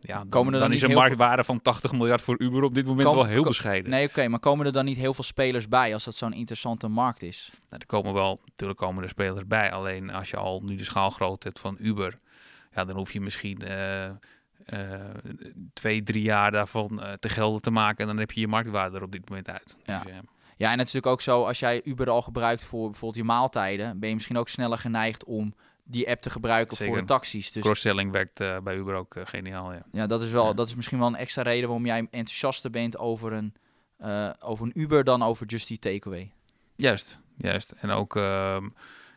ja, 0.00 0.24
komen 0.28 0.52
er 0.52 0.60
dan, 0.60 0.68
dan 0.68 0.76
is 0.76 0.82
een 0.82 0.92
marktwaarde 0.92 1.44
van 1.44 1.62
80 1.62 1.92
miljard 1.92 2.22
voor 2.22 2.38
Uber 2.38 2.62
op 2.62 2.74
dit 2.74 2.86
moment 2.86 3.12
wel 3.12 3.24
heel 3.24 3.44
bescheiden. 3.44 3.90
Nee, 3.90 4.08
oké, 4.08 4.28
maar 4.28 4.38
komen 4.38 4.66
er 4.66 4.72
dan 4.72 4.84
niet 4.84 4.96
heel 4.96 5.14
veel 5.14 5.24
spelers 5.24 5.68
bij 5.68 5.92
als 5.92 6.04
dat 6.04 6.14
zo'n 6.14 6.32
interessante 6.32 6.88
markt 6.88 7.22
is? 7.22 7.50
Nou, 7.52 7.80
er 7.80 7.86
komen 7.86 8.12
wel, 8.12 8.40
natuurlijk 8.44 8.78
komen 8.78 9.02
er 9.02 9.08
spelers 9.08 9.46
bij. 9.46 9.72
Alleen 9.72 10.10
als 10.10 10.30
je 10.30 10.36
al 10.36 10.60
nu 10.64 10.76
de 10.76 10.84
schaalgrootte 10.84 11.46
hebt 11.46 11.60
van 11.60 11.76
Uber, 11.78 12.18
ja, 12.74 12.84
dan 12.84 12.96
hoef 12.96 13.12
je 13.12 13.20
misschien 13.20 13.62
uh, 13.62 14.04
uh, 14.04 14.10
twee, 15.72 16.02
drie 16.02 16.22
jaar 16.22 16.50
daarvan 16.50 17.00
uh, 17.00 17.12
te 17.12 17.28
gelden 17.28 17.62
te 17.62 17.70
maken. 17.70 17.98
En 17.98 18.06
dan 18.06 18.18
heb 18.18 18.30
je 18.30 18.40
je 18.40 18.48
marktwaarde 18.48 18.96
er 18.96 19.02
op 19.02 19.12
dit 19.12 19.28
moment 19.28 19.50
uit. 19.50 19.76
Ja. 19.84 20.02
Dus, 20.02 20.12
ja, 20.56 20.72
en 20.72 20.78
het 20.78 20.86
is 20.88 20.92
natuurlijk 20.92 21.06
ook 21.06 21.20
zo, 21.20 21.44
als 21.44 21.58
jij 21.58 21.80
Uber 21.84 22.10
al 22.10 22.22
gebruikt 22.22 22.64
voor 22.64 22.90
bijvoorbeeld 22.90 23.20
je 23.20 23.24
maaltijden, 23.24 23.98
ben 23.98 24.08
je 24.08 24.14
misschien 24.14 24.38
ook 24.38 24.48
sneller 24.48 24.78
geneigd 24.78 25.24
om 25.24 25.54
die 25.90 26.08
app 26.08 26.20
te 26.20 26.30
gebruiken 26.30 26.76
Zeker. 26.76 26.92
voor 26.92 27.02
de 27.02 27.08
taxis. 27.08 27.52
Dus 27.52 27.62
Cross-selling 27.62 28.12
werkt 28.12 28.40
uh, 28.40 28.58
bij 28.58 28.76
Uber 28.76 28.94
ook 28.94 29.14
uh, 29.14 29.26
geniaal. 29.26 29.72
Ja, 29.72 29.80
ja 29.92 30.06
dat 30.06 30.22
is 30.22 30.30
wel, 30.30 30.46
ja. 30.46 30.52
dat 30.52 30.68
is 30.68 30.74
misschien 30.74 30.98
wel 30.98 31.06
een 31.06 31.14
extra 31.14 31.42
reden 31.42 31.64
waarom 31.64 31.86
jij 31.86 31.98
enthousiaster 31.98 32.70
bent 32.70 32.98
over 32.98 33.32
een, 33.32 33.54
uh, 33.98 34.30
over 34.40 34.64
een 34.66 34.80
Uber 34.80 35.04
dan 35.04 35.22
over 35.22 35.46
Just 35.46 35.70
Eat 35.70 35.80
Takeaway. 35.80 36.32
Juist, 36.76 37.20
juist. 37.36 37.70
En 37.70 37.90
ook 37.90 38.16
uh, 38.16 38.56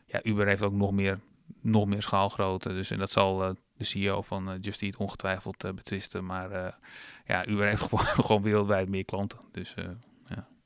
ja, 0.06 0.20
Uber 0.24 0.48
heeft 0.48 0.62
ook 0.62 0.74
nog 0.74 0.92
meer, 0.92 1.20
nog 1.62 1.86
meer 1.86 2.02
schaalgrootte. 2.02 2.70
Dus 2.70 2.92
en 2.92 2.98
dat 2.98 3.12
zal 3.12 3.38
de 3.74 3.84
CEO 3.84 4.22
van 4.22 4.58
Just 4.62 4.82
Eat 4.82 4.98
ongetwijfeld 4.98 5.76
betwisten. 5.76 6.26
Maar 6.26 6.78
ja, 7.26 7.48
Uber 7.48 7.68
heeft 7.68 7.82
gewoon, 7.88 8.06
gewoon 8.06 8.42
wereldwijd 8.42 8.90
meer 8.90 9.06
klanten. 9.06 9.40
Dus 9.52 9.76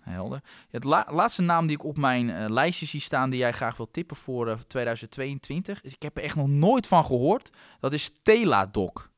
Helder. 0.09 0.41
Het 0.69 0.83
la 0.83 1.07
laatste 1.11 1.41
naam 1.41 1.67
die 1.67 1.75
ik 1.75 1.83
op 1.83 1.97
mijn 1.97 2.29
uh, 2.29 2.45
lijstje 2.47 2.85
zie 2.85 2.99
staan 2.99 3.29
die 3.29 3.39
jij 3.39 3.51
graag 3.51 3.77
wil 3.77 3.91
tippen 3.91 4.15
voor 4.15 4.47
uh, 4.47 4.53
2022, 4.53 5.81
is, 5.81 5.93
ik 5.93 6.01
heb 6.01 6.17
er 6.17 6.23
echt 6.23 6.35
nog 6.35 6.47
nooit 6.47 6.87
van 6.87 7.05
gehoord. 7.05 7.49
Dat 7.79 7.93
is 7.93 8.11
Teladoc. 8.23 9.09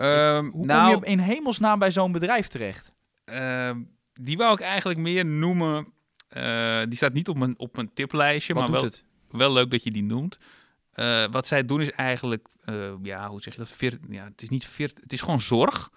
Um, 0.00 0.50
Hoe 0.50 0.66
nou, 0.66 0.92
kom 0.92 1.04
je 1.04 1.10
in 1.10 1.18
hemelsnaam 1.18 1.78
bij 1.78 1.90
zo'n 1.90 2.12
bedrijf 2.12 2.48
terecht? 2.48 2.92
Uh, 3.24 3.70
die 4.12 4.36
wou 4.36 4.52
ik 4.52 4.60
eigenlijk 4.60 4.98
meer 4.98 5.26
noemen. 5.26 5.92
Uh, 6.36 6.82
die 6.84 6.96
staat 6.96 7.12
niet 7.12 7.28
op 7.28 7.36
mijn, 7.36 7.58
op 7.58 7.76
mijn 7.76 7.92
tiplijstje, 7.94 8.54
Wat 8.54 8.62
maar 8.62 8.72
doet 8.72 8.80
wel, 8.80 8.90
het? 8.90 9.04
wel 9.30 9.52
leuk 9.52 9.70
dat 9.70 9.84
je 9.84 9.90
die 9.90 10.02
noemt. 10.02 10.36
Uh, 10.94 11.24
wat 11.30 11.46
zij 11.46 11.64
doen 11.64 11.80
is 11.80 11.90
eigenlijk, 11.90 12.48
uh, 12.64 12.92
ja, 13.02 13.28
hoe 13.28 13.40
zeg 13.40 13.52
je 13.54 13.58
dat? 13.58 13.70
Vir, 13.70 13.98
ja, 14.08 14.24
het 14.24 14.42
is 14.42 14.48
niet 14.48 14.66
vir, 14.66 14.90
het 15.02 15.12
is 15.12 15.20
gewoon 15.20 15.40
zorg, 15.40 15.90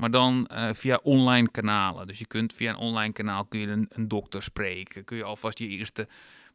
maar 0.00 0.10
dan 0.10 0.50
uh, 0.52 0.68
via 0.72 1.00
online 1.02 1.50
kanalen. 1.50 2.06
Dus 2.06 2.18
je 2.18 2.26
kunt 2.26 2.52
via 2.52 2.70
een 2.70 2.76
online 2.76 3.12
kanaal 3.12 3.44
kun 3.44 3.60
je 3.60 3.66
een, 3.66 3.86
een, 3.88 4.08
dokter 4.08 4.42
spreken, 4.42 5.04
kun 5.04 5.16
je 5.16 5.24
alvast 5.24 5.58
je 5.58 5.66
eerste 5.66 6.08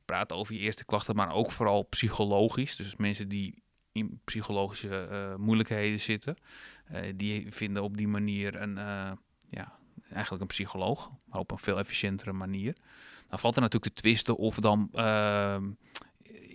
praten 0.05 0.37
over 0.37 0.53
je 0.53 0.59
eerste 0.59 0.85
klachten, 0.85 1.15
maar 1.15 1.33
ook 1.33 1.51
vooral 1.51 1.83
psychologisch. 1.83 2.75
Dus 2.75 2.95
mensen 2.95 3.29
die 3.29 3.63
in 3.91 4.19
psychologische 4.23 5.07
uh, 5.11 5.35
moeilijkheden 5.35 5.99
zitten, 5.99 6.35
uh, 6.91 6.99
die 7.15 7.51
vinden 7.51 7.83
op 7.83 7.97
die 7.97 8.07
manier 8.07 8.61
een, 8.61 8.75
ja, 9.49 9.77
eigenlijk 10.11 10.41
een 10.41 10.47
psycholoog, 10.47 11.11
maar 11.27 11.39
op 11.39 11.51
een 11.51 11.57
veel 11.57 11.79
efficiëntere 11.79 12.33
manier. 12.33 12.75
Dan 13.29 13.39
valt 13.39 13.55
er 13.55 13.61
natuurlijk 13.61 13.93
te 13.93 14.01
twisten 14.01 14.35
of 14.35 14.55
dan 14.55 14.89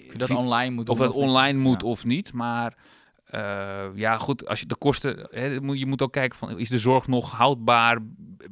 of 0.08 0.16
dat 0.16 0.30
online 0.30 0.74
moet 0.74 0.88
of 0.88 0.98
dat 0.98 1.12
online 1.12 1.58
moet 1.58 1.80
ja. 1.80 1.88
of 1.88 2.04
niet, 2.04 2.32
maar 2.32 2.76
uh, 3.34 3.84
ja, 3.94 4.18
goed, 4.18 4.46
als 4.48 4.60
je 4.60 4.66
de 4.66 4.76
kosten, 4.76 5.28
hè, 5.30 5.44
je 5.72 5.86
moet 5.86 6.02
ook 6.02 6.12
kijken 6.12 6.38
van 6.38 6.58
is 6.58 6.68
de 6.68 6.78
zorg 6.78 7.06
nog 7.06 7.32
houdbaar 7.32 7.98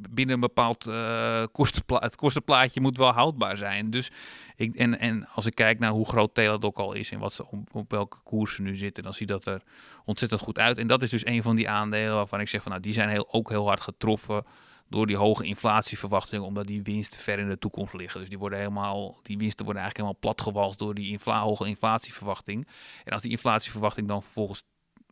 binnen 0.09 0.35
een 0.35 0.41
bepaald 0.41 0.85
uh, 0.85 1.43
het 1.87 2.15
kostenplaatje 2.15 2.81
moet 2.81 2.97
wel 2.97 3.11
houdbaar 3.11 3.57
zijn. 3.57 3.89
Dus 3.89 4.11
ik, 4.55 4.75
en, 4.75 4.99
en 4.99 5.27
als 5.27 5.45
ik 5.45 5.55
kijk 5.55 5.79
naar 5.79 5.91
hoe 5.91 6.07
groot 6.07 6.33
Teladoc 6.33 6.77
al 6.77 6.93
is 6.93 7.11
en 7.11 7.19
wat 7.19 7.33
ze, 7.33 7.45
op, 7.51 7.75
op 7.75 7.91
welke 7.91 8.17
koers 8.23 8.55
ze 8.55 8.61
nu 8.61 8.75
zitten, 8.75 9.03
dan 9.03 9.13
ziet 9.13 9.27
dat 9.27 9.45
er 9.45 9.61
ontzettend 10.05 10.41
goed 10.41 10.59
uit. 10.59 10.77
En 10.77 10.87
dat 10.87 11.01
is 11.01 11.09
dus 11.09 11.25
een 11.25 11.43
van 11.43 11.55
die 11.55 11.69
aandelen 11.69 12.15
waarvan 12.15 12.39
ik 12.39 12.47
zeg 12.47 12.61
van 12.61 12.71
nou, 12.71 12.83
die 12.83 12.93
zijn 12.93 13.09
heel, 13.09 13.27
ook 13.31 13.49
heel 13.49 13.67
hard 13.67 13.81
getroffen 13.81 14.43
door 14.89 15.07
die 15.07 15.17
hoge 15.17 15.45
inflatieverwachtingen, 15.45 16.45
omdat 16.45 16.67
die 16.67 16.83
winsten 16.83 17.19
ver 17.19 17.39
in 17.39 17.49
de 17.49 17.57
toekomst 17.57 17.93
liggen. 17.93 18.19
Dus 18.19 18.29
die 18.29 18.37
worden 18.37 18.59
helemaal, 18.59 19.19
die 19.23 19.37
winsten 19.37 19.65
worden 19.65 19.83
eigenlijk 19.83 20.09
helemaal 20.09 20.35
platgewalst 20.35 20.79
door 20.79 20.93
die 20.93 21.11
infla 21.11 21.41
hoge 21.41 21.67
inflatieverwachting. 21.67 22.67
En 23.03 23.13
als 23.13 23.21
die 23.21 23.31
inflatieverwachting 23.31 24.07
dan 24.07 24.23
vervolgens 24.23 24.63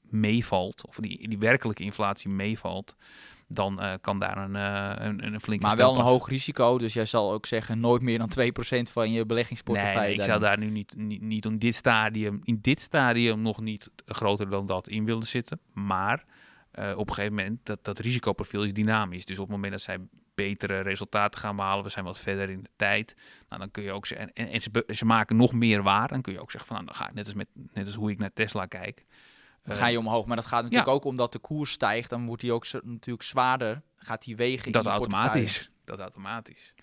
meevalt, 0.01 0.87
of 0.87 0.95
die, 0.95 1.27
die 1.27 1.37
werkelijke 1.37 1.83
inflatie 1.83 2.29
meevalt, 2.29 2.95
dan 3.47 3.83
uh, 3.83 3.93
kan 4.01 4.19
daar 4.19 4.37
een, 4.37 4.55
uh, 4.55 5.05
een, 5.07 5.33
een 5.33 5.41
flinke 5.41 5.65
Maar 5.65 5.77
wel 5.77 5.95
een 5.95 6.01
hoog 6.01 6.29
risico, 6.29 6.77
dus 6.77 6.93
jij 6.93 7.05
zal 7.05 7.31
ook 7.31 7.45
zeggen 7.45 7.79
nooit 7.79 8.01
meer 8.01 8.17
dan 8.17 8.29
2% 8.39 8.91
van 8.91 9.11
je 9.11 9.25
beleggingsportefeuille. 9.25 9.99
Nee, 10.01 10.15
ik 10.15 10.23
zou 10.23 10.39
daar 10.39 10.57
nu 10.57 10.69
niet, 10.69 10.93
niet, 10.97 11.21
niet 11.21 11.45
in 11.45 11.57
dit 11.57 11.75
stadium, 11.75 12.39
in 12.43 12.59
dit 12.61 12.81
stadium 12.81 13.41
nog 13.41 13.61
niet 13.61 13.89
groter 14.05 14.49
dan 14.49 14.65
dat 14.65 14.87
in 14.87 15.05
willen 15.05 15.27
zitten. 15.27 15.59
Maar 15.73 16.25
uh, 16.79 16.97
op 16.97 17.07
een 17.07 17.13
gegeven 17.13 17.35
moment, 17.35 17.59
dat, 17.63 17.83
dat 17.83 17.99
risicoprofiel 17.99 18.63
is 18.63 18.73
dynamisch. 18.73 19.25
Dus 19.25 19.39
op 19.39 19.45
het 19.45 19.55
moment 19.55 19.71
dat 19.71 19.81
zij 19.81 19.99
betere 20.35 20.79
resultaten 20.79 21.39
gaan 21.39 21.55
behalen, 21.55 21.83
we 21.83 21.89
zijn 21.89 22.05
wat 22.05 22.19
verder 22.19 22.49
in 22.49 22.63
de 22.63 22.69
tijd, 22.75 23.13
nou, 23.49 23.61
dan 23.61 23.71
kun 23.71 23.83
je 23.83 23.91
ook 23.91 24.05
zeggen, 24.05 24.33
en, 24.33 24.47
en 24.47 24.61
ze, 24.61 24.83
ze, 24.87 25.05
maken 25.05 25.35
nog 25.35 25.53
meer 25.53 25.83
waar, 25.83 26.07
dan 26.07 26.21
kun 26.21 26.33
je 26.33 26.41
ook 26.41 26.51
zeggen 26.51 26.69
van, 26.69 26.83
nou, 26.83 26.87
dan 26.87 27.01
ga 27.01 27.09
ik 27.09 27.15
net 27.15 27.25
als, 27.25 27.35
met, 27.35 27.47
net 27.73 27.85
als 27.85 27.95
hoe 27.95 28.11
ik 28.11 28.19
naar 28.19 28.33
Tesla 28.33 28.65
kijk. 28.65 29.03
Dan 29.63 29.75
ga 29.75 29.87
je 29.87 29.99
omhoog, 29.99 30.25
maar 30.25 30.35
dat 30.35 30.45
gaat 30.45 30.61
natuurlijk 30.61 30.89
ja. 30.89 30.93
ook 30.93 31.03
omdat 31.03 31.31
de 31.31 31.39
koers 31.39 31.71
stijgt, 31.71 32.09
dan 32.09 32.25
wordt 32.25 32.41
die 32.41 32.51
ook 32.51 32.65
natuurlijk 32.71 33.23
zwaarder, 33.23 33.81
gaat 33.95 34.23
die 34.23 34.35
wegen 34.35 34.71
Dat 34.71 34.85
automatisch, 34.85 35.71
dat 35.83 35.99
automatisch. 35.99 36.73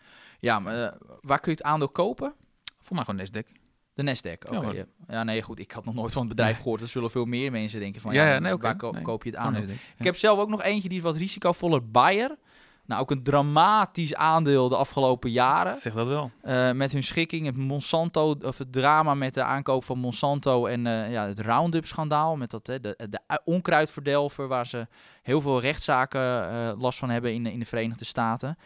Ja, 0.41 0.59
maar 0.59 0.77
uh, 0.77 0.93
waar 1.21 1.41
kun 1.41 1.53
je 1.53 1.57
het 1.59 1.67
aandeel 1.67 1.89
kopen? 1.89 2.35
Voor 2.81 2.97
mij 2.97 3.05
gewoon 3.05 3.27
Nasdaq. 3.27 3.64
De 3.95 4.03
Nasdaq, 4.03 4.47
oké. 4.47 4.57
Okay. 4.57 4.75
Ja, 4.75 4.85
ja, 5.09 5.23
nee, 5.23 5.43
goed. 5.43 5.59
Ik 5.59 5.73
had 5.73 5.85
nog 5.85 5.95
nooit 5.95 6.13
van 6.13 6.27
het 6.27 6.37
bedrijf 6.37 6.57
gehoord. 6.57 6.81
Er 6.81 6.89
zullen 6.89 7.11
veel 7.11 7.25
meer 7.25 7.51
mensen 7.51 7.81
denken 7.81 8.01
van, 8.01 8.15
ja, 8.15 8.33
ja, 8.33 8.39
nee, 8.39 8.51
waar 8.51 8.55
okay. 8.55 8.77
ko 8.77 8.91
nee. 8.91 9.03
koop 9.03 9.25
je 9.25 9.31
het 9.31 9.39
aan? 9.39 9.57
Ik 9.97 10.05
heb 10.05 10.17
zelf 10.17 10.39
ook 10.39 10.49
nog 10.49 10.63
eentje 10.63 10.89
die 10.89 10.99
is 10.99 11.05
wat 11.05 11.17
risicovoller. 11.17 11.91
Bayer. 11.91 12.37
Nou, 12.87 13.01
ook 13.01 13.11
een 13.11 13.23
dramatisch 13.23 14.15
aandeel 14.15 14.69
de 14.69 14.77
afgelopen 14.77 15.31
jaren. 15.31 15.81
Zeg 15.81 15.95
dat 15.95 16.07
wel. 16.07 16.31
Uh, 16.45 16.73
met 16.73 16.93
hun 16.93 17.03
schikking, 17.03 17.47
het 17.47 17.57
Monsanto, 17.57 18.35
of 18.43 18.59
het 18.59 18.73
drama 18.73 19.15
met 19.15 19.35
de 19.35 19.43
aankoop 19.43 19.85
van 19.85 19.99
Monsanto 19.99 20.67
en 20.67 20.87
uh, 20.87 21.13
ja, 21.13 21.27
het 21.27 21.39
Roundup-schandaal. 21.39 22.37
Met 22.37 22.51
dat, 22.51 22.67
hè, 22.67 22.81
de, 22.81 23.09
de 23.11 23.41
onkruidverdelver, 23.45 24.49
waar 24.49 24.67
ze 24.67 24.87
heel 25.23 25.41
veel 25.41 25.61
rechtszaken 25.61 26.21
uh, 26.21 26.73
last 26.79 26.99
van 26.99 27.11
hebben 27.11 27.33
in, 27.33 27.47
in 27.47 27.59
de 27.59 27.65
Verenigde 27.65 28.05
Staten. 28.05 28.59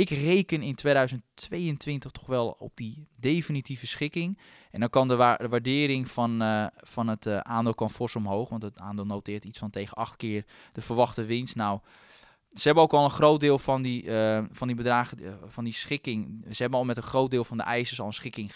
Ik 0.00 0.10
reken 0.10 0.62
in 0.62 0.74
2022 0.74 2.10
toch 2.10 2.26
wel 2.26 2.56
op 2.58 2.72
die 2.74 3.08
definitieve 3.18 3.86
schikking. 3.86 4.38
En 4.70 4.80
dan 4.80 4.90
kan 4.90 5.08
de, 5.08 5.16
wa 5.16 5.36
de 5.36 5.48
waardering 5.48 6.08
van, 6.08 6.42
uh, 6.42 6.66
van 6.76 7.08
het 7.08 7.26
uh, 7.26 7.38
aandeel 7.38 7.74
kan 7.74 7.90
fors 7.90 8.16
omhoog. 8.16 8.48
Want 8.48 8.62
het 8.62 8.78
aandeel 8.78 9.06
noteert 9.06 9.44
iets 9.44 9.58
van 9.58 9.70
tegen 9.70 9.96
acht 9.96 10.16
keer 10.16 10.44
de 10.72 10.80
verwachte 10.80 11.24
winst. 11.24 11.56
Nou, 11.56 11.80
ze 12.52 12.62
hebben 12.62 12.82
ook 12.82 12.92
al 12.92 13.04
een 13.04 13.10
groot 13.10 13.40
deel 13.40 13.58
van 13.58 13.82
die, 13.82 14.04
uh, 14.04 14.44
van 14.52 14.66
die 14.66 14.76
bedragen, 14.76 15.38
van 15.48 15.64
die 15.64 15.72
schikking. 15.72 16.44
Ze 16.50 16.62
hebben 16.62 16.78
al 16.78 16.84
met 16.84 16.96
een 16.96 17.02
groot 17.02 17.30
deel 17.30 17.44
van 17.44 17.56
de 17.56 17.62
eisen 17.62 17.98
al 17.98 18.06
een 18.06 18.12
schikking 18.12 18.52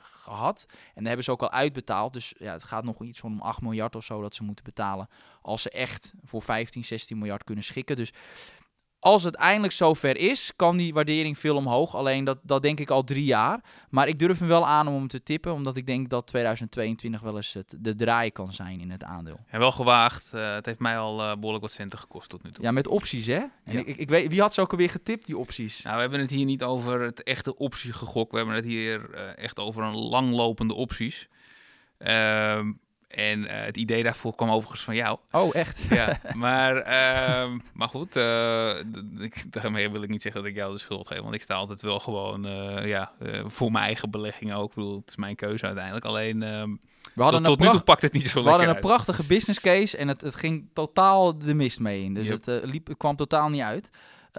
gehad. 0.00 0.66
En 0.68 0.94
daar 0.94 1.06
hebben 1.06 1.24
ze 1.24 1.30
ook 1.30 1.42
al 1.42 1.50
uitbetaald. 1.50 2.12
Dus 2.12 2.34
ja, 2.38 2.52
het 2.52 2.64
gaat 2.64 2.84
nog 2.84 3.02
iets 3.02 3.22
om 3.22 3.40
8 3.40 3.60
miljard 3.60 3.96
of 3.96 4.04
zo 4.04 4.22
dat 4.22 4.34
ze 4.34 4.44
moeten 4.44 4.64
betalen. 4.64 5.08
Als 5.42 5.62
ze 5.62 5.70
echt 5.70 6.12
voor 6.24 6.42
15, 6.42 6.84
16 6.84 7.18
miljard 7.18 7.44
kunnen 7.44 7.64
schikken. 7.64 7.96
Dus 7.96 8.12
als 9.00 9.24
het 9.24 9.34
eindelijk 9.34 9.72
zover 9.72 10.16
is, 10.16 10.52
kan 10.56 10.76
die 10.76 10.94
waardering 10.94 11.38
veel 11.38 11.56
omhoog. 11.56 11.94
Alleen 11.94 12.24
dat, 12.24 12.38
dat 12.42 12.62
denk 12.62 12.80
ik 12.80 12.90
al 12.90 13.04
drie 13.04 13.24
jaar. 13.24 13.60
Maar 13.90 14.08
ik 14.08 14.18
durf 14.18 14.38
hem 14.38 14.48
wel 14.48 14.66
aan 14.66 14.88
om 14.88 14.94
hem 14.94 15.08
te 15.08 15.22
tippen, 15.22 15.52
omdat 15.52 15.76
ik 15.76 15.86
denk 15.86 16.08
dat 16.08 16.26
2022 16.26 17.20
wel 17.20 17.36
eens 17.36 17.52
het, 17.52 17.76
de 17.78 17.94
draai 17.94 18.30
kan 18.30 18.52
zijn 18.52 18.80
in 18.80 18.90
het 18.90 19.04
aandeel. 19.04 19.40
En 19.46 19.58
wel 19.58 19.70
gewaagd. 19.70 20.30
Uh, 20.34 20.54
het 20.54 20.66
heeft 20.66 20.78
mij 20.78 20.98
al 20.98 21.20
uh, 21.20 21.34
behoorlijk 21.34 21.62
wat 21.62 21.72
centen 21.72 21.98
gekost 21.98 22.28
tot 22.28 22.42
nu 22.42 22.52
toe. 22.52 22.64
Ja, 22.64 22.70
met 22.70 22.88
opties 22.88 23.26
hè? 23.26 23.40
En 23.64 23.72
ja. 23.72 23.78
ik, 23.78 23.96
ik, 23.96 24.08
weet, 24.08 24.28
wie 24.28 24.40
had 24.40 24.54
ze 24.54 24.60
ook 24.60 24.70
alweer 24.70 24.90
getipt, 24.90 25.26
die 25.26 25.38
opties? 25.38 25.82
Nou, 25.82 25.94
we 25.94 26.00
hebben 26.00 26.20
het 26.20 26.30
hier 26.30 26.44
niet 26.44 26.62
over 26.62 27.00
het 27.00 27.22
echte 27.22 27.56
optiegegok. 27.56 28.30
We 28.30 28.36
hebben 28.36 28.54
het 28.54 28.64
hier 28.64 29.08
uh, 29.14 29.38
echt 29.38 29.58
over 29.58 29.82
een 29.82 29.96
langlopende 29.96 30.74
opties. 30.74 31.28
Ehm 31.98 32.70
en 33.10 33.40
uh, 33.40 33.50
het 33.50 33.76
idee 33.76 34.02
daarvoor 34.02 34.34
kwam 34.34 34.50
overigens 34.50 34.82
van 34.82 34.94
jou. 34.94 35.18
Oh, 35.30 35.54
echt? 35.54 35.80
Ja, 35.90 36.20
maar, 36.34 36.76
uh, 36.76 37.52
maar 37.72 37.88
goed, 37.88 38.16
uh, 38.16 38.78
ik, 39.18 39.52
daarmee 39.52 39.90
wil 39.90 40.02
ik 40.02 40.08
niet 40.08 40.22
zeggen 40.22 40.40
dat 40.40 40.50
ik 40.50 40.56
jou 40.56 40.72
de 40.72 40.78
schuld 40.78 41.06
geef. 41.06 41.20
Want 41.20 41.34
ik 41.34 41.42
sta 41.42 41.54
altijd 41.54 41.82
wel 41.82 42.00
gewoon 42.00 42.46
uh, 42.46 42.86
ja, 42.86 43.12
voor 43.44 43.72
mijn 43.72 43.84
eigen 43.84 44.10
beleggingen 44.10 44.56
ook. 44.56 44.68
Ik 44.68 44.74
bedoel, 44.74 44.96
het 44.96 45.08
is 45.08 45.16
mijn 45.16 45.36
keuze 45.36 45.66
uiteindelijk. 45.66 46.04
Alleen, 46.04 46.42
ehm, 46.42 46.70
we 47.14 47.22
hadden 47.22 47.42
tot, 47.42 47.58
tot 47.58 47.66
nu 47.66 47.72
toe 47.72 47.80
pakt 47.80 48.02
het 48.02 48.12
niet 48.12 48.26
zo 48.26 48.42
We 48.42 48.48
hadden 48.48 48.68
een 48.68 48.80
prachtige 48.80 49.24
business 49.24 49.60
case 49.60 49.96
en 49.96 50.08
het, 50.08 50.20
het 50.20 50.34
ging 50.34 50.68
totaal 50.72 51.38
de 51.38 51.54
mist 51.54 51.80
mee 51.80 52.02
in. 52.02 52.14
Dus 52.14 52.26
yep. 52.26 52.44
het, 52.44 52.64
liep, 52.64 52.86
het 52.86 52.96
kwam 52.96 53.16
totaal 53.16 53.48
niet 53.48 53.62
uit. 53.62 53.90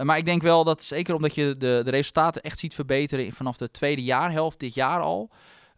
maar 0.02 0.18
ik 0.18 0.24
denk 0.24 0.42
wel 0.42 0.64
dat, 0.64 0.82
zeker 0.82 1.14
omdat 1.14 1.34
je 1.34 1.54
de, 1.58 1.80
de 1.84 1.90
resultaten 1.90 2.42
echt 2.42 2.58
ziet 2.58 2.74
verbeteren 2.74 3.32
vanaf 3.32 3.56
de 3.56 3.70
tweede 3.70 4.02
jaarhelft 4.02 4.58
dit 4.58 4.74
jaar 4.74 5.00
al... 5.00 5.30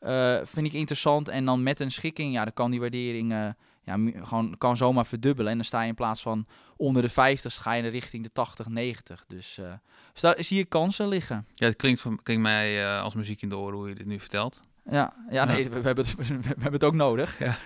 Uh, 0.05 0.37
vind 0.43 0.67
ik 0.67 0.73
interessant. 0.73 1.29
En 1.29 1.45
dan 1.45 1.63
met 1.63 1.81
een 1.81 1.93
schikking, 1.93 2.33
ja, 2.33 2.45
dan 2.45 2.53
kan 2.53 2.71
die 2.71 2.81
waardering 2.81 3.33
uh, 3.33 3.49
ja, 3.83 3.99
gewoon 4.23 4.55
kan 4.59 4.77
zomaar 4.77 5.07
verdubbelen. 5.07 5.51
En 5.51 5.57
dan 5.57 5.67
sta 5.67 5.83
je 5.83 5.89
in 5.89 5.95
plaats 5.95 6.23
van 6.23 6.47
onder 6.77 7.03
de 7.03 7.09
50, 7.09 7.55
ga 7.55 7.73
je 7.73 7.89
richting 7.89 8.23
de 8.23 8.33
80, 8.33 8.69
90. 8.69 9.25
Dus, 9.29 9.59
uh, 9.59 9.73
dus 10.13 10.21
daar 10.21 10.37
zie 10.39 10.57
je 10.57 10.65
kansen 10.65 11.09
liggen. 11.09 11.47
Ja, 11.55 11.67
het 11.67 11.77
klinkt, 11.77 12.01
voor, 12.01 12.23
klinkt 12.23 12.43
mij 12.43 12.99
als 12.99 13.15
muziek 13.15 13.43
in 13.43 13.49
de 13.49 13.57
oren 13.57 13.79
hoe 13.79 13.89
je 13.89 13.95
dit 13.95 14.07
nu 14.07 14.21
vertelt. 14.21 14.61
Ja, 14.91 15.15
ja 15.31 15.45
nee, 15.45 15.65
we, 15.65 15.81
we, 15.81 15.87
hebben 15.87 16.05
het, 16.05 16.17
we 16.29 16.49
hebben 16.49 16.73
het 16.73 16.85
ook 16.85 16.95
nodig. 16.95 17.39
Ja. 17.39 17.57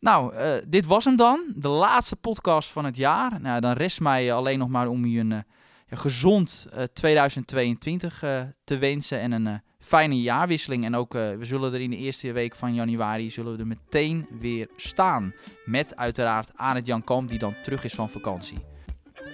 Nou, 0.00 0.34
dit 0.66 0.86
was 0.86 1.04
hem 1.04 1.16
dan. 1.16 1.52
De 1.54 1.68
laatste 1.68 2.16
podcast 2.16 2.70
van 2.70 2.84
het 2.84 2.96
jaar. 2.96 3.40
Nou, 3.40 3.60
dan 3.60 3.72
rest 3.72 4.00
mij 4.00 4.32
alleen 4.32 4.58
nog 4.58 4.68
maar 4.68 4.88
om 4.88 5.04
je 5.04 5.20
een 5.20 5.44
gezond 5.90 6.68
2022 6.92 8.18
te 8.64 8.78
wensen 8.78 9.20
en 9.20 9.32
een 9.32 9.62
fijne 9.88 10.20
jaarwisseling. 10.20 10.84
En 10.84 10.96
ook 10.96 11.14
uh, 11.14 11.30
we 11.32 11.44
zullen 11.44 11.74
er 11.74 11.80
in 11.80 11.90
de 11.90 11.96
eerste 11.96 12.32
week 12.32 12.54
van 12.54 12.74
januari 12.74 13.30
zullen 13.30 13.52
we 13.52 13.58
er 13.58 13.66
meteen 13.66 14.26
weer 14.40 14.68
staan. 14.76 15.34
Met 15.64 15.96
uiteraard 15.96 16.50
Arend 16.56 16.86
Jan 16.86 17.04
Kamp 17.04 17.28
die 17.28 17.38
dan 17.38 17.54
terug 17.62 17.84
is 17.84 17.94
van 17.94 18.10
vakantie. 18.10 18.58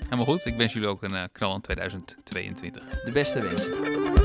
Helemaal 0.03 0.25
goed. 0.25 0.45
Ik 0.45 0.57
wens 0.57 0.73
jullie 0.73 0.89
ook 0.89 1.03
een 1.03 1.13
uh, 1.13 1.23
knal 1.33 1.55
in 1.55 1.61
2022. 1.61 3.03
De 3.05 3.13
beste 3.13 3.43
wensen. 3.43 4.24